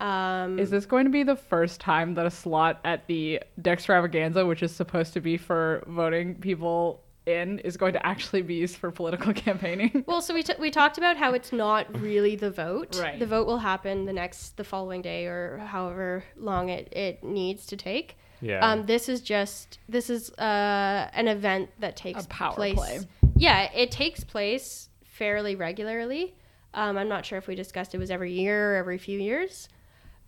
Um, 0.00 0.58
Is 0.58 0.70
this 0.70 0.84
going 0.86 1.04
to 1.04 1.10
be 1.12 1.22
the 1.22 1.36
first 1.36 1.80
time 1.80 2.14
that 2.14 2.26
a 2.26 2.30
slot 2.30 2.80
at 2.84 3.06
the 3.06 3.40
Dextravaganza, 3.60 4.46
which 4.48 4.62
is 4.62 4.74
supposed 4.74 5.12
to 5.12 5.20
be 5.20 5.36
for 5.36 5.84
voting 5.86 6.34
people 6.36 7.04
in, 7.24 7.60
is 7.60 7.76
going 7.76 7.92
to 7.92 8.04
actually 8.04 8.42
be 8.42 8.54
used 8.54 8.76
for 8.76 8.90
political 8.90 9.32
campaigning? 9.46 10.02
well, 10.08 10.20
so 10.20 10.34
we, 10.34 10.42
t- 10.42 10.54
we 10.58 10.72
talked 10.72 10.98
about 10.98 11.16
how 11.16 11.34
it's 11.34 11.52
not 11.52 12.00
really 12.00 12.34
the 12.34 12.50
vote. 12.50 12.98
Right. 12.98 13.18
The 13.18 13.26
vote 13.26 13.46
will 13.46 13.58
happen 13.58 14.06
the 14.06 14.12
next, 14.12 14.56
the 14.56 14.64
following 14.64 15.02
day 15.02 15.26
or 15.26 15.58
however 15.58 16.24
long 16.36 16.68
it, 16.70 16.88
it 16.92 17.22
needs 17.22 17.66
to 17.66 17.76
take. 17.76 18.16
Yeah. 18.40 18.58
Um, 18.68 18.86
this 18.86 19.08
is 19.08 19.20
just 19.20 19.78
this 19.88 20.10
is 20.10 20.30
uh, 20.32 21.08
an 21.12 21.28
event 21.28 21.70
that 21.78 21.96
takes 21.96 22.24
A 22.24 22.28
power 22.28 22.54
place. 22.54 22.74
play. 22.74 23.00
Yeah, 23.36 23.70
it 23.72 23.92
takes 23.92 24.24
place 24.24 24.88
fairly 25.04 25.54
regularly. 25.54 26.34
Um, 26.74 26.96
I'm 26.96 27.08
not 27.08 27.26
sure 27.26 27.38
if 27.38 27.46
we 27.46 27.54
discussed 27.54 27.94
it 27.94 27.98
was 27.98 28.10
every 28.10 28.32
year 28.32 28.72
or 28.72 28.76
every 28.76 28.98
few 28.98 29.18
years, 29.18 29.68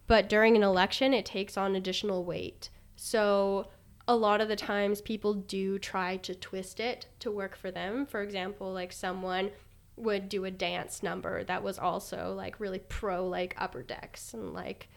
but 0.06 0.28
during 0.28 0.56
an 0.56 0.62
election, 0.62 1.14
it 1.14 1.24
takes 1.24 1.56
on 1.56 1.74
additional 1.74 2.24
weight. 2.24 2.70
So 2.96 3.68
a 4.06 4.16
lot 4.16 4.40
of 4.40 4.48
the 4.48 4.56
times, 4.56 5.00
people 5.00 5.34
do 5.34 5.78
try 5.78 6.18
to 6.18 6.34
twist 6.34 6.80
it 6.80 7.06
to 7.20 7.30
work 7.30 7.56
for 7.56 7.70
them. 7.70 8.04
For 8.04 8.22
example, 8.22 8.72
like 8.72 8.92
someone 8.92 9.50
would 9.96 10.28
do 10.28 10.44
a 10.44 10.50
dance 10.50 11.02
number 11.02 11.44
that 11.44 11.62
was 11.62 11.78
also 11.78 12.34
like 12.36 12.58
really 12.58 12.80
pro 12.80 13.26
like 13.26 13.54
upper 13.58 13.80
decks 13.80 14.34
and 14.34 14.52
like 14.52 14.88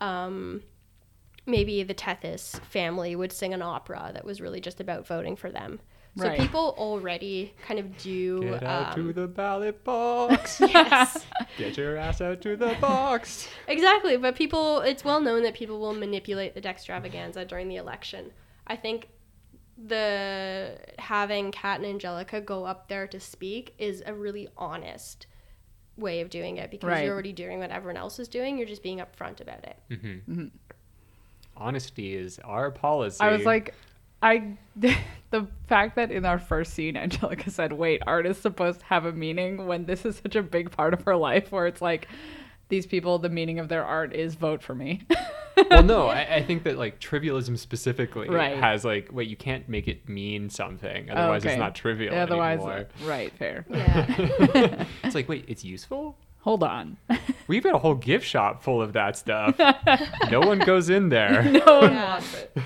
um 0.00 0.62
maybe 1.46 1.82
the 1.82 1.94
Tethys 1.94 2.60
family 2.66 3.16
would 3.16 3.32
sing 3.32 3.54
an 3.54 3.62
opera 3.62 4.10
that 4.12 4.24
was 4.24 4.40
really 4.40 4.60
just 4.60 4.80
about 4.80 5.06
voting 5.06 5.34
for 5.36 5.50
them. 5.50 5.80
So 6.16 6.24
Right. 6.24 6.38
people 6.38 6.74
already 6.76 7.54
kind 7.66 7.80
of 7.80 7.96
do. 7.96 8.40
Get 8.40 8.62
out 8.64 8.88
um, 8.88 8.94
to 9.06 9.12
the 9.14 9.26
ballot 9.26 9.82
box. 9.84 10.60
yes, 10.60 11.24
Get 11.56 11.76
your 11.78 11.96
ass 11.96 12.20
out 12.20 12.42
to 12.42 12.56
the 12.56 12.76
box. 12.80 13.48
exactly. 13.66 14.16
But 14.18 14.34
people, 14.36 14.80
it's 14.80 15.04
well 15.04 15.20
known 15.20 15.42
that 15.44 15.54
people 15.54 15.80
will 15.80 15.94
manipulate 15.94 16.54
the 16.54 16.60
Dextravaganza 16.60 17.48
during 17.48 17.68
the 17.68 17.76
election. 17.76 18.32
I 18.66 18.76
think 18.76 19.08
the 19.82 20.78
having 20.98 21.50
Kat 21.50 21.78
and 21.78 21.86
Angelica 21.86 22.40
go 22.40 22.64
up 22.64 22.88
there 22.88 23.06
to 23.06 23.18
speak 23.18 23.74
is 23.78 24.02
a 24.04 24.12
really 24.12 24.48
honest 24.56 25.26
way 25.96 26.20
of 26.20 26.28
doing 26.30 26.58
it 26.58 26.70
because 26.70 26.88
Right. 26.88 27.04
you're 27.04 27.12
already 27.14 27.32
doing 27.32 27.58
what 27.58 27.70
everyone 27.70 27.96
else 27.96 28.18
is 28.18 28.28
doing. 28.28 28.58
You're 28.58 28.66
just 28.68 28.82
being 28.82 28.98
upfront 28.98 29.40
about 29.40 29.64
it. 29.64 29.76
hmm 29.98 30.46
Honesty 31.56 32.14
is 32.14 32.38
our 32.40 32.70
policy. 32.70 33.20
I 33.20 33.30
was 33.30 33.44
like, 33.44 33.74
I 34.22 34.56
the 34.76 35.46
fact 35.66 35.96
that 35.96 36.10
in 36.10 36.24
our 36.24 36.38
first 36.38 36.74
scene, 36.74 36.96
Angelica 36.96 37.50
said, 37.50 37.72
"Wait, 37.72 38.02
art 38.06 38.26
is 38.26 38.38
supposed 38.38 38.80
to 38.80 38.86
have 38.86 39.04
a 39.06 39.12
meaning," 39.12 39.66
when 39.66 39.84
this 39.86 40.04
is 40.04 40.16
such 40.16 40.36
a 40.36 40.42
big 40.42 40.70
part 40.70 40.94
of 40.94 41.02
her 41.04 41.16
life, 41.16 41.50
where 41.52 41.66
it's 41.66 41.82
like, 41.82 42.08
these 42.68 42.86
people, 42.86 43.18
the 43.18 43.28
meaning 43.28 43.58
of 43.58 43.68
their 43.68 43.84
art 43.84 44.14
is 44.14 44.34
vote 44.34 44.62
for 44.62 44.74
me. 44.74 45.02
well, 45.70 45.82
no, 45.82 46.06
I, 46.08 46.36
I 46.36 46.42
think 46.42 46.62
that 46.64 46.78
like 46.78 47.00
trivialism 47.00 47.58
specifically 47.58 48.28
Right. 48.30 48.56
has 48.56 48.84
like, 48.84 49.10
wait, 49.12 49.28
you 49.28 49.36
can't 49.36 49.68
make 49.68 49.88
it 49.88 50.08
mean 50.08 50.48
something, 50.48 51.10
otherwise 51.10 51.42
Okay. 51.44 51.54
it's 51.54 51.58
not 51.60 51.74
trivial 51.74 52.14
Otherwise, 52.14 52.60
anymore. 52.60 52.86
Uh, 53.02 53.06
right, 53.08 53.32
fair. 53.32 53.66
Yeah. 53.70 54.84
it's 55.04 55.14
like, 55.14 55.28
wait, 55.28 55.44
it's 55.48 55.64
useful. 55.64 56.16
Hold 56.40 56.62
on. 56.64 56.96
We've 57.46 57.62
got 57.62 57.74
a 57.74 57.78
whole 57.78 57.94
gift 57.94 58.26
shop 58.26 58.62
full 58.64 58.80
of 58.82 58.94
that 58.94 59.16
stuff. 59.16 59.56
no 60.30 60.40
one 60.40 60.58
goes 60.58 60.88
in 60.90 61.08
there. 61.10 61.42
no 61.44 61.80
one 61.80 61.92
Yeah. 61.92 62.12
wants 62.14 62.34
it. 62.34 62.62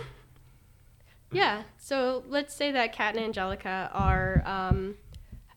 Yeah. 1.37 1.63
So 1.79 2.25
let's 2.29 2.55
say 2.55 2.73
that 2.73 2.93
Kat 2.93 3.15
and 3.15 3.25
Angelica 3.25 3.91
are 3.93 4.43
um, 4.47 4.97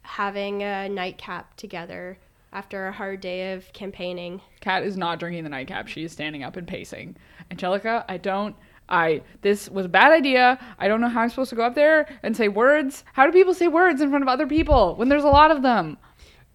having 0.02 0.62
a 0.62 0.90
nightcap 0.90 1.56
together 1.56 2.20
after 2.52 2.88
a 2.88 2.92
hard 2.92 3.22
day 3.22 3.54
of 3.54 3.72
campaigning. 3.74 4.42
Kat 4.60 4.84
is 4.84 4.98
not 4.98 5.20
drinking 5.20 5.44
the 5.44 5.50
nightcap. 5.50 5.88
She 5.88 6.04
is 6.04 6.12
standing 6.12 6.44
up 6.44 6.58
and 6.58 6.68
pacing. 6.68 7.16
Angelica, 7.52 8.06
I 8.10 8.18
don't 8.18 8.56
I 8.90 9.22
this 9.42 9.70
was 9.70 9.86
a 9.86 9.90
bad 9.90 10.12
idea. 10.12 10.60
I 10.80 10.88
don't 10.88 11.00
know 11.00 11.08
how 11.08 11.22
I'm 11.22 11.30
supposed 11.30 11.52
to 11.52 11.56
go 11.56 11.64
up 11.64 11.76
there 11.76 12.08
and 12.24 12.36
say 12.36 12.48
words. 12.48 13.04
How 13.14 13.26
do 13.26 13.32
people 13.32 13.54
say 13.54 13.68
words 13.68 14.02
in 14.02 14.10
front 14.10 14.24
of 14.24 14.28
other 14.28 14.48
people 14.48 14.96
when 14.96 15.10
there's 15.10 15.24
a 15.24 15.28
lot 15.28 15.52
of 15.52 15.62
them? 15.62 15.98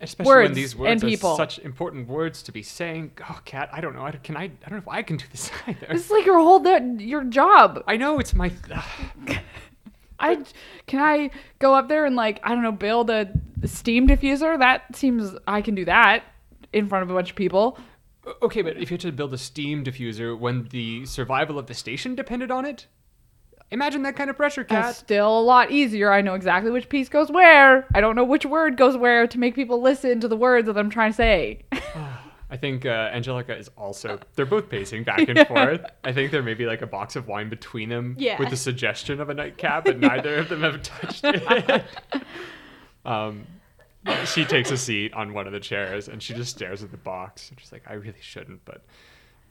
Especially 0.05 0.33
when 0.33 0.45
Words 0.53 0.73
and 0.73 0.81
words 0.81 1.05
are 1.05 1.07
people. 1.09 1.37
such 1.37 1.59
important 1.59 2.07
words 2.09 2.43
to 2.45 2.53
be 2.53 2.63
saying. 2.63 3.13
Oh, 3.29 3.41
Kat, 3.45 3.69
I 3.73 3.81
don't 3.81 3.95
know. 3.97 4.03
I, 4.03 4.13
can 4.13 4.37
I? 4.37 4.45
I 4.45 4.49
don't 4.69 4.73
know 4.73 4.77
if 4.79 4.89
I 4.89 5.03
can 5.03 5.17
do 5.17 5.25
this 5.33 5.51
either. 5.67 5.87
This 5.91 6.05
is 6.07 6.11
like 6.11 6.25
your 6.25 6.39
whole 6.39 6.61
that 6.61 7.01
your 7.01 7.25
job. 7.25 7.83
I 7.87 7.97
know 7.97 8.19
it's 8.19 8.35
my. 8.35 8.53
I 10.19 10.45
can 10.87 11.01
I 11.01 11.31
go 11.59 11.75
up 11.75 11.89
there 11.89 12.05
and 12.07 12.15
like 12.17 12.41
I 12.45 12.51
don't 12.51 12.63
know 12.63 12.73
build 12.73 13.11
a 13.11 13.31
steam 13.65 14.07
diffuser. 14.07 14.59
That 14.59 14.95
seems 14.95 15.35
I 15.47 15.61
can 15.61 15.75
do 15.75 15.85
that 15.87 16.23
in 16.73 16.89
front 16.89 17.03
of 17.03 17.11
a 17.11 17.15
bunch 17.15 17.31
of 17.31 17.37
people. 17.37 17.79
okay, 18.43 18.63
but 18.63 18.77
if 18.77 18.91
you 18.91 18.95
had 18.95 19.01
to 19.03 19.13
build 19.13 19.35
a 19.35 19.39
steam 19.39 19.85
diffuser 19.85 20.39
when 20.39 20.69
the 20.71 21.05
survival 21.07 21.59
of 21.59 21.67
the 21.67 21.75
station 21.75 22.15
depended 22.15 22.51
on 22.51 22.65
it, 22.65 22.87
imagine 23.71 24.03
that 24.03 24.17
kind 24.17 24.31
of 24.31 24.37
pressure, 24.37 24.65
That's 24.69 24.99
still 24.99 25.39
a 25.39 25.43
lot 25.43 25.71
easier. 25.71 26.13
I 26.13 26.21
know 26.21 26.35
exactly 26.35 26.71
which 26.71 26.89
piece 26.89 27.09
goes 27.09 27.31
where. 27.31 27.87
I 27.95 28.01
don't 28.01 28.17
know 28.17 28.25
which 28.25 28.47
word 28.47 28.77
goes 28.77 28.97
where 28.97 29.27
to 29.27 29.39
make 29.39 29.55
people 29.55 29.81
listen 29.83 30.21
to 30.21 30.29
the 30.29 30.37
words 30.37 30.67
that 30.67 30.79
I'm 30.79 30.91
trying 30.91 31.11
to 31.13 31.17
say. 31.17 31.63
I 32.51 32.57
think 32.57 32.87
uh, 32.87 33.11
Angelica 33.13 33.57
is 33.57 33.69
also. 33.77 34.21
They're 34.37 34.47
both 34.47 34.69
pacing 34.69 35.03
back 35.03 35.29
and 35.29 35.39
forth. 35.49 35.81
I 36.05 36.13
think 36.13 36.31
there 36.31 36.43
may 36.43 36.55
be 36.55 36.67
like 36.67 36.83
a 36.83 36.87
box 36.87 37.17
of 37.17 37.27
wine 37.27 37.49
between 37.49 37.89
them 37.89 38.15
Yeah. 38.19 38.39
with 38.39 38.51
the 38.51 38.57
suggestion 38.57 39.21
of 39.21 39.29
a 39.29 39.35
nightcap, 39.35 39.87
but 39.87 39.99
neither 39.99 40.37
of 40.37 40.49
them 40.51 40.61
have 40.63 40.81
touched 40.83 41.23
it. 41.25 41.85
um, 43.05 43.47
she 44.27 44.45
takes 44.45 44.71
a 44.71 44.77
seat 44.77 45.13
on 45.15 45.33
one 45.33 45.47
of 45.47 45.53
the 45.53 45.59
chairs 45.59 46.09
and 46.09 46.23
she 46.23 46.35
just 46.35 46.51
stares 46.55 46.83
at 46.85 46.91
the 46.93 46.97
box. 46.97 47.51
And 47.51 47.59
she's 47.59 47.73
like, 47.73 47.83
I 47.89 47.95
really 47.95 48.15
shouldn't, 48.21 48.65
but 48.65 48.85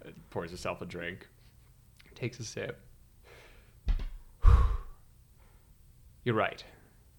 uh, 0.05 0.09
pours 0.29 0.51
herself 0.51 0.81
a 0.81 0.85
drink, 0.85 1.27
takes 2.15 2.39
a 2.39 2.43
sip. 2.45 2.79
You're 6.23 6.35
right. 6.35 6.63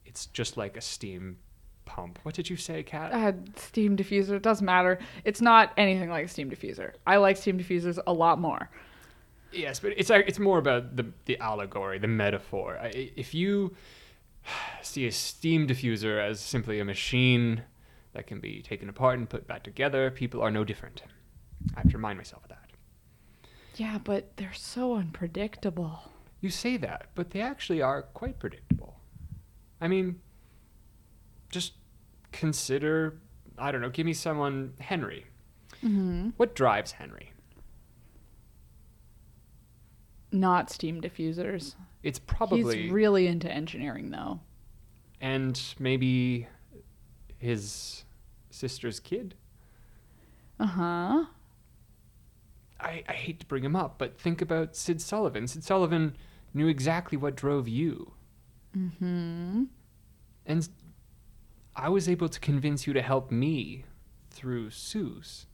It's 0.05 0.27
just 0.27 0.57
like 0.57 0.77
a 0.77 0.81
steam 0.81 1.39
pump. 1.85 2.19
What 2.23 2.35
did 2.35 2.49
you 2.49 2.57
say, 2.57 2.83
Kat? 2.83 3.13
uh, 3.13 3.33
steam 3.57 3.97
diffuser. 3.97 4.31
It 4.31 4.43
doesn't 4.43 4.65
matter. 4.65 4.99
It's 5.25 5.41
not 5.41 5.73
anything 5.77 6.11
like 6.11 6.27
a 6.27 6.29
steam 6.29 6.51
diffuser. 6.51 6.93
I 7.07 7.17
like 7.17 7.37
steam 7.37 7.59
diffusers 7.59 7.99
a 8.07 8.13
lot 8.13 8.41
more. 8.41 8.71
Yes, 9.53 9.79
but 9.81 9.93
it's 9.97 10.11
it's 10.11 10.39
more 10.39 10.59
about 10.59 10.97
the 10.97 11.07
the 11.27 11.39
allegory, 11.39 11.99
the 11.99 12.09
metaphor. 12.09 12.79
If 12.93 13.35
you 13.35 13.77
see 14.83 15.07
a 15.07 15.13
steam 15.13 15.67
diffuser 15.67 16.19
as 16.21 16.41
simply 16.41 16.81
a 16.81 16.85
machine 16.85 17.63
that 18.15 18.27
can 18.27 18.41
be 18.41 18.63
taken 18.63 18.89
apart 18.89 19.19
and 19.19 19.29
put 19.29 19.47
back 19.47 19.63
together, 19.63 20.11
people 20.11 20.41
are 20.41 20.51
no 20.51 20.65
different. 20.65 21.03
I 21.77 21.81
have 21.81 21.91
to 21.91 21.97
remind 21.97 22.19
myself 22.19 22.43
of 22.45 22.49
that. 22.51 22.59
Yeah, 23.77 23.99
but 24.03 24.37
they're 24.37 24.53
so 24.55 24.95
unpredictable. 24.95 26.11
You 26.45 26.51
say 26.51 26.77
that, 26.77 27.07
but 27.15 27.31
they 27.31 27.41
actually 27.41 27.81
are 27.81 28.03
quite 28.03 28.39
predictable. 28.39 29.01
I 29.81 29.89
mean, 29.89 30.21
just 31.49 31.73
consider, 32.33 33.19
I 33.57 33.73
don't 33.73 33.81
know, 33.81 33.89
give 33.89 34.05
me 34.05 34.13
someone, 34.13 34.75
Henry. 34.79 35.25
Mm-hmm. 35.83 36.33
What 36.37 36.55
drives 36.55 36.93
Henry? 36.93 37.33
Not 40.33 40.69
steam 40.71 41.01
diffusers. 41.01 41.77
It's 42.03 42.19
probably 42.19 42.83
He's 42.83 42.93
really 42.93 43.27
into 43.27 43.51
engineering, 43.51 44.11
though. 44.11 44.41
and 45.23 45.59
maybe 45.79 46.47
his 47.39 48.05
sister's 48.51 49.01
kid. 49.01 49.35
Uh 50.61 50.67
huh. 50.67 51.25
I, 52.79 53.03
I 53.09 53.13
hate 53.15 53.41
to 53.41 53.47
bring 53.47 53.65
him 53.65 53.75
up, 53.75 53.97
but 53.97 54.19
think 54.21 54.43
about 54.43 54.77
Sid 54.77 55.01
Sullivan. 55.01 55.49
Sid 55.49 55.65
Sullivan 55.65 56.19
knew 56.55 56.69
exactly 56.69 57.19
what 57.19 57.37
drove 57.37 57.69
you. 57.69 58.13
Mm-hmm. 58.77 59.65
And 60.47 60.69
I 61.77 61.89
was 61.89 62.09
able 62.09 62.29
to 62.29 62.41
convince 62.41 62.87
you 62.87 62.93
to 62.93 63.03
help 63.03 63.31
me 63.31 63.85
through 64.31 64.71
Sue's. 64.71 65.47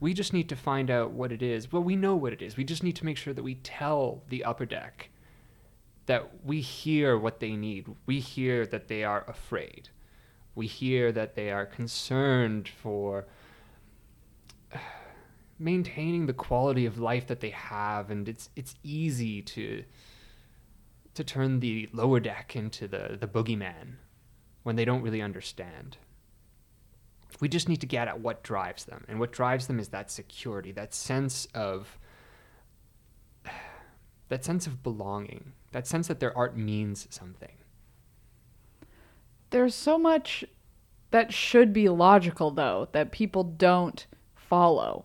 We 0.00 0.12
just 0.12 0.32
need 0.32 0.48
to 0.48 0.56
find 0.56 0.90
out 0.90 1.12
what 1.12 1.32
it 1.32 1.42
is. 1.42 1.72
Well, 1.72 1.82
we 1.82 1.96
know 1.96 2.16
what 2.16 2.32
it 2.32 2.42
is. 2.42 2.56
We 2.56 2.64
just 2.64 2.82
need 2.82 2.96
to 2.96 3.04
make 3.04 3.16
sure 3.16 3.32
that 3.32 3.42
we 3.42 3.56
tell 3.56 4.22
the 4.28 4.44
upper 4.44 4.66
deck 4.66 5.10
that 6.06 6.44
we 6.44 6.60
hear 6.60 7.18
what 7.18 7.40
they 7.40 7.56
need. 7.56 7.86
We 8.06 8.20
hear 8.20 8.66
that 8.66 8.88
they 8.88 9.04
are 9.04 9.24
afraid. 9.26 9.88
We 10.54 10.66
hear 10.66 11.12
that 11.12 11.34
they 11.34 11.50
are 11.50 11.66
concerned 11.66 12.68
for 12.68 13.26
maintaining 15.58 16.26
the 16.26 16.32
quality 16.32 16.86
of 16.86 16.98
life 16.98 17.26
that 17.26 17.40
they 17.40 17.50
have 17.50 18.10
and 18.10 18.28
it's 18.28 18.50
it's 18.56 18.74
easy 18.82 19.40
to 19.40 19.82
to 21.16 21.24
turn 21.24 21.60
the 21.60 21.88
lower 21.92 22.20
deck 22.20 22.54
into 22.54 22.86
the 22.86 23.16
the 23.18 23.26
boogeyman 23.26 23.96
when 24.62 24.76
they 24.76 24.84
don't 24.84 25.02
really 25.02 25.22
understand. 25.22 25.96
We 27.40 27.48
just 27.48 27.68
need 27.68 27.80
to 27.80 27.86
get 27.86 28.08
at 28.08 28.20
what 28.20 28.42
drives 28.42 28.84
them, 28.84 29.04
and 29.08 29.20
what 29.20 29.32
drives 29.32 29.66
them 29.66 29.78
is 29.78 29.88
that 29.88 30.10
security, 30.10 30.72
that 30.72 30.94
sense 30.94 31.46
of 31.54 31.98
that 34.28 34.44
sense 34.44 34.66
of 34.66 34.82
belonging, 34.82 35.52
that 35.72 35.86
sense 35.86 36.08
that 36.08 36.20
their 36.20 36.36
art 36.36 36.56
means 36.56 37.06
something. 37.10 37.58
There's 39.50 39.74
so 39.74 39.98
much 39.98 40.44
that 41.10 41.32
should 41.32 41.72
be 41.72 41.88
logical, 41.88 42.50
though, 42.50 42.88
that 42.92 43.12
people 43.12 43.44
don't 43.44 44.06
follow. 44.34 45.04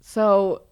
So 0.00 0.62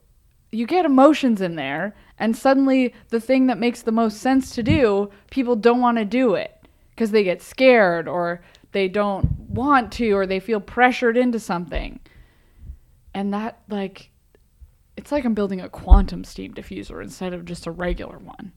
you 0.52 0.66
get 0.66 0.84
emotions 0.84 1.40
in 1.40 1.56
there, 1.56 1.94
and 2.20 2.36
suddenly 2.36 2.94
the 3.08 3.18
thing 3.18 3.46
that 3.46 3.58
makes 3.58 3.82
the 3.82 3.90
most 3.90 4.18
sense 4.18 4.54
to 4.54 4.62
do, 4.62 5.10
people 5.30 5.56
don't 5.56 5.80
want 5.80 5.96
to 5.96 6.04
do 6.04 6.34
it 6.34 6.54
because 6.90 7.10
they 7.10 7.24
get 7.24 7.42
scared 7.42 8.06
or 8.06 8.42
they 8.72 8.86
don't 8.88 9.26
want 9.48 9.90
to 9.92 10.12
or 10.12 10.26
they 10.26 10.38
feel 10.38 10.60
pressured 10.60 11.16
into 11.16 11.40
something. 11.40 11.98
And 13.14 13.32
that, 13.32 13.62
like, 13.68 14.10
it's 14.96 15.10
like 15.10 15.24
I'm 15.24 15.34
building 15.34 15.62
a 15.62 15.68
quantum 15.70 16.22
steam 16.22 16.52
diffuser 16.52 17.02
instead 17.02 17.32
of 17.32 17.46
just 17.46 17.66
a 17.66 17.70
regular 17.70 18.18
one. 18.18 18.52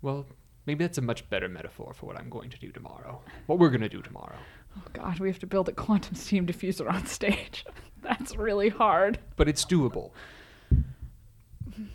Well, 0.00 0.26
maybe 0.64 0.82
that's 0.82 0.98
a 0.98 1.02
much 1.02 1.28
better 1.28 1.48
metaphor 1.48 1.92
for 1.94 2.06
what 2.06 2.16
I'm 2.16 2.30
going 2.30 2.48
to 2.50 2.58
do 2.58 2.72
tomorrow. 2.72 3.20
What 3.46 3.58
we're 3.58 3.68
going 3.68 3.82
to 3.82 3.88
do 3.90 4.00
tomorrow. 4.00 4.38
Oh 4.78 4.82
god, 4.94 5.20
we 5.20 5.28
have 5.28 5.38
to 5.40 5.46
build 5.46 5.68
a 5.68 5.72
quantum 5.72 6.14
steam 6.14 6.46
diffuser 6.46 6.90
on 6.90 7.06
stage. 7.06 7.66
That's 8.02 8.34
really 8.34 8.70
hard. 8.70 9.18
But 9.36 9.48
it's 9.48 9.64
doable. 9.64 10.10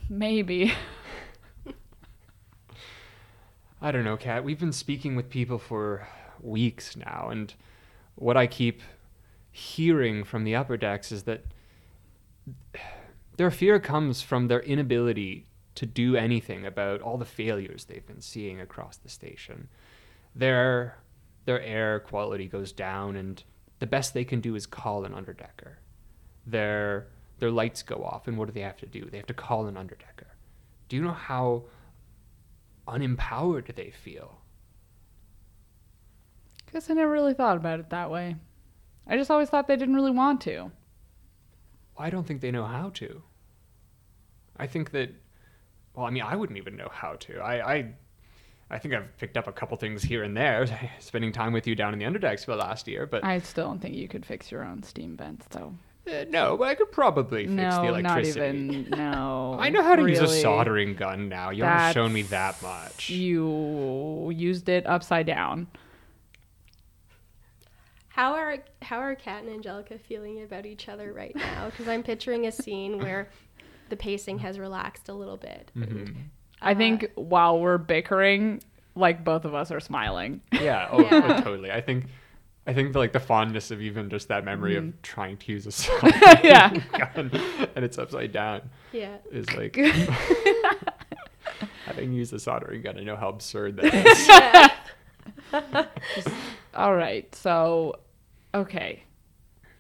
Maybe. 0.10 0.74
I 3.82 3.92
don't 3.92 4.04
know, 4.04 4.18
Kat. 4.18 4.44
We've 4.44 4.60
been 4.60 4.72
speaking 4.72 5.16
with 5.16 5.30
people 5.30 5.60
for 5.60 6.08
weeks 6.42 6.96
now, 6.96 7.30
and 7.30 7.54
what 8.16 8.36
I 8.38 8.48
keep 8.48 8.82
hearing 9.52 10.24
from 10.24 10.44
the 10.44 10.56
upper 10.56 10.78
decks 10.78 11.12
is 11.12 11.24
that 11.24 11.46
their 13.38 13.52
fear 13.52 13.80
comes 13.80 14.22
from 14.22 14.48
their 14.48 14.62
inability 14.62 15.48
to 15.76 15.86
do 15.86 16.16
anything 16.16 16.66
about 16.66 17.02
all 17.02 17.18
the 17.18 17.26
failures 17.26 17.86
they've 17.86 18.06
been 18.06 18.22
seeing 18.22 18.60
across 18.60 18.98
the 18.98 19.10
station. 19.10 19.68
Their 20.36 20.98
their 21.46 21.62
air 21.62 22.00
quality 22.00 22.48
goes 22.48 22.72
down, 22.72 23.16
and 23.16 23.42
the 23.80 23.88
best 23.88 24.14
they 24.14 24.26
can 24.26 24.42
do 24.42 24.56
is 24.56 24.66
call 24.66 25.06
an 25.06 25.14
underdecker. 25.14 25.76
Their 26.46 27.08
their 27.40 27.52
lights 27.52 27.84
go 27.84 28.04
off, 28.04 28.28
and 28.28 28.38
what 28.38 28.48
do 28.48 28.54
they 28.54 28.62
have 28.62 28.78
to 28.78 28.86
do? 28.86 29.08
They 29.10 29.18
have 29.18 29.28
to 29.28 29.34
call 29.34 29.68
an 29.68 29.76
underdecker. 29.76 30.28
Do 30.90 30.96
you 30.96 31.04
know 31.04 31.12
how 31.12 31.64
unempowered 32.88 33.76
they 33.76 33.92
feel? 33.92 34.40
Guess 36.72 36.90
I 36.90 36.94
never 36.94 37.12
really 37.12 37.34
thought 37.34 37.58
about 37.58 37.80
it 37.80 37.90
that 37.90 38.12
way. 38.12 38.36
I 39.06 39.18
just 39.18 39.32
always 39.32 39.50
thought 39.50 39.68
they 39.68 39.78
didn't 39.78 39.96
really 39.96 40.12
want 40.12 40.42
to. 40.42 40.72
I 41.98 42.10
don't 42.10 42.26
think 42.26 42.42
they 42.42 42.52
know 42.52 42.66
how 42.66 42.90
to. 42.96 43.24
I 44.58 44.68
think 44.68 44.92
that, 44.92 45.12
well, 45.96 46.06
I 46.06 46.10
mean, 46.10 46.24
I 46.24 46.36
wouldn't 46.36 46.58
even 46.58 46.76
know 46.76 46.90
how 46.92 47.14
to. 47.14 47.40
I, 47.40 47.76
I, 47.76 47.94
I 48.70 48.80
think 48.80 48.94
I've 48.94 49.16
picked 49.18 49.38
up 49.38 49.48
a 49.48 49.52
couple 49.52 49.78
things 49.78 50.04
here 50.04 50.24
and 50.24 50.36
there, 50.36 50.92
spending 51.00 51.32
time 51.32 51.54
with 51.54 51.68
you 51.68 51.76
down 51.76 51.94
in 51.94 52.00
the 52.00 52.06
underdecks 52.06 52.44
for 52.46 52.52
the 52.52 52.58
last 52.58 52.88
year. 52.88 53.06
But 53.06 53.24
I 53.24 53.40
still 53.40 53.68
don't 53.68 53.80
think 53.80 53.96
you 53.96 54.08
could 54.08 54.26
fix 54.26 54.52
your 54.52 54.64
own 54.64 54.84
steam 54.84 55.16
vents, 55.16 55.48
though. 55.50 55.74
Uh, 56.08 56.26
no, 56.30 56.58
but 56.58 56.68
I 56.68 56.76
could 56.76 56.92
probably 56.92 57.44
fix 57.46 57.52
no, 57.56 57.70
the 57.70 58.02
not 58.02 58.20
electricity. 58.20 58.58
even. 58.58 58.90
No. 58.92 59.58
I 59.60 59.70
know 59.70 59.84
how 59.84 59.96
to 59.96 60.08
use 60.08 60.20
a 60.20 60.28
soldering 60.28 60.96
gun 60.96 61.30
now. 61.30 61.50
You 61.52 61.64
haven't 61.64 61.94
shown 61.94 62.14
me 62.14 62.22
that 62.24 62.62
much. 62.62 63.10
You 63.10 64.32
used 64.34 64.70
it 64.70 64.86
upside 64.88 65.26
down. 65.26 65.68
How 68.10 68.34
are 68.34 68.58
how 68.82 68.98
are 69.00 69.16
Kat 69.16 69.44
and 69.44 69.52
Angelica 69.54 70.00
feeling 70.00 70.42
about 70.42 70.66
each 70.66 70.90
other 70.90 71.14
right 71.14 71.36
now? 71.36 71.68
Because 71.70 71.88
I'm 71.88 72.02
picturing 72.04 72.48
a 72.48 72.52
scene 72.52 72.98
where 73.00 73.30
the 73.90 73.96
pacing 73.96 74.40
has 74.40 74.58
relaxed 74.58 75.08
a 75.10 75.14
little 75.14 75.38
bit. 75.38 75.72
Mhm. 75.78 76.16
I 76.62 76.72
Uh, 76.72 76.76
think 76.76 77.12
while 77.16 77.60
we're 77.60 77.78
bickering, 77.78 78.62
like 78.96 79.24
both 79.24 79.46
of 79.46 79.54
us 79.54 79.70
are 79.72 79.80
smiling. 79.80 80.42
Yeah. 80.52 80.88
Oh, 80.92 81.00
Yeah. 81.02 81.38
oh, 81.38 81.42
totally. 81.44 81.72
I 81.72 81.82
think 81.82 82.06
I 82.68 82.74
think 82.74 82.94
like 82.96 83.14
the 83.14 83.20
fondness 83.22 83.72
of 83.72 83.82
even 83.82 84.10
just 84.10 84.28
that 84.28 84.44
memory 84.44 84.76
Mhm. 84.76 84.90
of 84.90 85.02
trying 85.02 85.38
to 85.38 85.52
use 85.54 85.66
a 85.66 85.72
soldering 85.82 86.14
Yeah. 86.44 86.70
gun 87.16 87.32
and 87.76 87.86
it's 87.86 87.98
upside 87.98 88.34
down 88.34 88.70
Yeah. 88.92 89.16
is 89.32 89.50
like 89.56 89.76
having 91.86 92.12
used 92.14 92.34
a 92.34 92.40
soldering 92.40 92.82
gun. 92.82 92.98
I 93.00 93.04
know 93.04 93.16
how 93.16 93.30
absurd 93.30 93.78
that 93.78 94.74
is. 95.54 96.28
All 96.74 96.96
right. 96.96 97.34
So, 97.34 97.96
okay. 98.54 99.04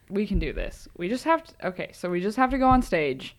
We 0.10 0.26
can 0.26 0.39
do 0.39 0.54
this. 0.54 0.88
We 0.97 1.10
just 1.10 1.26
have 1.26 1.43
to. 1.43 1.67
Okay. 1.67 1.91
So 1.93 2.10
we 2.10 2.21
just 2.21 2.38
have 2.38 2.50
to 2.52 2.58
go 2.58 2.67
on 2.69 2.82
stage. 2.82 3.36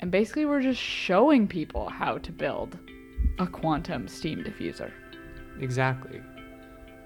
And 0.00 0.12
basically, 0.12 0.46
we're 0.46 0.62
just 0.62 0.80
showing 0.80 1.48
people 1.48 1.88
how 1.88 2.18
to 2.18 2.30
build 2.30 2.78
a 3.40 3.46
quantum 3.48 4.06
steam 4.06 4.44
diffuser. 4.44 4.92
exactly. 5.60 6.20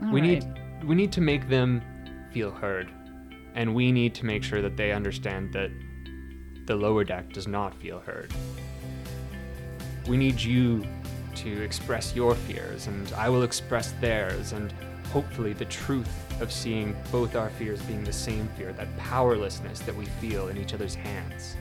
All 0.02 0.12
we 0.12 0.20
right. 0.20 0.30
need 0.30 0.44
we 0.84 0.94
need 0.94 1.12
to 1.12 1.20
make 1.20 1.48
them 1.48 1.82
feel 2.32 2.50
heard, 2.50 2.90
and 3.54 3.74
we 3.74 3.92
need 3.92 4.14
to 4.16 4.26
make 4.26 4.42
sure 4.42 4.62
that 4.62 4.76
they 4.76 4.92
understand 4.92 5.52
that 5.52 5.70
the 6.66 6.74
lower 6.74 7.04
deck 7.04 7.32
does 7.32 7.46
not 7.46 7.74
feel 7.80 8.00
heard. 8.00 8.32
We 10.08 10.16
need 10.16 10.40
you 10.40 10.84
to 11.36 11.62
express 11.62 12.14
your 12.14 12.34
fears, 12.34 12.86
and 12.86 13.12
I 13.12 13.28
will 13.28 13.42
express 13.42 13.92
theirs, 14.00 14.52
and 14.52 14.72
hopefully 15.12 15.52
the 15.52 15.66
truth 15.66 16.10
of 16.40 16.50
seeing 16.50 16.96
both 17.12 17.36
our 17.36 17.50
fears 17.50 17.80
being 17.82 18.02
the 18.02 18.12
same 18.12 18.48
fear, 18.56 18.72
that 18.72 18.96
powerlessness 18.96 19.80
that 19.80 19.94
we 19.94 20.06
feel 20.20 20.48
in 20.48 20.56
each 20.56 20.74
other's 20.74 20.94
hands. 20.94 21.56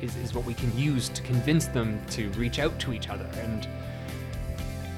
Is, 0.00 0.16
is 0.16 0.32
what 0.32 0.46
we 0.46 0.54
can 0.54 0.76
use 0.78 1.08
to 1.10 1.22
convince 1.22 1.66
them 1.66 2.00
to 2.10 2.30
reach 2.30 2.58
out 2.58 2.78
to 2.80 2.92
each 2.92 3.08
other 3.10 3.28
and 3.34 3.68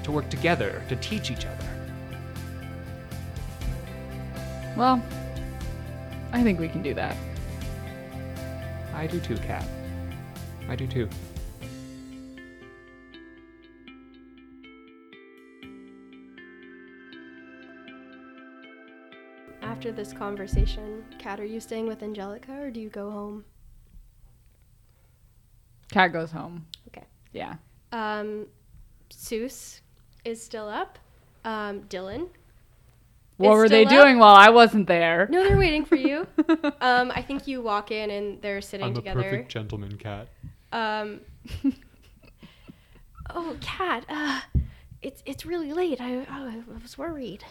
to 0.03 0.11
work 0.11 0.29
together, 0.29 0.81
to 0.89 0.95
teach 0.97 1.31
each 1.31 1.45
other. 1.45 1.82
Well, 4.75 5.01
I 6.31 6.41
think 6.41 6.59
we 6.59 6.67
can 6.67 6.81
do 6.81 6.93
that. 6.95 7.15
I 8.93 9.07
do 9.07 9.19
too, 9.19 9.37
Kat. 9.37 9.65
I 10.67 10.75
do 10.75 10.87
too. 10.87 11.07
After 19.61 19.91
this 19.91 20.13
conversation, 20.13 21.03
Kat, 21.19 21.39
are 21.39 21.45
you 21.45 21.59
staying 21.59 21.87
with 21.87 22.01
Angelica 22.01 22.53
or 22.53 22.71
do 22.71 22.79
you 22.79 22.89
go 22.89 23.11
home? 23.11 23.45
Kat 25.91 26.11
goes 26.13 26.31
home. 26.31 26.65
Okay. 26.87 27.05
Yeah. 27.33 27.55
Um, 27.91 28.47
Seuss 29.11 29.81
is 30.25 30.41
still 30.41 30.67
up. 30.67 30.97
Um, 31.43 31.81
Dylan. 31.83 32.29
What 33.43 33.53
is 33.53 33.57
were 33.57 33.69
they 33.69 33.85
up. 33.85 33.89
doing 33.89 34.19
while 34.19 34.35
I 34.35 34.49
wasn't 34.49 34.87
there? 34.87 35.27
No, 35.29 35.43
they're 35.43 35.57
waiting 35.57 35.85
for 35.85 35.95
you. 35.95 36.27
um, 36.81 37.11
I 37.15 37.21
think 37.21 37.47
you 37.47 37.61
walk 37.61 37.91
in 37.91 38.09
and 38.09 38.41
they're 38.41 38.61
sitting 38.61 38.93
together. 38.93 39.17
With 39.17 39.27
a 39.27 39.37
big 39.37 39.49
gentleman, 39.49 39.97
Kat. 39.97 40.27
Um, 40.71 41.21
oh, 43.29 43.55
Kat. 43.61 44.05
uh, 44.09 44.41
it's 45.01 45.21
it's 45.25 45.45
really 45.45 45.73
late. 45.73 45.99
I, 46.01 46.25
I 46.29 46.61
was 46.81 46.97
worried. 46.97 47.43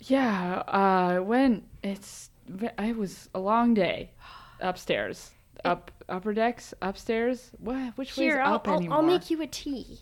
Yeah, 0.00 0.62
uh, 0.66 1.18
when 1.18 1.64
it's 1.82 2.30
it 2.48 2.96
was 2.96 3.28
a 3.34 3.38
long 3.38 3.74
day 3.74 4.10
upstairs, 4.60 5.30
up 5.64 5.90
upper 6.08 6.34
decks, 6.34 6.74
upstairs. 6.82 7.50
What? 7.58 7.96
Which 7.96 8.12
Here, 8.12 8.38
way's 8.38 8.46
I'll, 8.46 8.54
up 8.54 8.68
I'll, 8.68 8.76
anymore? 8.76 8.96
I'll 8.98 9.02
make 9.02 9.30
you 9.30 9.40
a 9.42 9.46
tea. 9.46 10.00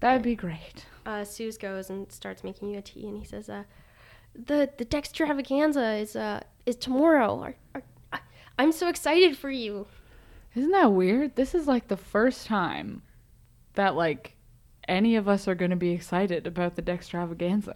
That'd 0.00 0.22
be 0.22 0.34
great. 0.34 0.84
Uh, 1.06 1.24
Suze 1.24 1.56
goes 1.56 1.88
and 1.88 2.10
starts 2.12 2.44
making 2.44 2.70
you 2.70 2.78
a 2.78 2.82
tea, 2.82 3.06
and 3.06 3.16
he 3.16 3.24
says, 3.24 3.48
uh, 3.48 3.64
"the 4.44 4.70
the 4.76 4.84
Dextravaganza 4.84 6.00
is 6.00 6.16
uh 6.16 6.40
is 6.64 6.76
tomorrow. 6.76 7.38
Are, 7.40 7.54
are, 7.74 7.82
I- 8.12 8.20
I'm 8.58 8.72
so 8.72 8.88
excited 8.88 9.36
for 9.36 9.50
you." 9.50 9.86
Isn't 10.54 10.70
that 10.72 10.92
weird? 10.92 11.36
This 11.36 11.54
is 11.54 11.66
like 11.66 11.88
the 11.88 11.96
first 11.96 12.46
time 12.46 13.02
that 13.74 13.94
like 13.94 14.36
any 14.88 15.16
of 15.16 15.28
us 15.28 15.46
are 15.48 15.54
going 15.54 15.70
to 15.70 15.76
be 15.76 15.90
excited 15.90 16.46
about 16.46 16.76
the 16.76 16.82
Dextravaganza. 16.82 17.74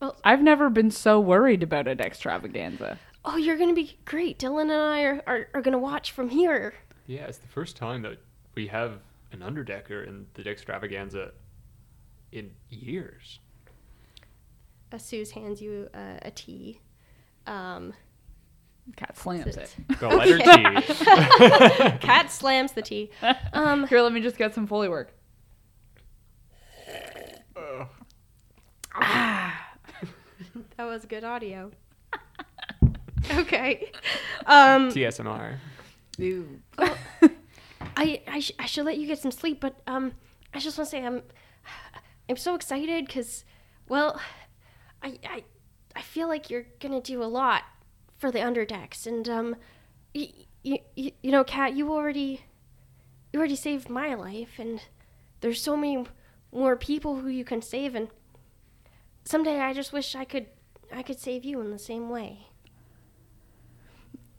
Well- 0.00 0.16
I've 0.24 0.42
never 0.42 0.70
been 0.70 0.90
so 0.90 1.20
worried 1.20 1.62
about 1.62 1.86
a 1.86 1.94
Dextravaganza. 1.94 2.96
Oh, 3.24 3.36
you're 3.36 3.58
gonna 3.58 3.74
be 3.74 3.98
great. 4.06 4.38
Dylan 4.38 4.62
and 4.62 4.72
I 4.72 5.02
are, 5.02 5.22
are, 5.26 5.48
are 5.54 5.60
gonna 5.62 5.78
watch 5.78 6.10
from 6.12 6.30
here. 6.30 6.72
Yeah, 7.06 7.26
it's 7.26 7.36
the 7.38 7.48
first 7.48 7.76
time 7.76 8.00
that 8.02 8.18
we 8.54 8.66
have 8.68 9.00
an 9.32 9.40
underdecker 9.40 10.06
in 10.08 10.26
the 10.34 10.48
extravaganza 10.48 11.32
in 12.32 12.50
years. 12.70 13.38
Uh, 14.92 14.98
Suze 14.98 15.30
hands 15.30 15.60
you 15.62 15.88
uh, 15.94 16.18
a 16.22 16.30
tea. 16.30 16.80
Um, 17.46 17.92
Kat 18.96 19.16
slams 19.16 19.54
Sit. 19.54 19.76
it. 19.88 19.98
The 20.00 20.08
letter 20.08 20.38
T. 20.38 21.98
Kat 22.06 22.30
slams 22.30 22.72
the 22.72 22.82
tea. 22.82 23.10
Um, 23.52 23.86
Here, 23.86 24.00
let 24.00 24.12
me 24.12 24.20
just 24.20 24.36
get 24.36 24.54
some 24.54 24.66
Foley 24.66 24.88
work. 24.88 25.12
Ah. 28.94 29.74
that 30.76 30.84
was 30.84 31.04
good 31.04 31.22
audio. 31.24 31.70
okay. 33.34 33.92
Um, 34.46 34.90
TSMR. 34.90 35.56
I 37.96 38.22
I, 38.26 38.40
sh- 38.40 38.52
I 38.58 38.66
should 38.66 38.84
let 38.84 38.98
you 38.98 39.06
get 39.06 39.18
some 39.18 39.30
sleep, 39.30 39.60
but 39.60 39.80
um, 39.86 40.12
I 40.52 40.58
just 40.58 40.76
want 40.76 40.88
to 40.88 40.90
say 40.90 41.04
I'm 41.04 41.22
I'm 42.28 42.36
so 42.36 42.54
excited 42.54 43.06
because, 43.06 43.44
well, 43.88 44.20
I 45.02 45.18
I 45.24 45.44
I 45.96 46.02
feel 46.02 46.28
like 46.28 46.50
you're 46.50 46.66
gonna 46.78 47.00
do 47.00 47.22
a 47.22 47.24
lot 47.24 47.64
for 48.18 48.30
the 48.30 48.38
underdecks, 48.38 49.06
and 49.06 49.28
um, 49.28 49.56
you 50.14 50.28
you, 50.62 50.78
you 50.94 51.30
know, 51.30 51.44
Kat, 51.44 51.74
you 51.74 51.90
already 51.92 52.42
you 53.32 53.38
already 53.38 53.56
saved 53.56 53.88
my 53.88 54.14
life, 54.14 54.58
and 54.58 54.82
there's 55.40 55.62
so 55.62 55.76
many 55.76 56.04
more 56.52 56.76
people 56.76 57.16
who 57.16 57.28
you 57.28 57.44
can 57.44 57.62
save, 57.62 57.94
and 57.94 58.08
someday 59.24 59.60
I 59.60 59.72
just 59.72 59.92
wish 59.92 60.14
I 60.14 60.24
could 60.24 60.46
I 60.92 61.02
could 61.02 61.18
save 61.18 61.44
you 61.44 61.60
in 61.60 61.70
the 61.70 61.78
same 61.78 62.10
way. 62.10 62.46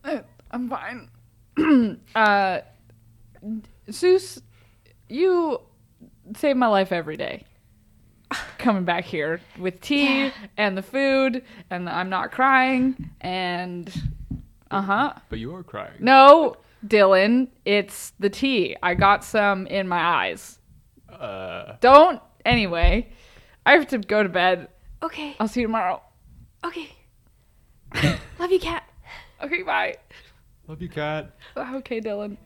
Uh, 0.04 0.20
I'm 0.52 0.70
fine. 0.70 1.10
uh, 2.16 2.60
Seuss, 3.90 4.42
you 5.10 5.62
save 6.36 6.58
my 6.58 6.68
life 6.68 6.92
every 6.92 7.18
day. 7.18 7.46
Coming 8.62 8.86
back 8.86 9.06
here 9.06 9.42
with 9.60 9.82
tea 9.82 10.26
Yeah. 10.26 10.32
and 10.56 10.78
the 10.78 10.84
food, 10.84 11.44
and 11.72 11.90
I'm 11.90 12.10
not 12.10 12.32
crying, 12.32 13.10
and 13.20 13.92
uh 14.70 14.82
huh. 14.82 15.14
But 15.30 15.40
you 15.40 15.56
are 15.56 15.64
crying. 15.64 15.94
No, 16.00 16.58
Dylan, 16.86 17.48
it's 17.66 18.14
the 18.20 18.30
tea. 18.30 18.76
I 18.84 18.94
got 18.94 19.24
some 19.24 19.66
in 19.66 19.88
my 19.88 20.00
eyes. 20.00 20.60
Uh, 21.12 21.76
Don't. 21.82 22.22
Anyway, 22.46 23.10
I 23.66 23.72
have 23.74 23.88
to 23.88 23.98
go 23.98 24.22
to 24.22 24.30
bed. 24.30 24.68
Okay, 25.02 25.36
I'll 25.40 25.48
see 25.48 25.62
you 25.62 25.66
tomorrow. 25.68 26.02
okay. 26.64 26.90
Love 28.40 28.52
you, 28.52 28.60
Kat. 28.60 28.84
Okay, 29.44 29.64
bye. 29.64 29.96
love 30.68 30.80
you, 30.84 30.88
Kat. 30.90 31.36
Okay, 31.58 32.00
Dylan. 32.00 32.38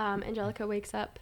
Um, 0.00 0.22
Angelica 0.22 0.66
wakes 0.66 0.94
up. 0.94 1.18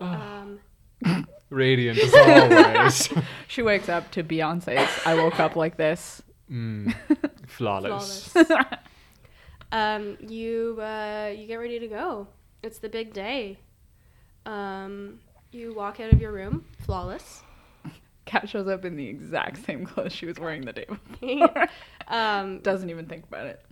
Um, 0.00 0.58
Radiant 1.50 1.96
as 1.98 2.12
always. 2.14 3.08
She 3.46 3.62
wakes 3.62 3.88
up 3.88 4.10
to 4.12 4.24
Beyonce's 4.24 4.88
I 5.06 5.14
woke 5.14 5.38
up 5.38 5.54
like 5.54 5.76
this. 5.76 6.20
mm, 6.50 6.92
flawless. 7.46 8.28
flawless. 8.28 8.64
um, 9.70 10.16
you 10.20 10.76
uh, 10.80 11.32
you 11.36 11.46
get 11.46 11.56
ready 11.56 11.78
to 11.78 11.86
go. 11.86 12.26
It's 12.64 12.78
the 12.80 12.88
big 12.88 13.12
day. 13.12 13.58
Um, 14.44 15.20
you 15.52 15.72
walk 15.72 16.00
out 16.00 16.12
of 16.12 16.20
your 16.20 16.32
room, 16.32 16.64
flawless. 16.80 17.42
Kat 18.24 18.48
shows 18.48 18.66
up 18.66 18.84
in 18.84 18.96
the 18.96 19.06
exact 19.06 19.64
same 19.64 19.86
clothes 19.86 20.12
she 20.12 20.26
was 20.26 20.38
wearing 20.38 20.62
the 20.64 20.72
day 20.72 20.84
before. 20.86 21.68
um, 22.08 22.58
Doesn't 22.60 22.90
even 22.90 23.06
think 23.06 23.24
about 23.24 23.46
it. 23.46 23.64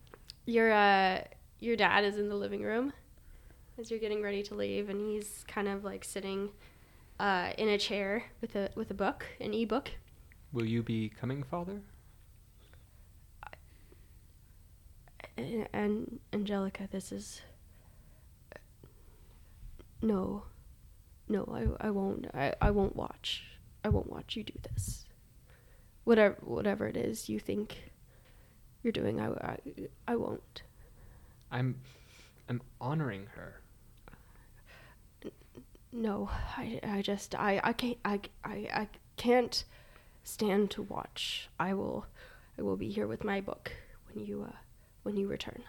your 0.47 0.73
uh, 0.73 1.23
your 1.59 1.75
dad 1.77 2.05
is 2.05 2.19
in 2.19 2.29
the 2.29 2.37
living 2.37 2.63
room 2.63 2.93
as 3.79 3.91
you're 3.91 4.01
getting 4.01 4.23
ready 4.23 4.43
to 4.45 4.55
leave, 4.55 4.89
and 4.89 5.01
he's 5.01 5.45
kind 5.49 5.69
of 5.69 5.85
like 5.85 6.05
sitting 6.05 6.51
uh, 7.21 7.51
in 7.59 7.69
a 7.69 7.79
chair 7.79 8.25
with 8.41 8.57
a 8.57 8.71
with 8.75 8.91
a 8.91 8.95
book, 8.95 9.27
an 9.41 9.55
e-book. 9.55 9.91
Will 10.53 10.65
you 10.67 10.83
be 10.83 11.09
coming, 11.09 11.43
father? 11.43 11.81
And, 15.37 15.69
and 15.73 16.21
Angelica, 16.33 16.89
this 16.91 17.13
is 17.13 17.43
No. 20.01 20.45
No, 21.29 21.77
I, 21.81 21.89
I 21.89 21.91
won't. 21.91 22.27
I, 22.33 22.55
I 22.61 22.71
won't 22.71 22.95
watch. 22.95 23.45
I 23.85 23.89
won't 23.89 24.11
watch 24.11 24.37
you 24.37 24.45
do 24.45 24.53
this. 24.63 25.05
Whatever 26.05 26.37
whatever 26.41 26.87
it 26.87 26.97
is 26.97 27.29
you 27.29 27.41
think 27.41 27.93
you're 28.83 28.93
doing, 28.93 29.21
I, 29.21 29.29
I, 29.29 29.59
I 30.07 30.17
won't. 30.17 30.63
I'm 31.51 31.81
I'm 32.49 32.63
honoring 32.81 33.27
her. 33.35 33.61
No, 35.93 36.29
I, 36.57 36.81
I 36.83 37.03
just 37.03 37.35
I, 37.35 37.61
I 37.63 37.73
can't 37.73 37.99
I, 38.05 38.21
I, 38.45 38.55
I 38.73 38.89
can't 39.17 39.65
stand 40.25 40.71
to 40.73 40.83
watch. 40.83 41.49
I 41.59 41.75
will 41.75 42.07
I 42.59 42.63
will 42.63 42.77
be 42.77 42.91
here 42.91 43.07
with 43.07 43.25
my 43.25 43.41
book 43.41 43.73
when 44.13 44.25
you 44.25 44.47
uh 44.49 44.57
when 45.03 45.17
you 45.17 45.27
return. 45.27 45.63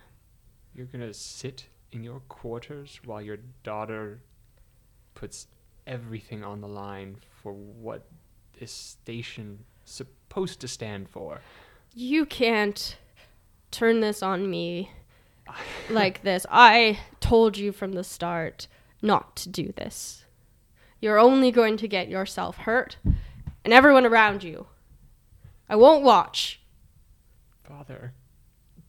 You're 0.74 0.88
gonna 0.88 1.14
sit 1.14 1.68
in 1.92 2.04
your 2.04 2.20
quarters 2.28 3.00
while 3.06 3.22
your 3.22 3.38
daughter 3.64 4.20
puts 5.14 5.48
everything 5.86 6.44
on 6.44 6.62
the 6.62 6.68
line 6.68 7.18
for 7.42 7.54
what 7.54 8.08
this 8.60 8.72
station 8.72 9.60
supposed 9.86 10.60
to 10.60 10.68
stand 10.68 11.10
for. 11.10 11.42
You 11.94 12.26
can't 12.26 12.98
turn 13.72 14.02
this 14.02 14.22
on 14.22 14.50
me 14.50 14.92
like 15.90 16.24
this. 16.24 16.46
I 16.52 17.00
told 17.20 17.58
you 17.58 17.72
from 17.72 17.94
the 17.94 18.04
start 18.04 18.68
not 19.02 19.36
to 19.38 19.50
do 19.50 19.74
this. 19.76 20.26
You're 21.00 21.20
only 21.20 21.52
going 21.52 21.78
to 21.78 21.88
get 21.88 22.10
yourself 22.10 22.58
hurt 22.58 22.98
and 23.64 23.74
everyone 23.74 24.06
around 24.06 24.44
you. 24.44 24.68
I 25.70 25.76
won't 25.76 26.04
watch. 26.04 26.62
Father, 27.68 28.14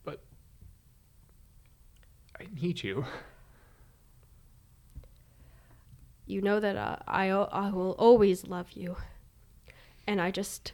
but 0.05 0.21
I 2.39 2.47
need 2.61 2.83
you. 2.83 3.05
You 6.27 6.43
know 6.43 6.61
that 6.61 6.77
uh, 6.77 6.97
I 7.07 7.29
I 7.29 7.71
will 7.71 7.97
always 7.99 8.47
love 8.47 8.73
you. 8.73 8.97
And 10.07 10.21
I 10.21 10.31
just 10.31 10.73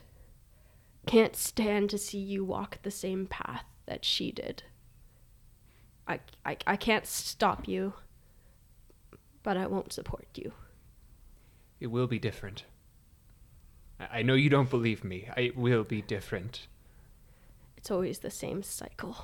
can't 1.05 1.35
stand 1.35 1.89
to 1.89 1.97
see 1.97 2.19
you 2.19 2.43
walk 2.45 2.79
the 2.81 2.91
same 2.91 3.25
path 3.25 3.65
that 3.85 4.05
she 4.05 4.31
did. 4.31 4.63
I, 6.07 6.19
I, 6.45 6.57
I 6.65 6.75
can't 6.75 7.05
stop 7.05 7.67
you, 7.67 7.93
but 9.45 9.55
I 9.55 9.67
won't 9.67 9.93
support 9.93 10.27
you. 10.33 10.51
It 11.79 11.87
will 11.87 12.07
be 12.07 12.17
different. 12.17 12.65
I 13.99 14.19
I 14.19 14.21
know 14.23 14.33
you 14.33 14.49
don't 14.49 14.69
believe 14.69 15.03
me. 15.05 15.29
It 15.37 15.55
will 15.55 15.83
be 15.83 16.01
different. 16.01 16.67
It's 17.77 17.91
always 17.91 18.19
the 18.19 18.31
same 18.31 18.63
cycle. 18.63 19.15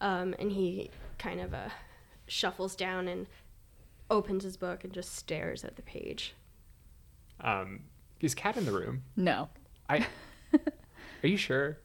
Um, 0.00 0.34
and 0.38 0.50
he 0.50 0.90
kind 1.16 1.40
of 1.40 1.54
uh, 1.54 1.68
shuffles 2.26 2.74
down 2.74 3.06
and 3.08 3.26
opens 4.10 4.42
his 4.42 4.56
book 4.56 4.82
and 4.82 4.92
just 4.92 5.14
stares 5.14 5.64
at 5.64 5.76
the 5.76 5.82
page. 5.82 6.34
Um, 7.40 7.84
is 8.20 8.34
Kat 8.34 8.56
in 8.56 8.64
the 8.64 8.72
room? 8.72 9.04
No. 9.16 9.48
I. 9.88 10.06
are 11.22 11.28
you 11.28 11.36
sure? 11.36 11.78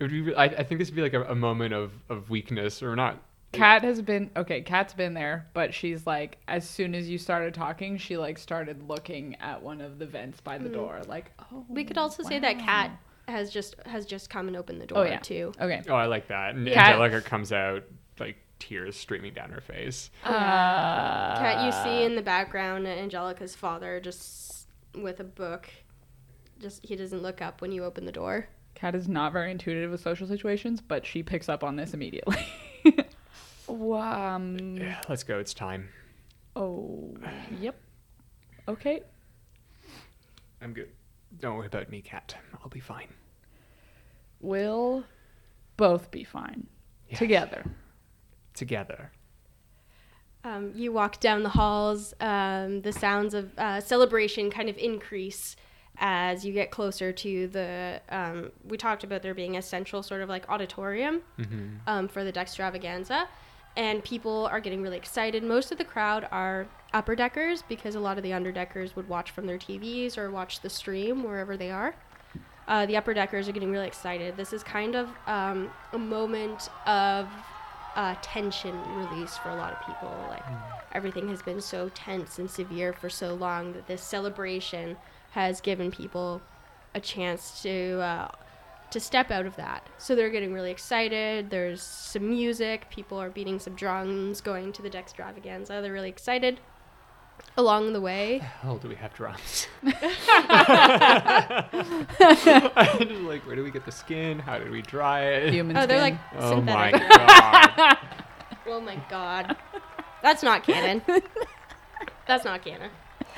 It 0.00 0.04
would 0.04 0.10
be, 0.10 0.34
I, 0.34 0.44
I 0.44 0.62
think 0.64 0.80
this 0.80 0.88
would 0.88 0.96
be 0.96 1.02
like 1.02 1.14
a, 1.14 1.22
a 1.24 1.34
moment 1.36 1.72
of, 1.72 1.92
of 2.08 2.30
weakness, 2.30 2.82
or 2.82 2.96
not. 2.96 3.22
Kat 3.52 3.82
has 3.82 4.00
been 4.00 4.30
okay. 4.36 4.60
Kat's 4.60 4.94
been 4.94 5.14
there, 5.14 5.48
but 5.54 5.74
she's 5.74 6.06
like, 6.06 6.38
as 6.46 6.68
soon 6.68 6.94
as 6.94 7.08
you 7.08 7.18
started 7.18 7.52
talking, 7.52 7.98
she 7.98 8.16
like 8.16 8.38
started 8.38 8.88
looking 8.88 9.36
at 9.40 9.60
one 9.62 9.80
of 9.80 9.98
the 9.98 10.06
vents 10.06 10.40
by 10.40 10.56
the 10.58 10.68
door, 10.68 11.00
like, 11.08 11.32
oh. 11.52 11.64
We 11.68 11.84
could 11.84 11.98
also 11.98 12.22
say 12.22 12.38
that 12.38 12.58
wow. 12.58 12.64
Kat 12.64 12.90
has 13.28 13.50
just 13.50 13.74
has 13.86 14.06
just 14.06 14.30
come 14.30 14.48
and 14.48 14.56
opened 14.56 14.80
the 14.80 14.86
door 14.86 14.98
Oh 14.98 15.02
yeah. 15.02 15.18
too. 15.18 15.52
Okay. 15.60 15.82
Oh, 15.88 15.94
I 15.94 16.06
like 16.06 16.28
that. 16.28 16.54
And 16.54 16.66
Kat- 16.66 16.94
Angelica 16.94 17.20
comes 17.20 17.52
out 17.52 17.84
like 18.18 18.36
tears 18.58 18.96
streaming 18.96 19.34
down 19.34 19.50
her 19.50 19.60
face. 19.60 20.10
Uh, 20.24 20.30
Kat, 20.30 21.64
you 21.64 21.72
see 21.72 22.04
in 22.04 22.14
the 22.14 22.22
background 22.22 22.86
Angelica's 22.86 23.54
father 23.56 24.00
just 24.00 24.68
with 24.94 25.20
a 25.20 25.24
book. 25.24 25.68
Just 26.60 26.84
he 26.84 26.94
doesn't 26.94 27.22
look 27.22 27.40
up 27.42 27.60
when 27.62 27.72
you 27.72 27.84
open 27.84 28.04
the 28.04 28.12
door. 28.12 28.48
Kat 28.74 28.94
is 28.94 29.08
not 29.08 29.32
very 29.32 29.50
intuitive 29.50 29.90
with 29.90 30.00
social 30.00 30.26
situations, 30.26 30.80
but 30.80 31.04
she 31.04 31.22
picks 31.22 31.48
up 31.48 31.64
on 31.64 31.76
this 31.76 31.94
immediately. 31.94 32.46
um. 33.96 34.76
Yeah, 34.76 35.00
let's 35.08 35.22
go. 35.22 35.38
It's 35.38 35.54
time. 35.54 35.88
Oh. 36.56 37.14
Yep. 37.60 37.76
Okay. 38.68 39.02
I'm 40.62 40.72
good. 40.72 40.88
Don't 41.38 41.56
worry 41.56 41.66
about 41.66 41.90
me, 41.90 42.02
Kat. 42.02 42.34
I'll 42.62 42.68
be 42.68 42.80
fine. 42.80 43.08
We'll 44.40 45.04
both 45.76 46.10
be 46.10 46.24
fine 46.24 46.66
Yes. 47.08 47.18
together. 47.18 47.64
Together. 48.54 49.12
Um, 50.42 50.72
you 50.74 50.92
walk 50.92 51.20
down 51.20 51.42
the 51.42 51.50
halls. 51.50 52.14
Um, 52.20 52.80
the 52.82 52.92
sounds 52.92 53.34
of 53.34 53.52
uh, 53.58 53.80
celebration 53.80 54.50
kind 54.50 54.68
of 54.68 54.76
increase 54.78 55.56
as 55.98 56.44
you 56.46 56.52
get 56.54 56.70
closer 56.70 57.12
to 57.12 57.46
the. 57.48 58.00
Um, 58.08 58.50
we 58.64 58.76
talked 58.78 59.04
about 59.04 59.22
there 59.22 59.34
being 59.34 59.56
a 59.56 59.62
central 59.62 60.02
sort 60.02 60.22
of 60.22 60.28
like 60.28 60.48
auditorium 60.48 61.20
Mm-hmm. 61.38 61.68
um, 61.86 62.08
for 62.08 62.24
the 62.24 62.32
Dextravaganza, 62.32 63.26
and 63.76 64.02
people 64.04 64.46
are 64.46 64.60
getting 64.60 64.82
really 64.82 64.96
excited. 64.96 65.42
Most 65.42 65.72
of 65.72 65.78
the 65.78 65.84
crowd 65.84 66.26
are 66.30 66.66
upper 66.92 67.14
deckers 67.14 67.62
because 67.68 67.94
a 67.94 68.00
lot 68.00 68.16
of 68.16 68.22
the 68.22 68.30
underdeckers 68.30 68.96
would 68.96 69.08
watch 69.08 69.30
from 69.30 69.46
their 69.46 69.58
TVs 69.58 70.18
or 70.18 70.30
watch 70.30 70.60
the 70.60 70.70
stream 70.70 71.22
wherever 71.22 71.56
they 71.56 71.70
are. 71.70 71.94
Uh, 72.68 72.86
the 72.86 72.96
upper 72.96 73.14
deckers 73.14 73.48
are 73.48 73.52
getting 73.52 73.70
really 73.70 73.86
excited. 73.86 74.36
This 74.36 74.52
is 74.52 74.62
kind 74.62 74.94
of 74.94 75.08
um, 75.26 75.70
a 75.92 75.98
moment 75.98 76.68
of 76.86 77.28
uh, 77.96 78.14
tension 78.22 78.78
release 78.94 79.36
for 79.38 79.50
a 79.50 79.56
lot 79.56 79.72
of 79.72 79.86
people. 79.86 80.12
Like 80.28 80.44
everything 80.92 81.28
has 81.28 81.42
been 81.42 81.60
so 81.60 81.88
tense 81.90 82.38
and 82.38 82.50
severe 82.50 82.92
for 82.92 83.10
so 83.10 83.34
long 83.34 83.72
that 83.72 83.86
this 83.86 84.02
celebration 84.02 84.96
has 85.32 85.60
given 85.60 85.90
people 85.90 86.40
a 86.94 87.00
chance 87.00 87.62
to 87.62 88.00
uh, 88.00 88.28
to 88.90 89.00
step 89.00 89.30
out 89.30 89.46
of 89.46 89.56
that. 89.56 89.88
So 89.98 90.14
they're 90.14 90.30
getting 90.30 90.52
really 90.52 90.70
excited. 90.70 91.50
There's 91.50 91.82
some 91.82 92.28
music. 92.28 92.88
People 92.90 93.18
are 93.18 93.30
beating 93.30 93.58
some 93.58 93.74
drums, 93.74 94.40
going 94.40 94.72
to 94.72 94.82
the 94.82 94.90
Dextravaganza. 94.90 95.82
They're 95.82 95.92
really 95.92 96.08
excited. 96.08 96.60
Along 97.56 97.92
the 97.92 98.00
way, 98.00 98.38
hell 98.38 98.78
do 98.78 98.88
we 98.88 98.94
have 98.94 99.12
drums? 99.14 99.66
I 99.82 99.96
just 102.98 103.10
like, 103.22 103.46
where 103.46 103.56
do 103.56 103.64
we 103.64 103.70
get 103.70 103.84
the 103.84 103.92
skin? 103.92 104.38
How 104.38 104.58
did 104.58 104.70
we 104.70 104.82
dry 104.82 105.24
it? 105.24 105.52
Human 105.52 105.76
oh, 105.76 105.86
they're 105.86 106.00
skin. 106.00 106.18
like 106.18 106.42
oh 106.42 106.60
my 106.60 106.90
god. 106.92 107.98
oh 108.66 108.80
my 108.80 108.96
god, 109.08 109.56
that's 110.22 110.42
not 110.42 110.62
canon. 110.62 111.02
that's 112.26 112.44
not 112.44 112.62
canon. 112.62 112.90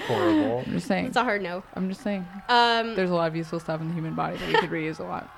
Horrible. 0.07 0.65
I'm 0.67 0.73
just 0.73 0.87
saying. 0.87 1.07
It's 1.07 1.17
a 1.17 1.25
hard 1.25 1.43
no. 1.43 1.63
I'm 1.75 1.89
just 1.89 2.03
saying. 2.03 2.27
Um, 2.49 2.95
There's 2.95 3.11
a 3.11 3.15
lot 3.15 3.29
of 3.29 3.37
useful 3.37 3.61
stuff 3.61 3.81
in 3.81 3.89
the 3.89 3.95
human 3.95 4.15
body 4.15 4.37
that 4.37 4.49
we 4.49 4.55
could 4.55 4.71
reuse 4.71 4.99
a 5.01 5.05
lot. 5.05 5.31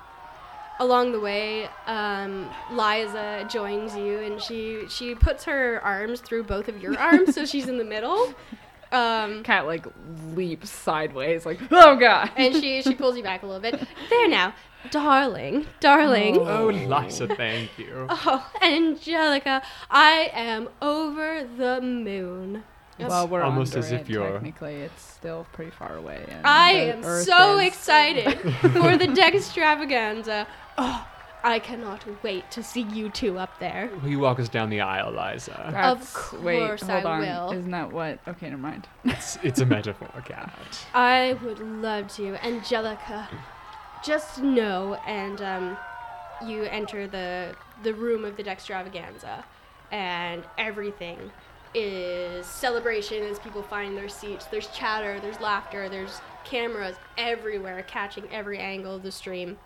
Along 0.81 1.13
the 1.13 1.21
way, 1.21 1.69
um, 1.87 2.51
Liza 2.73 3.47
joins 3.51 3.97
you, 3.97 4.19
and 4.19 4.41
she 4.43 4.87
she 4.89 5.15
puts 5.15 5.45
her 5.45 5.81
arms 5.85 6.21
through 6.21 6.45
both 6.45 6.69
of 6.69 6.83
your 6.83 6.99
arms, 6.99 7.35
so 7.35 7.45
she's 7.47 7.69
in 7.69 7.79
the 7.79 7.85
middle. 7.85 8.35
Um, 8.93 9.43
Kat 9.45 9.67
like 9.67 9.87
leaps 10.35 10.71
sideways, 10.71 11.47
like 11.47 11.61
oh 11.71 11.97
god. 11.97 12.31
and 12.37 12.55
she 12.55 12.83
she 12.83 12.95
pulls 12.95 13.17
you 13.17 13.23
back 13.23 13.43
a 13.43 13.47
little 13.47 13.61
bit. 13.63 13.81
There 14.11 14.29
now, 14.29 14.53
darling, 14.91 15.67
darling. 15.81 16.39
Oh, 16.39 16.67
Liza, 16.67 17.29
thank 17.35 17.77
you. 17.79 18.07
Oh, 18.09 18.51
Angelica, 18.63 19.63
I 19.91 20.31
am 20.33 20.69
over 20.83 21.45
the 21.57 21.81
moon. 21.81 22.63
well, 23.01 23.27
we're 23.27 23.43
almost 23.43 23.75
under 23.75 23.87
as 23.87 23.93
if 23.93 24.03
it, 24.03 24.11
you're- 24.11 24.31
Technically, 24.33 24.75
it's 24.75 25.03
still 25.03 25.47
pretty 25.53 25.73
far 25.73 25.97
away. 25.97 26.25
and 26.29 26.47
I 26.47 26.71
am 26.73 27.05
Earth 27.05 27.25
so 27.27 27.59
is- 27.59 27.67
excited 27.69 28.39
for 28.61 28.97
the 28.97 29.09
Dextravaganza. 29.09 30.47
Oh, 30.77 31.07
I 31.43 31.59
cannot 31.59 32.05
wait 32.23 32.51
to 32.53 32.63
see 32.63 32.83
you 32.83 33.11
two 33.11 33.39
up 33.39 33.59
there. 33.61 33.91
Will 34.03 34.09
you 34.09 34.19
walk 34.19 34.41
us 34.41 34.49
down 34.49 34.71
the 34.71 34.81
aisle, 34.81 35.11
Liza? 35.13 35.69
That's- 35.71 36.33
wait, 36.33 36.59
course 36.67 36.83
hold 36.83 37.05
I 37.05 37.11
on. 37.13 37.21
will. 37.21 37.53
Isn't 37.59 37.71
that 37.71 37.93
what? 37.93 38.19
Okay, 38.27 38.49
never 38.49 38.61
mind. 38.63 38.89
It's, 39.05 39.37
it's 39.43 39.61
a 39.61 39.67
metaphor, 39.67 40.09
Kat. 40.25 40.51
I 40.95 41.37
would 41.45 41.59
love 41.61 42.09
to, 42.17 42.37
Angelica. 42.45 43.29
Just 44.03 44.43
know, 44.43 44.95
and 45.07 45.41
um, 45.43 45.77
you 46.47 46.65
enter 46.65 47.07
the 47.07 47.55
the 47.83 47.93
room 47.95 48.25
of 48.25 48.37
the 48.37 48.43
Dextravaganza, 48.45 49.45
and 49.91 50.43
everything 50.59 51.19
is 51.75 52.47
celebration 52.47 53.23
as 53.25 53.39
people 53.39 53.63
find 53.63 53.97
their 53.97 54.09
seats. 54.09 54.45
There's 54.47 54.69
chatter, 54.69 55.19
there's 55.21 55.41
laughter, 55.41 55.89
there's 55.89 56.21
cameras 56.45 56.97
everywhere 57.19 57.83
catching 57.83 58.29
every 58.31 58.59
angle 58.59 58.95
of 58.95 59.03
the 59.03 59.11
stream. 59.13 59.59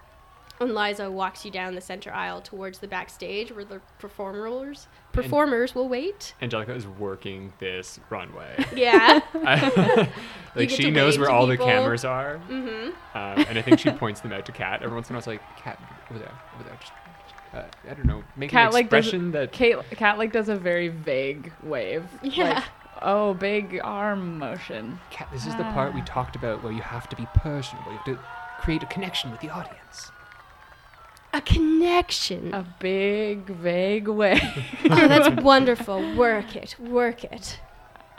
And 0.61 0.75
Liza 0.75 1.11
walks 1.11 1.45
you 1.45 1.51
down 1.51 1.75
the 1.75 1.81
center 1.81 2.13
aisle 2.13 2.41
towards 2.41 2.79
the 2.81 2.89
backstage 2.89 3.53
where 3.53 3.65
the 3.65 3.81
performers 3.99 4.89
performers 5.13 5.75
will 5.75 5.89
wait. 5.89 6.35
Angelica 6.43 6.75
is 6.75 6.87
working 6.87 7.53
this 7.59 8.01
runway. 8.11 8.65
Yeah. 8.75 9.21
like 10.55 10.71
she 10.71 10.91
knows 10.91 11.19
where 11.19 11.29
to 11.29 11.33
all 11.33 11.47
the 11.47 11.57
cameras 11.57 12.05
are, 12.05 12.41
mm-hmm. 12.49 12.89
um, 13.17 13.47
and 13.49 13.59
I 13.59 13.63
think 13.63 13.79
she 13.79 13.91
points 13.91 14.21
them 14.21 14.33
out 14.33 14.47
to 14.47 14.53
Kat. 14.53 14.83
Every 14.83 14.95
once 14.95 15.09
in 15.09 15.15
a 15.15 15.17
while, 15.17 15.19
it's 15.19 15.27
like 15.27 15.43
Kat 15.57 15.81
over 16.11 16.19
there, 16.19 16.33
over 16.55 16.65
there. 16.65 16.79
Just, 16.81 16.93
uh, 17.55 17.91
I 17.91 17.95
don't 17.95 18.07
know, 18.07 18.25
make 18.37 18.51
Kat 18.51 18.69
an 18.69 18.73
like 18.73 18.91
does 18.91 19.07
expression 19.07 19.33
that 19.33 19.53
Kate, 19.53 19.79
Kat 19.93 20.19
like 20.19 20.33
does 20.33 20.49
a 20.49 20.57
very 20.57 20.89
vague 20.89 21.53
wave. 21.63 22.05
Yeah. 22.23 22.55
Like, 22.55 22.65
Oh, 23.01 23.35
big 23.35 23.81
arm 23.85 24.39
motion. 24.39 24.99
Kat, 25.11 25.29
this 25.33 25.47
is 25.47 25.55
the 25.55 25.63
part 25.63 25.95
we 25.95 26.03
talked 26.03 26.35
about 26.35 26.65
where 26.65 26.73
you 26.73 26.83
have 26.83 27.09
to 27.11 27.17
be 27.17 27.27
personable. 27.35 27.93
You 27.93 27.99
have 27.99 28.07
to 28.07 28.19
create 28.61 28.83
a 28.83 28.87
connection 28.87 29.31
with 29.31 29.41
the 29.41 29.51
audience. 29.51 30.11
A 31.33 31.41
connection. 31.43 32.55
A 32.55 32.65
big, 32.79 33.47
vague 33.47 34.09
way. 34.09 34.41
oh, 34.91 35.09
that's 35.09 35.43
wonderful. 35.43 36.15
Work 36.17 36.57
it. 36.57 36.75
Work 36.79 37.25
it. 37.25 37.61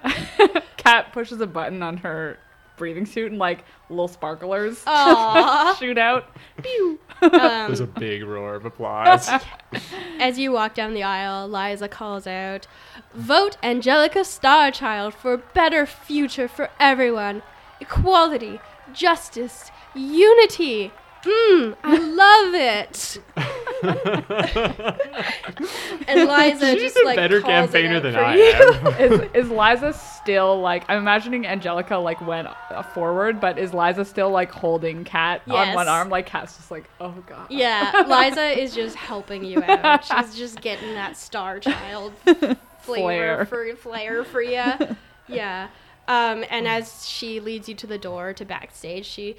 Kat 0.77 1.11
pushes 1.11 1.41
a 1.41 1.47
button 1.47 1.81
on 1.83 1.97
her 1.97 2.37
breathing 2.77 3.05
suit 3.05 3.29
and 3.31 3.39
like 3.39 3.65
little 3.89 4.07
sparklers 4.07 4.77
shoot 5.79 5.97
out. 5.97 6.27
Pew. 6.63 6.99
There's 7.19 7.81
a 7.81 7.83
Um, 7.83 7.91
big 7.97 8.23
roar 8.23 8.55
of 8.55 8.63
applause. 8.65 9.29
as 10.19 10.39
you 10.39 10.53
walk 10.53 10.75
down 10.75 10.93
the 10.93 11.03
aisle, 11.03 11.49
Liza 11.49 11.89
calls 11.89 12.25
out, 12.25 12.67
Vote 13.13 13.57
Angelica 13.61 14.19
Starchild 14.19 15.13
for 15.13 15.33
a 15.33 15.37
better 15.37 15.85
future 15.85 16.47
for 16.47 16.69
everyone. 16.79 17.41
Equality, 17.81 18.61
justice, 18.93 19.71
unity. 19.93 20.93
Mmm, 21.23 21.75
I 21.83 21.97
love 21.97 22.55
it. 22.55 23.17
and 26.07 26.29
Liza 26.29 26.71
She's 26.73 26.81
just 26.81 26.97
a 26.97 27.05
like 27.05 27.15
better 27.17 27.41
calls 27.41 27.73
it 27.73 27.81
campaigner 27.81 27.97
out 27.97 28.03
than 28.03 28.13
for 28.13 28.19
I 28.19 28.35
you. 28.35 28.43
am. 28.43 28.87
is 29.33 29.45
is 29.45 29.49
Liza 29.51 29.93
still 29.93 30.61
like 30.61 30.83
I'm 30.87 30.97
imagining 30.97 31.45
Angelica 31.45 31.97
like 31.97 32.25
went 32.25 32.47
uh, 32.47 32.83
forward, 32.83 33.41
but 33.41 33.57
is 33.57 33.73
Liza 33.73 34.05
still 34.05 34.29
like 34.29 34.51
holding 34.51 35.03
Kat 35.03 35.41
on 35.47 35.67
Yes. 35.67 35.75
one 35.75 35.87
arm? 35.87 36.09
Like 36.09 36.25
Kat's 36.25 36.55
just 36.55 36.71
like, 36.71 36.89
oh 37.01 37.15
god. 37.27 37.47
Yeah, 37.49 38.03
Liza 38.07 38.59
is 38.61 38.73
just 38.73 38.95
helping 38.95 39.43
you 39.43 39.61
out. 39.63 40.05
She's 40.05 40.35
just 40.35 40.61
getting 40.61 40.93
that 40.93 41.17
star 41.17 41.59
child 41.59 42.13
flavor 42.23 42.57
Flair. 42.81 43.45
for 43.45 43.75
flair 43.75 44.23
for 44.23 44.41
you. 44.41 44.63
Yeah. 45.27 45.67
Um, 46.07 46.43
and 46.49 46.67
as 46.67 47.07
she 47.07 47.39
leads 47.39 47.69
you 47.69 47.75
to 47.75 47.85
the 47.85 47.99
door 47.99 48.33
to 48.33 48.43
backstage, 48.43 49.05
she 49.05 49.35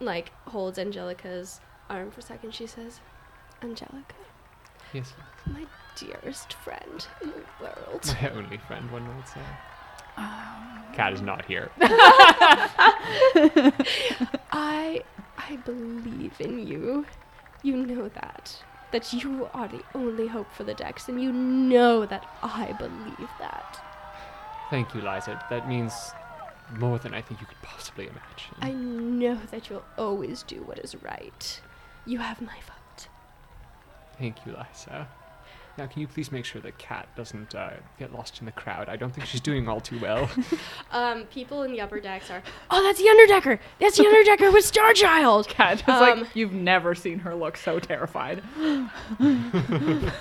like 0.00 0.32
holds 0.46 0.78
Angelica's 0.78 1.60
arm 1.88 2.10
for 2.10 2.20
a 2.20 2.22
second. 2.22 2.54
She 2.54 2.66
says, 2.66 3.00
"Angelica, 3.62 4.14
yes, 4.92 5.12
my 5.46 5.66
dearest 5.96 6.52
friend 6.54 7.06
in 7.22 7.30
the 7.30 7.44
world." 7.60 8.16
my 8.22 8.30
only 8.30 8.58
friend, 8.58 8.90
one 8.90 9.06
might 9.06 9.28
say. 9.28 9.40
Um, 10.16 10.82
Kat 10.94 11.12
is 11.12 11.20
not 11.20 11.44
here. 11.44 11.70
I 14.50 15.02
I 15.36 15.56
believe 15.64 16.40
in 16.40 16.66
you. 16.66 17.04
You 17.62 17.76
know 17.76 18.08
that. 18.08 18.62
That 18.92 19.12
you 19.12 19.48
are 19.52 19.68
the 19.68 19.82
only 19.94 20.26
hope 20.28 20.50
for 20.52 20.64
the 20.64 20.72
Dex, 20.72 21.08
and 21.08 21.20
you 21.20 21.32
know 21.32 22.06
that 22.06 22.24
I 22.42 22.72
believe 22.78 23.28
that. 23.40 23.80
Thank 24.70 24.94
you, 24.94 25.00
Liza. 25.00 25.44
That 25.50 25.68
means 25.68 25.92
more 26.78 26.98
than 26.98 27.14
I 27.14 27.22
think 27.22 27.40
you 27.40 27.46
could 27.46 27.60
possibly 27.62 28.04
imagine. 28.04 28.56
I 28.60 28.72
know 28.72 29.38
that 29.50 29.68
you'll 29.68 29.84
always 29.96 30.42
do 30.42 30.62
what 30.62 30.78
is 30.78 30.94
right. 31.02 31.60
You 32.04 32.18
have 32.18 32.40
my 32.40 32.54
vote. 32.66 33.08
Thank 34.18 34.44
you, 34.46 34.52
Liza. 34.52 35.08
Now, 35.78 35.86
can 35.86 36.00
you 36.00 36.08
please 36.08 36.32
make 36.32 36.44
sure 36.46 36.60
that 36.62 36.78
Kat 36.78 37.06
doesn't 37.16 37.54
uh, 37.54 37.74
get 37.98 38.12
lost 38.12 38.40
in 38.40 38.46
the 38.46 38.52
crowd? 38.52 38.88
I 38.88 38.96
don't 38.96 39.14
think 39.14 39.26
she's 39.26 39.42
doing 39.42 39.68
all 39.68 39.80
too 39.80 39.98
well. 40.00 40.28
Um, 40.92 41.24
people 41.24 41.62
in 41.64 41.72
the 41.72 41.80
upper 41.80 42.00
decks 42.00 42.30
are, 42.30 42.42
oh, 42.70 42.82
that's 42.82 42.98
the 42.98 43.04
Underdecker! 43.06 43.58
That's 43.80 43.96
the 43.98 44.04
Underdecker 44.38 44.52
with 44.52 44.64
Starchild! 44.70 45.48
Kat 45.48 45.80
is 45.80 45.88
Um, 45.88 46.20
like 46.20 46.28
you've 46.34 46.52
never 46.52 46.94
seen 46.94 47.18
her 47.18 47.34
look 47.34 47.56
so 47.56 47.78
terrified. 47.78 48.42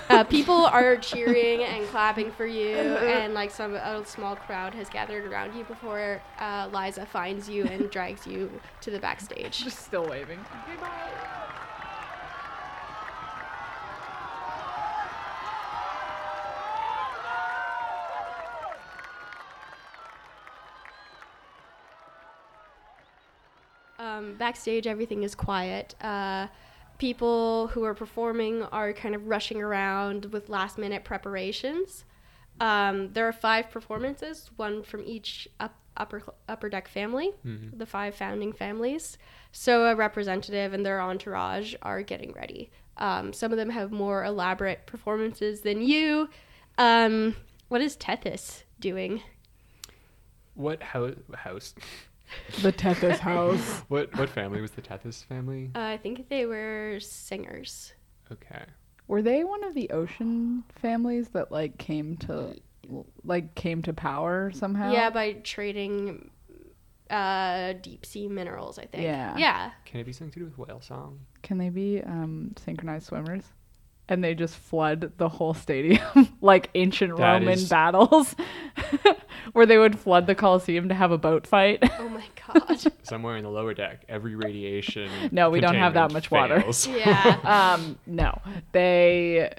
Uh, 0.10 0.24
people 0.26 0.66
are 0.66 0.98
cheering 0.98 1.64
and 1.64 1.88
clapping 1.88 2.32
for 2.32 2.46
you, 2.46 2.76
and 2.76 3.34
like 3.34 3.52
some 3.52 3.76
a 3.76 4.06
small 4.06 4.36
crowd 4.36 4.74
has 4.74 4.90
gathered 4.90 5.26
around 5.26 5.56
you 5.56 5.64
before 5.64 6.22
uh, 6.40 6.68
Liza 6.74 7.06
finds 7.06 7.48
you 7.48 7.64
and 7.66 7.90
drags 7.90 8.26
you 8.28 8.52
to 8.82 8.92
the 8.92 9.00
backstage. 9.00 9.64
Just 9.64 9.86
still 9.86 10.08
waving. 10.10 10.40
Okay, 10.40 10.82
bye. 10.82 11.55
Um, 24.26 24.36
backstage, 24.36 24.88
everything 24.88 25.24
is 25.24 25.36
quiet. 25.36 25.96
Uh, 26.02 26.48
people 26.98 27.68
who 27.68 27.84
are 27.84 27.94
performing 27.94 28.64
are 28.64 28.94
kind 28.94 29.16
of 29.16 29.28
rushing 29.28 29.62
around 29.62 30.26
with 30.26 30.50
last 30.50 30.78
minute 30.78 31.04
preparations. 31.04 32.06
Um, 32.60 33.12
there 33.14 33.28
are 33.28 33.34
five 33.34 33.70
performances, 33.70 34.50
one 34.56 34.82
from 34.84 35.04
each 35.06 35.48
up, 35.60 35.76
upper 35.98 36.24
upper 36.48 36.70
deck 36.70 36.88
family, 36.88 37.32
Mhm. 37.46 37.78
the 37.78 37.86
five 37.86 38.16
founding 38.16 38.54
families. 38.54 39.18
So 39.52 39.86
a 39.88 39.96
representative 39.96 40.74
and 40.74 40.86
their 40.86 41.02
entourage 41.02 41.76
are 41.82 42.02
getting 42.02 42.32
ready. 42.34 42.70
Um, 42.98 43.34
some 43.34 43.52
of 43.52 43.58
them 43.58 43.70
have 43.72 43.92
more 43.92 44.24
elaborate 44.24 44.86
performances 44.86 45.62
than 45.62 45.82
you. 45.82 46.30
Um, 46.78 47.36
what 47.68 47.82
is 47.82 47.98
Tethys 47.98 48.64
doing? 48.80 49.22
what 50.54 50.82
ho- 50.82 51.16
house? 51.36 51.76
The 52.62 52.72
Tethys 52.72 53.20
house. 53.20 53.82
What 53.88 54.16
what 54.18 54.30
family 54.30 54.62
was 54.62 54.72
the 54.72 54.82
Tethys 54.82 55.24
family? 55.26 55.72
Uh, 55.76 55.80
I 55.80 55.98
think 55.98 56.30
they 56.30 56.46
were 56.46 56.98
singers. 57.00 57.94
Okay. 58.32 58.64
Were 59.08 59.22
they 59.22 59.44
one 59.44 59.64
of 59.64 59.74
the 59.76 59.90
ocean 59.92 60.64
families 60.82 61.30
that 61.30 61.52
like 61.52 61.78
came 61.78 62.18
to 62.18 62.56
like 63.24 63.56
came 63.56 63.82
to 63.84 63.94
power 63.94 64.52
somehow? 64.54 64.92
Yeah, 64.92 65.10
by 65.12 65.34
trading 65.44 66.32
uh, 67.10 67.74
deep 67.82 68.06
sea 68.06 68.28
minerals, 68.28 68.80
I 68.80 68.86
think. 68.86 69.04
Yeah. 69.04 69.38
Yeah. 69.38 69.72
Can 69.86 70.00
it 70.00 70.06
be 70.06 70.12
something 70.14 70.34
to 70.34 70.40
do 70.40 70.46
with 70.46 70.58
whale 70.58 70.82
song? 70.82 71.20
Can 71.44 71.58
they 71.60 71.70
be 71.70 72.02
um, 72.02 72.54
synchronized 72.58 73.06
swimmers? 73.08 73.44
And 74.10 74.24
they 74.24 74.34
just 74.36 74.56
flood 74.56 75.14
the 75.18 75.30
whole 75.30 75.54
stadium 75.54 76.00
like 76.42 76.70
ancient 76.76 77.16
That 77.18 77.34
Roman 77.40 77.54
is- 77.54 77.70
battles, 77.70 78.36
where 79.54 79.66
they 79.66 79.78
would 79.78 79.98
flood 80.00 80.28
the 80.28 80.36
Colosseum 80.36 80.90
to 80.90 80.96
have 80.96 81.12
a 81.12 81.18
boat 81.18 81.46
fight. 81.48 81.80
Oh 82.00 82.10
my 82.10 82.26
god. 82.48 82.80
Somewhere 83.04 83.38
in 83.38 83.44
the 83.44 83.50
lower 83.50 83.74
deck, 83.74 84.04
every 84.10 84.36
radiation. 84.36 85.10
No, 85.32 85.50
we 85.50 85.60
don't 85.60 85.76
have 85.76 85.94
that 85.94 86.10
containment 86.12 86.14
much 86.14 86.32
water. 86.32 86.98
yeah. 86.98 87.76
um, 87.78 87.98
no, 88.06 88.40
they, 88.72 89.52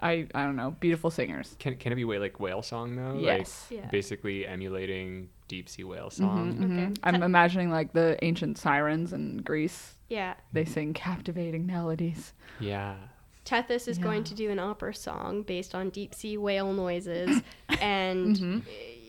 I, 0.00 0.26
I 0.34 0.42
don't 0.44 0.56
know, 0.56 0.72
beautiful 0.80 1.10
singers. 1.10 1.56
Can 1.58 1.76
can 1.76 1.92
it 1.92 1.96
be 1.96 2.04
way 2.04 2.18
like 2.18 2.38
whale 2.40 2.62
song 2.62 2.96
though? 2.96 3.18
Yes. 3.18 3.66
Like 3.70 3.80
Yeah. 3.80 3.88
basically 3.90 4.46
emulating 4.46 5.28
deep 5.48 5.68
sea 5.68 5.84
whale 5.84 6.10
song. 6.10 6.54
Mhm. 6.58 6.82
Okay. 6.90 7.00
I'm 7.02 7.22
imagining 7.22 7.70
like 7.70 7.92
the 7.92 8.18
ancient 8.22 8.58
sirens 8.58 9.12
in 9.12 9.38
Greece. 9.38 9.94
Yeah. 10.08 10.34
They 10.52 10.64
sing 10.64 10.92
captivating 10.94 11.66
melodies. 11.66 12.32
Yeah. 12.60 12.96
Tethys 13.44 13.88
is 13.88 13.96
going 13.96 14.24
to 14.24 14.34
do 14.34 14.50
an 14.50 14.58
opera 14.58 14.94
song 14.94 15.42
based 15.42 15.74
on 15.74 15.88
deep 15.88 16.14
sea 16.14 16.36
whale 16.36 16.72
noises 16.74 17.40
and 17.80 18.36
Mhm. 18.36 18.62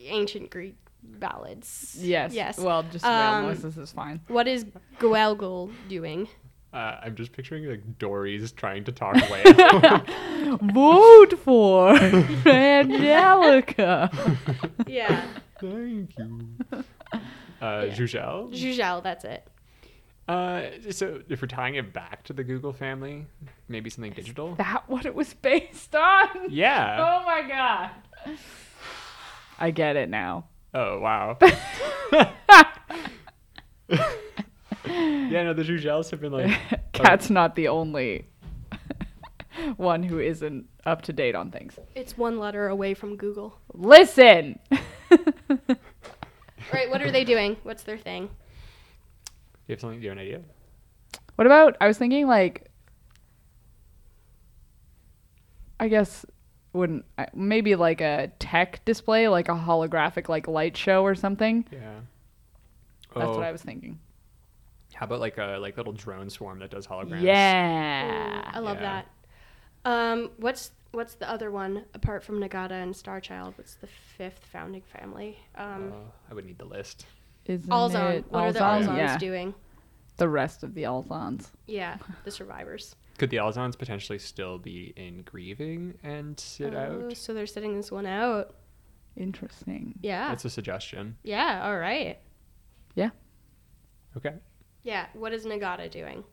Ancient 0.10 0.50
Greek 0.50 0.76
ballads. 1.04 1.96
Yes. 2.00 2.34
Yes. 2.34 2.58
Well, 2.60 2.84
just 2.92 3.06
whale 3.06 3.14
Um, 3.14 3.46
noises 3.46 3.78
is 3.78 3.92
fine. 3.92 4.20
What 4.28 4.48
is 4.48 4.66
Goelgul 5.00 5.72
doing? 5.88 6.28
Uh, 6.72 7.00
I'm 7.02 7.16
just 7.16 7.32
picturing 7.32 7.66
like 7.66 7.98
Dory's 7.98 8.52
trying 8.52 8.84
to 8.84 8.92
talk 8.92 9.16
whale. 9.16 10.58
Vote 10.74 11.40
for 11.40 11.96
Angelica. 12.46 14.10
Yeah. 14.88 15.26
Thank 15.60 16.18
you. 16.18 16.48
Uh, 17.62 17.84
Yeah. 17.88 17.94
Jujel? 17.94 18.54
Jujel, 18.54 19.04
that's 19.04 19.26
it. 19.26 19.46
Uh, 20.30 20.62
so 20.92 21.22
if 21.28 21.42
we're 21.42 21.48
tying 21.48 21.76
it 21.76 21.92
back 21.92 22.24
to 22.24 22.32
the 22.32 22.42
Google 22.44 22.72
family, 22.72 23.26
maybe 23.68 23.90
something 23.90 24.14
digital. 24.14 24.56
that 24.56 24.84
what 24.88 25.06
it 25.06 25.14
was 25.14 25.34
based 25.34 25.94
on? 25.96 26.30
Yeah. 26.50 27.20
Oh 27.22 27.26
my 27.26 27.42
god. 27.46 27.92
I 29.60 29.72
get 29.72 29.98
it 29.98 30.10
now. 30.10 30.46
Oh 30.74 31.00
wow. 31.00 31.38
yeah, 31.42 32.32
no, 34.86 35.54
the 35.54 35.64
Jujels 35.64 36.10
have 36.12 36.22
been 36.22 36.32
like. 36.32 36.58
Cat's 36.94 37.30
oh. 37.30 37.34
not 37.34 37.56
the 37.56 37.68
only 37.68 38.26
one 39.78 40.02
who 40.02 40.20
isn't 40.20 40.66
up 40.86 41.02
to 41.04 41.14
date 41.14 41.36
on 41.36 41.52
things. 41.52 41.78
It's 41.94 42.18
one 42.18 42.40
letter 42.40 42.70
away 42.70 42.94
from 42.94 43.18
Google. 43.18 43.60
Listen. 43.74 44.60
Right, 46.74 46.90
what 46.90 47.02
are 47.02 47.12
they 47.12 47.26
doing? 47.26 47.58
What's 47.64 47.84
their 47.84 47.98
thing? 47.98 48.28
Do 48.28 48.32
you 49.68 49.74
have 49.74 49.82
something? 49.82 50.00
Do 50.00 50.04
you 50.04 50.10
have 50.10 50.18
an 50.18 50.24
idea? 50.24 50.42
What 51.36 51.46
about 51.46 51.76
I 51.82 51.88
was 51.88 51.98
thinking 51.98 52.28
like 52.28 52.70
I 55.80 55.88
guess 55.88 56.26
wouldn't 56.74 57.06
maybe 57.34 57.76
like 57.76 58.02
a 58.02 58.32
tech 58.40 58.84
display, 58.86 59.28
like 59.28 59.50
a 59.50 59.54
holographic 59.54 60.30
like 60.30 60.48
light 60.48 60.78
show 60.78 61.04
or 61.04 61.16
something. 61.16 61.66
Yeah. 61.72 62.00
That's 63.16 63.26
Oh, 63.28 63.36
what 63.36 63.44
I 63.44 63.52
was 63.52 63.62
thinking. 63.64 64.00
How 64.94 65.06
about 65.06 65.20
like 65.20 65.38
a 65.38 65.58
like 65.60 65.78
little 65.78 65.94
drone 65.94 66.30
swarm 66.30 66.60
that 66.60 66.70
does 66.72 66.86
holograms? 66.86 67.22
Yeah. 67.22 68.50
I 68.54 68.60
love 68.60 68.80
Yeah. 68.82 69.04
that. 69.84 69.90
Um, 69.92 70.32
what's 70.38 70.72
what's 70.92 71.16
the 71.16 71.30
other 71.30 71.52
one 71.52 71.86
apart 71.94 72.24
from 72.24 72.40
Nagata 72.40 72.72
and 72.72 72.94
Starchild? 72.94 73.58
What's 73.58 73.76
the 73.76 73.88
fifth 73.88 74.46
founding 74.52 74.82
family? 74.82 75.38
Um, 75.56 75.92
Uh, 75.94 75.96
I 76.30 76.34
would 76.34 76.46
need 76.46 76.58
the 76.58 76.66
list. 76.66 77.06
Isn't 77.46 77.70
Alzon. 77.72 78.14
it 78.18 78.26
What 78.32 78.44
are 78.44 78.52
the 78.52 78.60
Alzon? 78.60 78.88
Alzons 78.88 78.98
Yeah, 78.98 79.18
doing? 79.18 79.54
the 80.18 80.28
rest 80.30 80.64
of 80.64 80.74
the 80.76 80.84
Alzons. 80.84 81.50
Yeah, 81.68 81.98
the 82.26 82.32
survivors. 82.32 82.96
Could 83.20 83.30
the 83.30 83.38
Alzons 83.38 83.78
potentially 83.78 84.18
still 84.18 84.58
be 84.58 84.94
in 84.96 85.22
grieving 85.24 85.98
and 86.04 86.40
sit 86.40 86.74
Oh, 86.74 87.08
out? 87.08 87.18
so 87.18 87.34
they're 87.34 87.46
sitting 87.46 87.76
this 87.76 87.92
one 87.92 88.06
out. 88.06 88.56
Interesting. 89.18 89.96
Yeah. 90.02 90.30
That's 90.30 90.46
a 90.46 90.50
suggestion. 90.50 91.18
yeah. 91.24 91.62
All 91.66 91.78
right. 91.78 92.18
Yeah. 92.96 93.10
Okay. 94.18 94.34
Yeah. 94.84 95.08
What 95.14 95.34
is 95.34 95.46
Nagata 95.46 95.92
doing? 95.92 96.24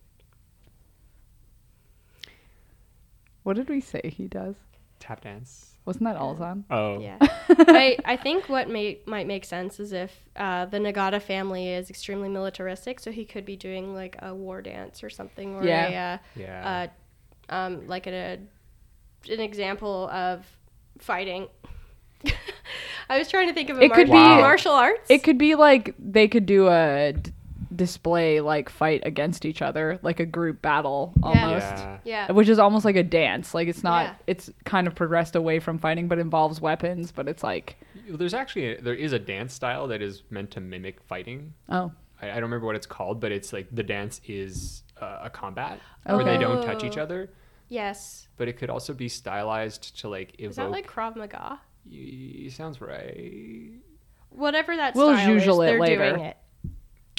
What 3.43 3.57
did 3.57 3.69
we 3.69 3.81
say 3.81 4.01
he 4.05 4.27
does? 4.27 4.57
Tap 4.99 5.21
dance. 5.23 5.76
Wasn't 5.87 6.05
that 6.05 6.17
Alzon? 6.17 6.65
Oh. 6.71 6.99
Yeah. 7.01 7.17
I, 7.49 7.97
I 8.05 8.17
think 8.17 8.49
what 8.49 8.69
may, 8.69 8.99
might 9.07 9.27
make 9.27 9.45
sense 9.45 9.79
is 9.81 9.93
if 9.93 10.13
uh, 10.35 10.67
the 10.67 10.79
Nagata 10.79 11.23
family 11.23 11.69
is 11.73 11.89
extremely 11.91 12.29
militaristic, 12.29 12.99
so 13.01 13.11
he 13.13 13.25
could 13.25 13.45
be 13.47 13.57
doing 13.57 13.95
like 13.95 14.17
a 14.21 14.35
war 14.35 14.61
dance 14.63 15.05
or 15.05 15.11
something, 15.11 15.55
or 15.55 15.65
Yeah. 15.65 16.19
a, 16.37 16.39
Yeah. 16.41 16.89
uh, 17.49 17.53
uh, 17.53 17.57
um, 17.57 17.87
like 17.87 18.07
a, 18.09 18.39
an 19.31 19.41
example 19.41 20.09
of 20.11 20.45
fighting. 20.99 21.47
I 23.09 23.19
was 23.19 23.29
trying 23.29 23.47
to 23.47 23.55
think 23.55 23.71
of 23.71 23.79
a 23.79 23.83
It 23.83 23.93
could 23.93 24.09
martial, 24.09 24.37
be- 24.37 24.43
martial 24.43 24.73
arts. 24.73 25.09
It 25.09 25.23
could 25.23 25.39
be 25.39 25.55
like 25.55 25.95
they 25.99 26.27
could 26.27 26.47
do 26.47 26.67
a 26.69 27.13
d- 27.13 27.33
display 27.77 28.41
like 28.41 28.69
fight 28.69 29.03
against 29.05 29.45
each 29.45 29.63
other, 29.63 29.99
like 30.03 30.21
a 30.21 30.27
group 30.27 30.63
battle 30.63 31.13
almost. 31.23 31.67
yeah. 31.67 31.99
yeah. 32.05 32.33
Which 32.33 32.49
is 32.49 32.59
almost 32.59 32.85
like 32.85 32.97
a 32.97 33.03
dance. 33.03 33.55
Like 33.55 33.69
it's 33.69 33.83
not 33.85 34.05
Yeah. 34.07 34.15
it's 34.27 34.51
kind 34.65 34.87
of 34.87 34.95
progressed 34.95 35.37
away 35.37 35.59
from 35.61 35.79
fighting 35.79 36.09
but 36.09 36.19
involves 36.19 36.61
weapons, 36.61 37.13
but 37.13 37.29
it's 37.29 37.43
like 37.43 37.77
There's 38.09 38.35
actually 38.35 38.75
a, 38.77 38.81
there 38.81 38.95
is 38.95 39.13
a 39.13 39.19
dance 39.19 39.55
style 39.55 39.87
that 39.89 40.03
is 40.03 40.23
meant 40.31 40.51
to 40.53 40.61
mimic 40.61 41.01
fighting. 41.03 41.53
oh. 41.69 41.93
I, 42.23 42.31
I 42.31 42.35
don't 42.35 42.45
remember 42.45 42.65
what 42.65 42.77
it's 42.77 42.87
called, 42.87 43.21
but 43.21 43.31
it's 43.31 43.53
like 43.53 43.67
the 43.71 43.83
dance 43.83 44.23
is 44.27 44.83
uh, 45.01 45.19
a 45.25 45.29
combat 45.31 45.81
where 46.07 46.25
they 46.25 46.39
don't 46.39 46.65
touch 46.65 46.83
each 46.83 46.97
Oh. 46.97 47.03
other. 47.03 47.29
Yes. 47.69 48.29
But 48.39 48.49
it 48.49 48.55
could 48.55 48.71
also 48.71 48.95
be 48.95 49.09
stylized 49.11 49.99
to 50.01 50.09
like 50.09 50.35
evoke. 50.39 50.51
Is 50.51 50.57
that 50.57 50.71
like 50.71 50.87
Krav 50.91 51.17
Maga? 51.17 51.61
Y- 51.85 52.49
sounds 52.49 52.81
right. 52.81 53.73
Whatever 54.31 54.77
that 54.77 54.95
We'll 54.95 55.15
style 55.15 55.37
is, 55.37 55.43
it 55.43 55.47
they're 55.47 55.79
later. 55.81 56.11
doing 56.17 56.33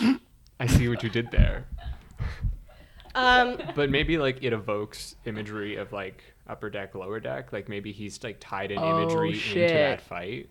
it. 0.01 0.21
I 0.59 0.67
see 0.67 0.87
what 0.89 1.03
you 1.03 1.09
did 1.09 1.31
there. 1.31 1.65
Um, 3.15 3.57
But 3.75 3.89
maybe 3.89 4.17
like 4.17 4.43
it 4.43 4.53
evokes 4.53 5.15
imagery 5.25 5.75
of 5.75 5.91
like 5.91 6.23
upper 6.47 6.69
deck, 6.69 6.95
lower 6.95 7.19
deck. 7.19 7.51
Like 7.53 7.69
maybe 7.69 7.91
he's 7.91 8.23
like 8.23 8.37
tied 8.39 8.71
an 8.71 8.79
Oh, 8.79 9.01
imagery 9.03 9.33
shit. 9.33 9.63
into 9.63 9.73
that 9.73 10.01
fight. 10.01 10.49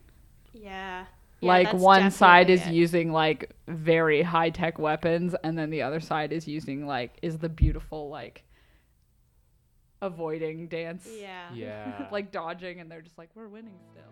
yeah. 0.52 1.04
Yeah, 1.40 1.48
like 1.48 1.72
one 1.74 2.11
side 2.11 2.48
is 2.48 2.66
it. 2.66 2.72
using 2.72 3.12
like 3.12 3.50
very 3.68 4.22
high 4.22 4.48
tech 4.50 4.78
weapons 4.78 5.34
and 5.44 5.57
then 5.59 5.68
the 5.68 5.82
other 5.82 6.00
side 6.00 6.32
is 6.32 6.48
using 6.48 6.86
like 6.86 7.18
is 7.20 7.36
the 7.38 7.48
beautiful 7.50 8.09
like 8.09 8.42
avoiding 10.00 10.66
dance. 10.68 11.07
Yeah. 11.20 11.52
Yeah. 11.52 12.07
like 12.11 12.32
dodging 12.32 12.80
and 12.80 12.90
they're 12.90 13.02
just 13.02 13.18
like 13.18 13.28
we're 13.34 13.48
winning 13.48 13.74
still. 13.92 14.04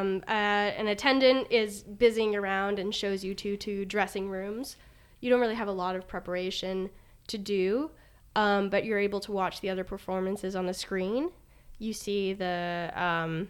Um, 0.00 0.22
uh, 0.26 0.30
an 0.30 0.88
attendant 0.88 1.48
is 1.50 1.82
busying 1.82 2.34
around 2.34 2.78
and 2.78 2.94
shows 2.94 3.24
you 3.24 3.34
to 3.36 3.56
to 3.56 3.84
dressing 3.84 4.28
rooms. 4.28 4.76
You 5.20 5.30
don't 5.30 5.40
really 5.40 5.54
have 5.54 5.68
a 5.68 5.72
lot 5.72 5.96
of 5.96 6.08
preparation 6.08 6.90
to 7.28 7.38
do, 7.38 7.90
um, 8.34 8.70
but 8.70 8.84
you're 8.84 8.98
able 8.98 9.20
to 9.20 9.32
watch 9.32 9.60
the 9.60 9.70
other 9.70 9.84
performances 9.84 10.56
on 10.56 10.66
the 10.66 10.74
screen. 10.74 11.30
You 11.78 11.92
see 11.92 12.32
the 12.32 12.92
um, 12.94 13.48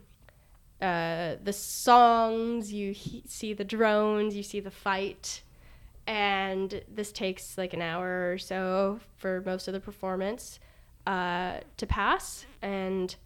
uh, 0.81 1.37
the 1.43 1.53
songs, 1.53 2.73
you 2.73 2.93
he- 2.93 3.23
see 3.27 3.53
the 3.53 3.65
drones, 3.65 4.35
you 4.35 4.43
see 4.43 4.61
the 4.61 4.71
fight, 4.71 5.43
and 6.07 6.83
this 6.93 7.13
takes 7.13 7.59
like 7.59 7.75
an 7.75 7.83
hour 7.83 8.33
or 8.33 8.39
so 8.39 9.01
for 9.17 9.43
most 9.45 9.69
of 9.69 9.75
the 9.75 9.81
performance 9.81 10.59
uh, 11.07 11.59
to 11.77 11.87
pass, 11.87 12.47
and 12.63 13.17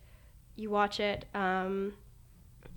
you 0.57 0.71
watch 0.71 1.01
it. 1.01 1.27
Um, 1.35 1.95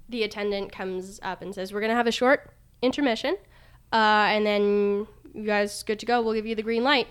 the 0.10 0.24
attendant 0.24 0.72
comes 0.72 1.20
up 1.24 1.42
and 1.42 1.54
says, 1.54 1.74
"We're 1.74 1.82
gonna 1.82 1.96
have 1.96 2.08
a 2.08 2.12
short 2.12 2.52
intermission, 2.82 3.38
uh, 3.92 4.28
and 4.30 4.46
then 4.46 5.08
you 5.34 5.46
guys 5.46 5.84
good 5.84 6.00
to 6.00 6.06
go. 6.06 6.22
We'll 6.22 6.34
give 6.34 6.46
you 6.46 6.56
the 6.56 6.64
green 6.64 6.84
light." 6.84 7.08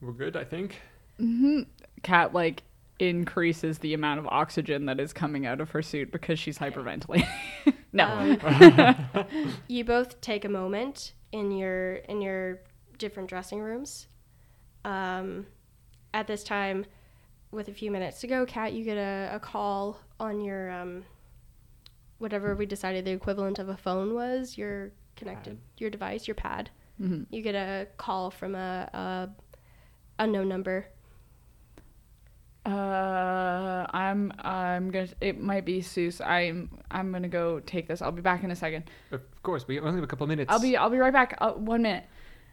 We're 0.00 0.12
good, 0.12 0.36
I 0.36 0.44
think. 0.44 0.80
Kat 2.02 2.32
like 2.34 2.62
increases 2.98 3.78
the 3.78 3.94
amount 3.94 4.20
of 4.20 4.26
oxygen 4.26 4.86
that 4.86 5.00
is 5.00 5.12
coming 5.12 5.46
out 5.46 5.60
of 5.60 5.70
her 5.70 5.82
suit 5.82 6.12
because 6.12 6.38
she's 6.38 6.58
hyperventilating. 6.58 7.26
no. 7.92 8.38
Um, 8.42 9.48
you 9.68 9.84
both 9.84 10.20
take 10.20 10.44
a 10.44 10.48
moment 10.48 11.12
in 11.32 11.50
your 11.50 11.96
in 11.96 12.20
your 12.20 12.60
different 12.98 13.28
dressing 13.28 13.60
rooms. 13.60 14.06
Um, 14.84 15.46
at 16.12 16.26
this 16.26 16.42
time, 16.42 16.86
with 17.50 17.68
a 17.68 17.72
few 17.72 17.90
minutes 17.90 18.20
to 18.20 18.26
go, 18.26 18.46
Kat, 18.46 18.72
you 18.72 18.84
get 18.84 18.96
a, 18.96 19.30
a 19.34 19.40
call 19.40 20.00
on 20.18 20.40
your 20.40 20.70
um, 20.70 21.04
whatever 22.20 22.54
we 22.54 22.66
decided 22.66 23.04
the 23.04 23.10
equivalent 23.10 23.58
of 23.58 23.68
a 23.68 23.76
phone 23.76 24.14
was. 24.14 24.56
Your 24.56 24.92
connected 25.16 25.58
your 25.78 25.90
device, 25.90 26.28
your 26.28 26.36
pad. 26.36 26.70
Mhm. 27.00 27.26
You 27.30 27.42
get 27.42 27.54
a 27.54 27.88
call 27.96 28.30
from 28.30 28.54
a, 28.54 28.88
a 28.92 29.28
unknown 30.22 30.48
number. 30.48 30.86
Uh, 32.66 33.86
I'm 33.90 34.32
I'm 34.38 34.90
gonna. 34.90 35.08
It 35.20 35.40
might 35.40 35.64
be 35.64 35.80
Seuss. 35.80 36.20
I'm 36.24 36.70
I'm 36.90 37.10
gonna 37.10 37.28
go 37.28 37.60
take 37.60 37.88
this. 37.88 38.02
I'll 38.02 38.12
be 38.12 38.20
back 38.20 38.44
in 38.44 38.50
a 38.50 38.56
second. 38.56 38.84
Of 39.12 39.22
course, 39.42 39.66
we 39.66 39.80
only 39.80 39.94
have 39.94 40.04
a 40.04 40.06
couple 40.06 40.26
minutes. 40.26 40.52
I'll 40.52 40.60
be 40.60 40.76
I'll 40.76 40.90
be 40.90 40.98
right 40.98 41.12
back. 41.12 41.36
Uh, 41.40 41.52
one 41.52 41.82
minute. 41.82 42.04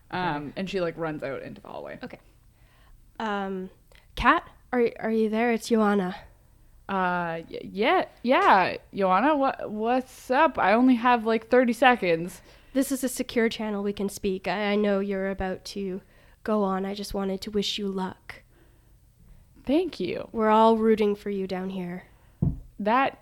Um, 0.09 0.53
and 0.55 0.69
she 0.69 0.79
like 0.79 0.97
runs 0.97 1.21
out 1.23 1.41
into 1.41 1.59
the 1.59 1.67
hallway. 1.67 1.99
Okay. 2.01 2.19
Um, 3.19 3.69
Kat, 4.15 4.47
are 4.71 4.89
are 5.01 5.11
you 5.11 5.29
there? 5.29 5.51
It's 5.51 5.67
Joanna. 5.67 6.15
Uh, 6.89 7.41
yeah, 7.49 8.05
yeah, 8.23 8.77
Joanna, 8.93 9.35
what 9.35 9.69
what's 9.69 10.31
up? 10.31 10.57
I 10.57 10.73
only 10.73 10.95
have 10.95 11.25
like 11.25 11.49
thirty 11.49 11.73
seconds. 11.73 12.41
This 12.73 12.91
is 12.91 13.03
a 13.03 13.09
secure 13.09 13.49
channel. 13.49 13.83
We 13.83 13.93
can 13.93 14.07
speak. 14.07 14.47
I, 14.47 14.71
I 14.71 14.75
know 14.75 14.99
you're 14.99 15.29
about 15.29 15.65
to 15.65 16.01
go 16.43 16.63
on. 16.63 16.85
I 16.85 16.93
just 16.93 17.13
wanted 17.13 17.41
to 17.41 17.51
wish 17.51 17.77
you 17.77 17.87
luck. 17.87 18.35
Thank 19.65 19.99
you. 19.99 20.29
We're 20.31 20.49
all 20.49 20.77
rooting 20.77 21.15
for 21.15 21.29
you 21.29 21.45
down 21.45 21.71
here. 21.71 22.05
That 22.79 23.21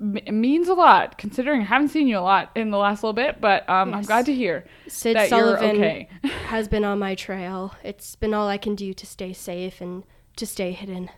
m- 0.00 0.40
means 0.40 0.68
a 0.68 0.74
lot, 0.74 1.18
considering 1.18 1.62
I 1.62 1.64
haven't 1.64 1.88
seen 1.88 2.06
you 2.06 2.18
a 2.18 2.20
lot 2.20 2.52
in 2.54 2.70
the 2.70 2.78
last 2.78 3.02
little 3.02 3.12
bit. 3.12 3.40
But 3.40 3.68
um, 3.68 3.92
I'm 3.92 4.04
glad 4.04 4.26
to 4.26 4.34
hear 4.34 4.66
Sid 4.86 5.16
that 5.16 5.30
Sullivan 5.30 5.76
you're 5.76 5.84
okay. 5.84 6.08
has 6.46 6.68
been 6.68 6.84
on 6.84 7.00
my 7.00 7.16
trail. 7.16 7.74
It's 7.82 8.14
been 8.14 8.34
all 8.34 8.46
I 8.46 8.58
can 8.58 8.76
do 8.76 8.94
to 8.94 9.04
stay 9.04 9.32
safe 9.32 9.80
and 9.80 10.04
to 10.36 10.46
stay 10.46 10.70
hidden. 10.70 11.10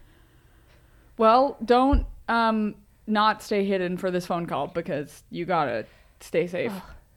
Well, 1.19 1.57
don't 1.65 2.07
um 2.29 2.77
not 3.07 3.43
stay 3.43 3.65
hidden 3.65 3.97
for 3.97 4.11
this 4.11 4.27
phone 4.27 4.47
call 4.47 4.69
because 4.69 5.23
you 5.31 5.45
gotta 5.45 5.87
stay 6.21 6.47
safe 6.47 6.73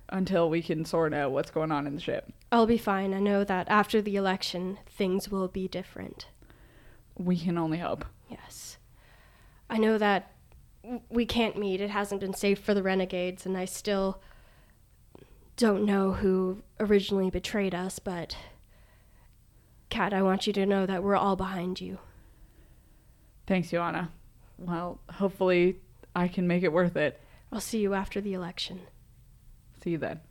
until 0.09 0.49
we 0.49 0.61
can 0.61 0.83
sort 0.85 1.13
out 1.13 1.31
what's 1.31 1.51
going 1.51 1.71
on 1.71 1.87
in 1.87 1.95
the 1.95 2.01
ship. 2.01 2.31
I'll 2.51 2.65
be 2.65 2.77
fine. 2.77 3.13
I 3.13 3.19
know 3.19 3.43
that 3.43 3.67
after 3.69 4.01
the 4.01 4.15
election, 4.15 4.77
things 4.85 5.29
will 5.29 5.47
be 5.47 5.67
different. 5.67 6.27
We 7.17 7.37
can 7.37 7.57
only 7.57 7.77
hope. 7.77 8.05
Yes. 8.29 8.77
I 9.69 9.77
know 9.77 9.97
that 9.97 10.31
w- 10.83 11.01
we 11.09 11.25
can't 11.25 11.57
meet. 11.57 11.79
It 11.81 11.89
hasn't 11.89 12.21
been 12.21 12.33
safe 12.33 12.59
for 12.59 12.73
the 12.73 12.83
renegades, 12.83 13.45
and 13.45 13.57
I 13.57 13.65
still 13.65 14.21
don't 15.55 15.85
know 15.85 16.13
who 16.13 16.61
originally 16.79 17.29
betrayed 17.29 17.75
us, 17.75 17.99
but. 17.99 18.35
Kat, 19.89 20.13
I 20.13 20.21
want 20.21 20.47
you 20.47 20.53
to 20.53 20.65
know 20.65 20.85
that 20.85 21.03
we're 21.03 21.15
all 21.17 21.35
behind 21.35 21.79
you. 21.81 21.99
Thanks, 23.51 23.69
Joanna. 23.69 24.09
Well, 24.57 25.01
hopefully 25.09 25.81
I 26.15 26.29
can 26.29 26.47
make 26.47 26.63
it 26.63 26.71
worth 26.71 26.95
it. 26.95 27.19
I'll 27.51 27.59
see 27.59 27.79
you 27.79 27.93
after 27.93 28.21
the 28.21 28.33
election. 28.33 28.79
See 29.83 29.89
you 29.89 29.97
then. 29.97 30.21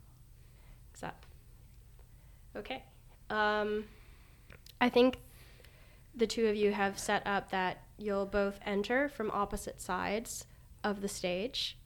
Is 0.95 1.01
that 1.01 1.23
okay? 2.55 2.83
Um, 3.29 3.83
I 4.81 4.89
think 4.89 5.19
the 6.15 6.25
two 6.25 6.47
of 6.47 6.55
you 6.55 6.71
have 6.71 6.97
set 6.97 7.21
up 7.27 7.51
that 7.51 7.83
you'll 7.99 8.25
both 8.25 8.59
enter 8.65 9.07
from 9.07 9.29
opposite 9.29 9.79
sides 9.79 10.47
of 10.83 11.01
the 11.01 11.07
stage. 11.07 11.77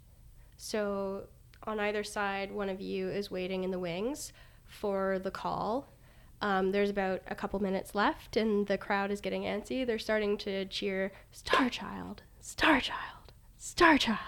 So 0.55 1.23
on 1.63 1.81
either 1.81 2.05
side, 2.05 2.49
one 2.49 2.69
of 2.69 2.79
you 2.79 3.09
is 3.09 3.29
waiting 3.29 3.65
in 3.65 3.71
the 3.71 3.79
wings 3.79 4.31
for 4.63 5.19
the 5.19 5.31
call. 5.31 5.89
Um, 6.41 6.71
there's 6.71 6.89
about 6.89 7.21
a 7.27 7.35
couple 7.35 7.59
minutes 7.61 7.95
left, 7.95 8.37
and 8.37 8.67
the 8.67 8.77
crowd 8.77 9.09
is 9.11 9.21
getting 9.21 9.43
antsy. 9.43 9.85
They're 9.85 9.97
starting 9.99 10.37
to 10.39 10.65
cheer, 10.65 11.11
Star 11.31 11.69
Child, 11.69 12.23
Star 12.41 12.79
Child, 12.81 13.31
Star 13.57 13.97
Child. 13.97 14.19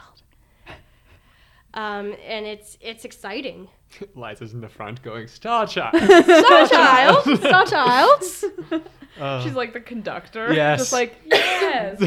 Um, 1.74 2.16
and 2.26 2.46
it's 2.46 2.78
it's 2.82 3.06
exciting. 3.06 3.68
Liza's 4.16 4.54
in 4.54 4.62
the 4.62 4.70
front 4.70 5.02
going, 5.04 5.28
Star 5.28 5.68
Child. 5.68 5.96
Star 6.02 6.68
Child, 6.68 7.40
Star 7.40 7.66
Childs. 7.68 8.46
Uh, 9.20 9.44
She's 9.44 9.54
like 9.54 9.74
the 9.74 9.80
conductor. 9.80 10.54
Yes. 10.54 10.80
Just 10.80 10.94
like, 10.94 11.16
yes. 11.30 12.02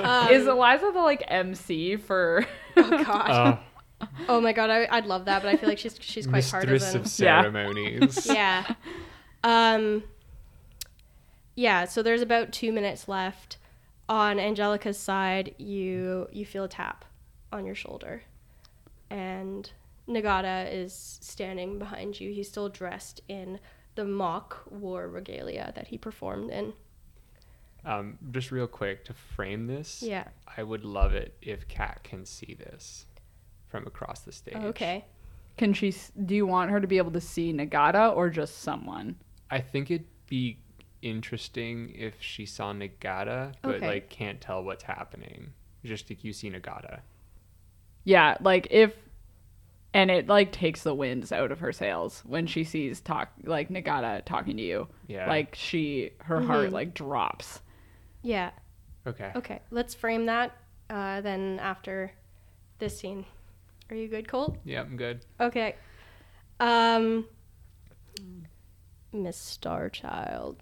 Um, 0.00 0.28
Is 0.32 0.46
Eliza 0.46 0.90
the 0.92 1.00
like 1.00 1.22
MC 1.28 1.96
for. 1.96 2.44
oh 2.76 3.04
god. 3.04 3.30
uh, 3.30 4.06
Oh 4.28 4.40
my 4.40 4.52
god, 4.52 4.70
I, 4.70 4.88
I'd 4.90 5.06
love 5.06 5.26
that, 5.26 5.42
but 5.42 5.48
I 5.50 5.56
feel 5.56 5.68
like 5.68 5.78
she's 5.78 5.96
she's 6.00 6.26
quite 6.26 6.44
hard 6.48 6.64
of 6.64 6.70
mistress 6.70 6.92
them. 6.92 7.02
of 7.02 7.18
Yeah. 7.20 7.42
ceremonies. 7.42 8.26
yeah. 8.26 8.74
Um 9.44 10.04
Yeah, 11.54 11.84
so 11.84 12.02
there's 12.02 12.22
about 12.22 12.52
2 12.52 12.72
minutes 12.72 13.08
left. 13.08 13.56
On 14.08 14.38
Angelica's 14.38 14.98
side, 14.98 15.54
you 15.58 16.28
you 16.32 16.44
feel 16.44 16.64
a 16.64 16.68
tap 16.68 17.04
on 17.52 17.64
your 17.66 17.74
shoulder. 17.74 18.22
And 19.08 19.70
Nagata 20.08 20.72
is 20.72 20.92
standing 21.20 21.78
behind 21.78 22.20
you. 22.20 22.32
He's 22.32 22.48
still 22.48 22.68
dressed 22.68 23.20
in 23.28 23.60
the 23.94 24.04
mock 24.04 24.64
war 24.70 25.08
regalia 25.08 25.72
that 25.74 25.88
he 25.88 25.98
performed 25.98 26.50
in. 26.50 26.72
Um, 27.84 28.18
just 28.30 28.50
real 28.50 28.66
quick 28.66 29.04
to 29.06 29.14
frame 29.14 29.66
this, 29.66 30.02
Yeah. 30.02 30.24
I 30.56 30.62
would 30.62 30.84
love 30.84 31.14
it 31.14 31.34
if 31.40 31.66
Kat 31.66 32.02
can 32.04 32.26
see 32.26 32.54
this 32.54 33.06
from 33.68 33.86
across 33.86 34.20
the 34.20 34.32
stage. 34.32 34.54
Okay. 34.56 35.04
Can 35.56 35.72
she. 35.72 35.94
Do 36.26 36.34
you 36.34 36.46
want 36.46 36.70
her 36.70 36.80
to 36.80 36.86
be 36.86 36.98
able 36.98 37.12
to 37.12 37.20
see 37.20 37.52
Nagata 37.52 38.14
or 38.14 38.28
just 38.30 38.58
someone? 38.58 39.16
I 39.50 39.60
think 39.60 39.90
it'd 39.90 40.06
be 40.28 40.58
interesting 41.02 41.92
if 41.94 42.20
she 42.20 42.46
saw 42.46 42.72
Nagata, 42.72 43.54
but 43.62 43.76
Okay. 43.76 43.86
like 43.86 44.10
can't 44.10 44.40
tell 44.40 44.62
what's 44.62 44.84
happening. 44.84 45.52
Just 45.84 46.10
like 46.10 46.22
you 46.24 46.32
see 46.32 46.50
Nagata. 46.50 47.00
Yeah, 48.04 48.36
like 48.40 48.68
if. 48.70 48.94
And 49.92 50.08
it 50.08 50.28
like 50.28 50.52
takes 50.52 50.84
the 50.84 50.94
winds 50.94 51.32
out 51.32 51.50
of 51.50 51.58
her 51.58 51.72
sails 51.72 52.22
when 52.24 52.46
she 52.46 52.62
sees 52.62 53.00
talk 53.00 53.32
like 53.42 53.70
Nagata 53.70 54.24
talking 54.24 54.56
to 54.56 54.62
you. 54.62 54.86
Yeah. 55.08 55.28
Like 55.28 55.56
she, 55.56 56.12
her 56.20 56.40
heart 56.40 56.70
like 56.70 56.94
drops. 56.94 57.60
Yeah. 58.22 58.50
Okay. 59.04 59.32
Okay. 59.34 59.60
Let's 59.72 59.94
frame 59.94 60.26
that 60.26 60.56
uh, 60.90 61.22
then 61.22 61.58
after 61.60 62.12
this 62.78 63.00
scene. 63.00 63.24
Are 63.90 63.96
you 63.96 64.06
good, 64.06 64.28
Colt? 64.28 64.58
Yeah, 64.64 64.82
I'm 64.82 64.96
good. 64.96 65.24
Okay. 65.40 65.74
Um 66.60 67.26
Miss 69.12 69.58
Starchild. 69.60 70.56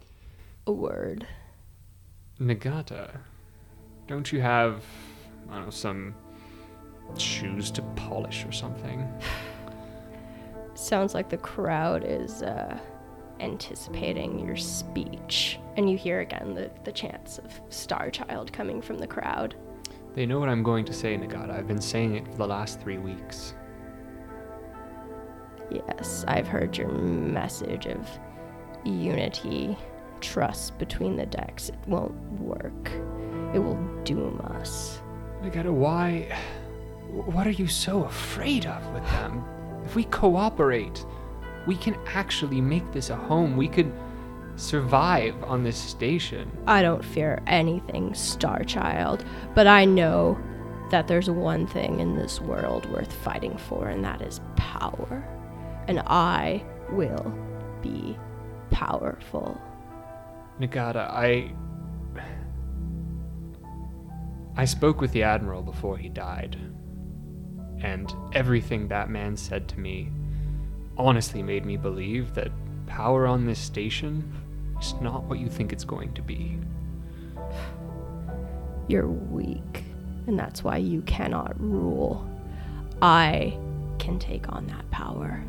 A 0.65 0.71
word. 0.71 1.27
Nagata, 2.39 3.17
don't 4.07 4.31
you 4.31 4.41
have, 4.41 4.83
I 5.49 5.55
don't 5.55 5.65
know, 5.65 5.69
some 5.71 6.15
shoes 7.17 7.69
to 7.71 7.81
polish 7.95 8.45
or 8.45 8.51
something? 8.51 9.07
Sounds 10.73 11.13
like 11.13 11.29
the 11.29 11.37
crowd 11.37 12.03
is 12.05 12.41
uh 12.41 12.79
anticipating 13.39 14.45
your 14.45 14.57
speech. 14.57 15.59
And 15.77 15.89
you 15.89 15.97
hear 15.97 16.19
again 16.19 16.53
the, 16.53 16.71
the 16.83 16.91
chants 16.91 17.37
of 17.37 17.61
Starchild 17.69 18.51
coming 18.51 18.81
from 18.81 18.97
the 18.97 19.07
crowd. 19.07 19.55
They 20.13 20.25
know 20.25 20.39
what 20.39 20.49
I'm 20.49 20.63
going 20.63 20.85
to 20.85 20.93
say, 20.93 21.15
Nagata. 21.15 21.51
I've 21.51 21.67
been 21.67 21.81
saying 21.81 22.15
it 22.15 22.27
for 22.27 22.35
the 22.35 22.47
last 22.47 22.81
three 22.81 22.97
weeks. 22.97 23.53
Yes, 25.71 26.25
I've 26.27 26.47
heard 26.47 26.77
your 26.77 26.89
message 26.89 27.85
of 27.85 28.09
unity, 28.83 29.77
trust 30.21 30.77
between 30.77 31.15
the 31.15 31.25
decks. 31.25 31.69
It 31.69 31.79
won't 31.87 32.15
work. 32.39 32.91
It 33.53 33.59
will 33.59 33.79
doom 34.03 34.41
us. 34.59 35.01
Nagata, 35.41 35.71
why. 35.71 36.37
What 37.09 37.47
are 37.47 37.51
you 37.51 37.67
so 37.67 38.03
afraid 38.03 38.65
of 38.65 38.85
with 38.93 39.03
them? 39.05 39.43
If 39.85 39.95
we 39.95 40.03
cooperate, 40.05 41.03
we 41.65 41.75
can 41.75 41.97
actually 42.05 42.61
make 42.61 42.91
this 42.91 43.09
a 43.09 43.15
home. 43.15 43.57
We 43.57 43.67
could 43.67 43.91
survive 44.55 45.41
on 45.43 45.63
this 45.63 45.77
station. 45.77 46.51
I 46.67 46.81
don't 46.81 47.03
fear 47.03 47.41
anything, 47.47 48.11
Starchild, 48.11 49.25
but 49.55 49.67
I 49.67 49.85
know 49.85 50.37
that 50.91 51.07
there's 51.07 51.29
one 51.29 51.65
thing 51.67 51.99
in 51.99 52.15
this 52.15 52.41
world 52.41 52.89
worth 52.91 53.13
fighting 53.13 53.57
for, 53.57 53.87
and 53.87 54.03
that 54.03 54.21
is 54.21 54.41
power. 54.55 55.23
And 55.87 56.01
I 56.05 56.63
will 56.91 57.33
be 57.81 58.17
powerful. 58.71 59.59
Nagata, 60.59 61.09
I. 61.09 61.51
I 64.55 64.65
spoke 64.65 64.99
with 64.99 65.11
the 65.13 65.23
Admiral 65.23 65.61
before 65.61 65.97
he 65.97 66.09
died. 66.09 66.57
And 67.81 68.13
everything 68.33 68.89
that 68.89 69.09
man 69.09 69.37
said 69.37 69.69
to 69.69 69.79
me 69.79 70.09
honestly 70.97 71.41
made 71.41 71.65
me 71.65 71.77
believe 71.77 72.33
that 72.35 72.51
power 72.85 73.25
on 73.25 73.45
this 73.45 73.59
station 73.59 74.35
is 74.81 74.93
not 75.01 75.23
what 75.23 75.39
you 75.39 75.47
think 75.47 75.71
it's 75.71 75.85
going 75.85 76.13
to 76.13 76.21
be. 76.21 76.57
You're 78.89 79.07
weak, 79.07 79.83
and 80.27 80.37
that's 80.37 80.63
why 80.63 80.77
you 80.77 81.01
cannot 81.03 81.59
rule. 81.59 82.27
I 83.01 83.57
can 83.97 84.19
take 84.19 84.51
on 84.51 84.67
that 84.67 84.89
power, 84.91 85.43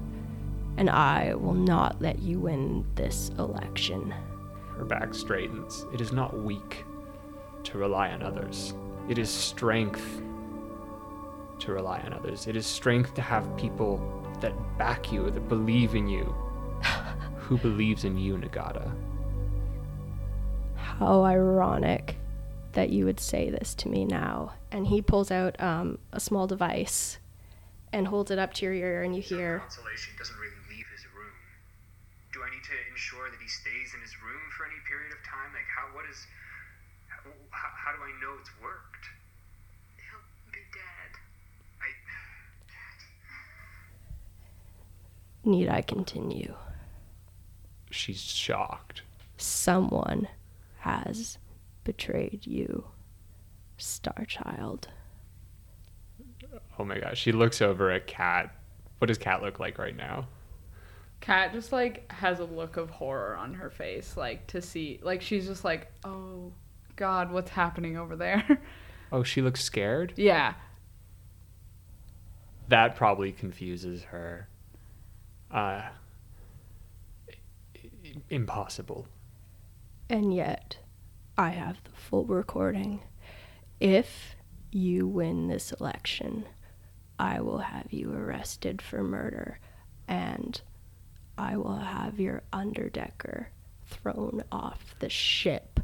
and 0.81 0.89
I 0.89 1.35
will 1.35 1.53
not 1.53 2.01
let 2.01 2.21
you 2.21 2.41
win 2.41 2.87
this 2.95 3.31
election. 3.39 4.15
Her 4.79 4.87
back 4.87 5.13
straightens. 5.13 5.85
It 5.93 6.01
is 6.01 6.11
not 6.11 6.43
weak 6.43 6.87
to 7.65 7.77
rely 7.77 8.09
on 8.11 8.23
others, 8.23 8.73
it 9.07 9.19
is 9.19 9.29
strength 9.29 10.23
to 11.59 11.73
rely 11.73 12.01
on 12.01 12.15
others. 12.15 12.47
It 12.47 12.57
is 12.57 12.65
strength 12.65 13.13
to 13.15 13.21
have 13.21 13.55
people 13.59 14.01
that 14.41 14.55
back 14.79 15.13
you, 15.13 15.31
that 15.31 15.47
believe 15.51 15.95
in 15.95 16.09
you. 16.09 16.35
Who 17.37 17.59
believes 17.59 18.05
in 18.05 18.17
you, 18.17 18.39
Nagata? 18.39 18.91
How 20.77 21.25
ironic 21.25 22.17
that 22.73 22.89
you 22.89 23.05
would 23.05 23.21
say 23.21 23.51
this 23.51 23.75
to 23.75 23.91
me 23.91 24.07
now. 24.07 24.55
And 24.71 24.87
he 24.87 25.03
pulls 25.03 25.31
out 25.31 25.61
um, 25.61 25.99
a 26.13 26.21
small 26.21 26.47
device 26.47 27.19
and 27.93 28.07
holds 28.07 28.31
it 28.31 28.39
up 28.39 28.55
to 28.55 28.65
your 28.65 28.75
ear, 28.75 29.03
and 29.03 29.15
you 29.15 29.23
hear, 29.23 29.59
Consolation 29.61 30.15
doesn't 30.19 30.37
really 30.39 30.55
leave 30.71 30.87
his 30.95 31.05
room. 31.15 31.35
Do 32.33 32.43
I 32.43 32.51
need 32.51 32.63
to 32.65 32.77
ensure 32.91 33.31
that 33.31 33.40
he 33.40 33.40
stays 33.51 33.91
in 33.95 34.01
his 34.01 34.15
room 34.23 34.41
for 34.55 34.65
any 34.65 34.79
period 34.87 35.11
of 35.11 35.19
time? 35.27 35.51
Like, 35.53 35.67
how? 35.67 35.91
What 35.95 36.07
is? 36.07 36.27
How, 37.11 37.27
how, 37.51 37.71
how 37.75 37.91
do 37.93 38.01
I 38.07 38.15
know 38.23 38.39
it's 38.39 38.51
worked? 38.63 39.11
He'll 39.99 40.23
be 40.55 40.63
dead. 40.71 41.11
I. 41.83 41.91
Need 45.43 45.69
I 45.69 45.83
continue? 45.83 46.55
She's 47.91 48.21
shocked. 48.21 49.03
Someone 49.37 50.29
has 50.81 51.39
betrayed 51.83 52.47
you, 52.47 52.85
Starchild. 53.79 54.85
Oh 56.79 56.85
my 56.85 56.99
gosh. 56.99 57.19
She 57.19 57.33
looks 57.33 57.61
over 57.61 57.91
at 57.91 58.07
Kat. 58.07 58.55
What 58.99 59.09
does 59.09 59.19
Kat 59.19 59.43
look 59.43 59.59
like 59.59 59.79
right 59.79 59.97
now? 59.97 60.27
Kat 61.21 61.53
just 61.53 61.71
like 61.73 62.11
has 62.13 62.41
a 62.41 62.45
look 62.45 62.77
of 62.77 62.91
horror 62.91 63.37
on 63.37 63.55
her 63.55 63.69
face, 63.71 64.17
like 64.17 64.47
to 64.49 64.63
see, 64.63 64.99
like 65.03 65.21
she's 65.23 65.47
just 65.47 65.65
like, 65.65 65.93
oh 66.05 66.53
God, 66.97 67.31
what's 67.33 67.51
happening 67.51 67.97
over 67.97 68.17
there? 68.17 68.61
Oh, 69.13 69.25
she 69.25 69.43
looks 69.43 69.61
scared? 69.65 70.13
yeah, 70.17 70.55
That 72.69 72.95
probably 72.95 73.33
confuses 73.33 74.05
her. 74.05 74.47
Uh. 75.51 75.83
i- 77.29 77.91
i- 78.05 78.15
Impossible. 78.31 79.09
And 80.09 80.33
yet, 80.33 80.79
I 81.37 81.51
have 81.51 81.83
the 81.83 81.91
full 81.91 82.25
recording. 82.25 83.01
If 83.81 84.37
you 84.71 85.09
win 85.09 85.49
this 85.49 85.73
election, 85.73 86.45
I 87.19 87.41
will 87.41 87.59
have 87.59 87.93
you 87.93 88.13
arrested 88.13 88.81
for 88.81 89.03
murder 89.03 89.59
and 90.07 90.61
I 91.41 91.57
will 91.57 91.79
have 91.79 92.21
your 92.21 92.43
underdecker 92.53 93.47
thrown 93.87 94.45
off 94.53 94.95
the 94.99 95.09
ship. 95.09 95.81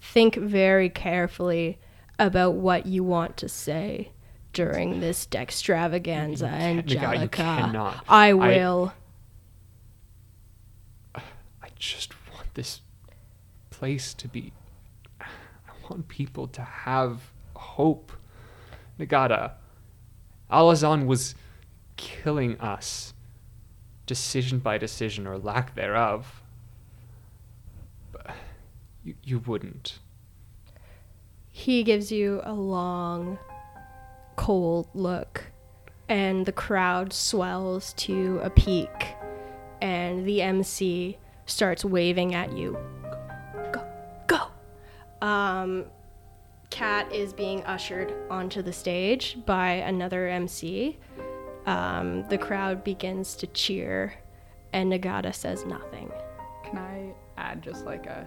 Think 0.00 0.36
very 0.36 0.88
carefully 0.88 1.80
about 2.16 2.54
what 2.54 2.86
you 2.86 3.02
want 3.02 3.36
to 3.38 3.48
say 3.48 4.12
during 4.52 5.00
this 5.00 5.26
dextravaganza, 5.26 6.30
You 6.42 6.46
can't- 6.46 6.90
you 6.90 6.98
Angelica. 6.98 7.28
cannot. 7.28 8.04
I 8.08 8.28
I- 8.28 8.34
will. 8.34 8.92
I 11.14 11.68
just 11.76 12.14
want 12.32 12.54
this 12.54 12.82
place 13.70 14.14
to 14.14 14.28
be. 14.28 14.52
I 15.20 15.26
want 15.88 16.06
people 16.08 16.46
to 16.48 16.62
have 16.62 17.32
hope. 17.56 18.12
Nagata, 18.98 19.52
Alazan 20.50 21.06
was 21.06 21.34
killing 21.96 22.58
us, 22.60 23.12
decision 24.10 24.58
by 24.58 24.76
decision 24.76 25.24
or 25.24 25.38
lack 25.38 25.76
thereof. 25.76 26.42
You, 29.04 29.14
you 29.22 29.38
wouldn't. 29.38 30.00
He 31.52 31.84
gives 31.84 32.10
you 32.10 32.40
a 32.42 32.52
long, 32.52 33.38
cold 34.34 34.88
look, 34.94 35.44
and 36.08 36.44
the 36.44 36.50
crowd 36.50 37.12
swells 37.12 37.92
to 37.98 38.40
a 38.42 38.50
peak, 38.50 39.14
and 39.80 40.26
the 40.26 40.42
MC 40.42 41.16
starts 41.46 41.84
waving 41.84 42.34
at 42.34 42.52
you. 42.52 42.76
Go, 43.70 43.86
go. 44.26 45.24
Um, 45.24 45.84
Kat 46.70 47.12
is 47.12 47.32
being 47.32 47.62
ushered 47.62 48.12
onto 48.28 48.60
the 48.60 48.72
stage 48.72 49.38
by 49.46 49.70
another 49.70 50.26
MC. 50.26 50.98
Um, 51.66 52.24
the 52.28 52.38
crowd 52.38 52.82
begins 52.84 53.34
to 53.36 53.46
cheer, 53.48 54.14
and 54.72 54.90
Nagata 54.92 55.34
says 55.34 55.64
nothing. 55.64 56.10
Can 56.64 56.78
I 56.78 57.12
add 57.36 57.62
just 57.62 57.84
like 57.84 58.06
a 58.06 58.26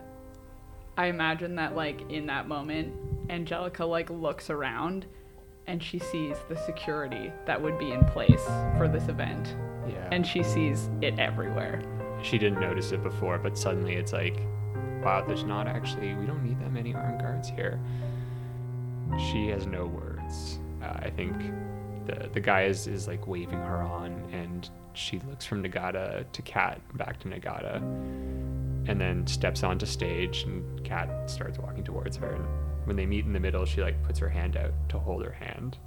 I 0.98 1.08
imagine 1.08 1.56
that 1.56 1.76
like 1.76 2.02
in 2.12 2.28
that 2.28 2.48
moment 2.48 2.94
Angelica 3.30 3.84
like 3.86 4.10
looks 4.12 4.50
around 4.52 5.08
and 5.66 5.82
she 5.82 5.98
sees 5.98 6.36
the 6.50 6.56
security 6.56 7.32
that 7.46 7.60
would 7.60 7.80
be 7.80 7.92
in 7.92 8.04
place 8.06 8.44
for 8.78 8.88
this 8.88 9.08
event 9.08 9.56
Yeah. 9.88 10.08
and 10.12 10.26
she 10.28 10.44
sees 10.44 10.90
it 11.02 11.18
everywhere. 11.18 11.82
she 12.22 12.38
didn't 12.38 12.60
notice 12.60 12.92
it 12.92 13.02
before, 13.02 13.38
but 13.40 13.58
suddenly 13.58 13.96
it's 13.96 14.14
like, 14.14 14.38
wow, 15.04 15.24
there's 15.28 15.44
not 15.46 15.68
actually, 15.68 16.14
we 16.16 16.26
don't 16.28 16.44
need 16.44 16.60
that 16.60 16.72
many 16.72 16.94
armed 16.94 17.22
guards 17.22 17.50
here. 17.50 17.80
She 19.32 19.48
has 19.48 19.66
no 19.66 19.86
words. 19.86 20.60
Uh, 20.82 20.88
I 21.02 21.10
think 21.10 21.34
the 22.06 22.30
the 22.34 22.40
guy 22.40 22.64
is, 22.64 22.88
is 22.88 23.08
like 23.08 23.28
waving 23.28 23.60
her 23.60 23.82
on, 23.82 24.28
and 24.32 24.70
she 24.94 25.20
looks 25.28 25.46
from 25.46 25.64
Nagata 25.64 26.26
to 26.32 26.42
Kat, 26.42 26.80
back 26.98 27.20
to 27.22 27.28
Nagata, 27.28 27.78
and 28.88 29.00
then 29.00 29.26
steps 29.28 29.64
onto 29.64 29.86
stage, 29.86 30.44
and 30.44 30.84
Kat 30.84 31.30
starts 31.30 31.58
walking 31.58 31.84
towards 31.84 32.18
her. 32.18 32.34
And 32.34 32.46
when 32.86 32.96
they 32.96 33.06
meet 33.06 33.26
in 33.26 33.34
the 33.34 33.40
middle, 33.40 33.66
she 33.66 33.82
like 33.82 34.02
puts 34.04 34.20
her 34.20 34.30
hand 34.30 34.58
out 34.58 34.74
to 34.90 35.00
hold 35.00 35.24
her 35.24 35.32
hand. 35.32 35.78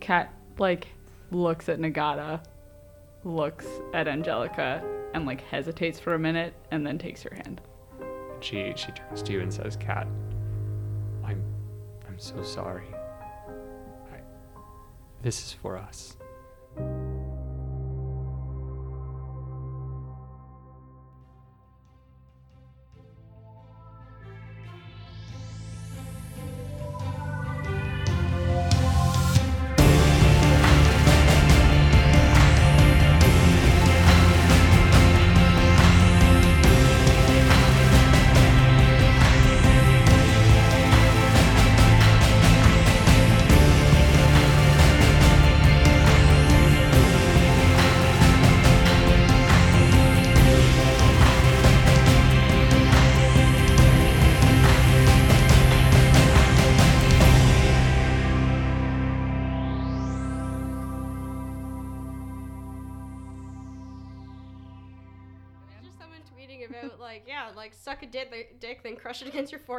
Kat 0.00 0.32
like 0.58 0.88
looks 1.30 1.68
at 1.68 1.78
Nagata, 1.78 2.40
looks 3.24 3.66
at 3.94 4.06
Angelica 4.08 4.82
and 5.14 5.26
like 5.26 5.40
hesitates 5.40 5.98
for 5.98 6.14
a 6.14 6.18
minute 6.18 6.54
and 6.70 6.86
then 6.86 6.98
takes 6.98 7.22
her 7.22 7.34
hand. 7.34 7.60
She 8.40 8.72
she 8.76 8.92
turns 8.92 9.22
to 9.22 9.32
you 9.32 9.40
and 9.40 9.52
says, 9.52 9.76
"Kat, 9.76 10.06
I'm 11.24 11.42
I'm 12.06 12.18
so 12.18 12.42
sorry. 12.42 12.86
This 15.22 15.44
is 15.44 15.52
for 15.52 15.76
us." 15.76 16.16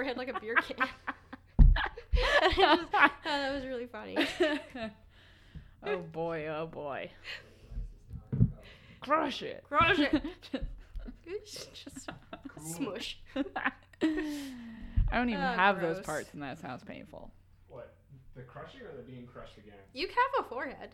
It 0.08 0.18
against 0.18 0.18
like 0.18 0.30
a 0.30 0.40
beer 0.40 0.56
can. 0.68 0.78
Just, 2.56 2.84
oh, 2.94 3.10
that 3.24 3.54
was 3.54 3.66
really 3.66 3.86
funny. 3.86 4.18
oh 5.84 5.98
boy, 5.98 6.48
oh 6.48 6.66
boy. 6.66 7.12
Crush 9.02 9.44
it. 9.44 9.64
Crush 9.68 10.00
it. 10.00 10.24
just 11.74 12.10
smush. 12.60 13.20
I 13.36 13.42
don't 15.14 15.30
even 15.30 15.44
Oh, 15.44 15.54
have 15.54 15.80
those 15.80 16.00
parts 16.00 16.34
and 16.34 16.42
that 16.42 16.60
sounds 16.60 16.84
painful. 16.84 17.32
What? 17.68 17.94
The 18.36 18.42
crushing 18.42 18.82
or 18.82 18.96
the 18.98 19.04
being 19.04 19.28
crushed 19.28 19.58
again? 19.58 19.76
You 19.94 20.08
have 20.08 20.46
a 20.46 20.50
forehead. 20.50 20.90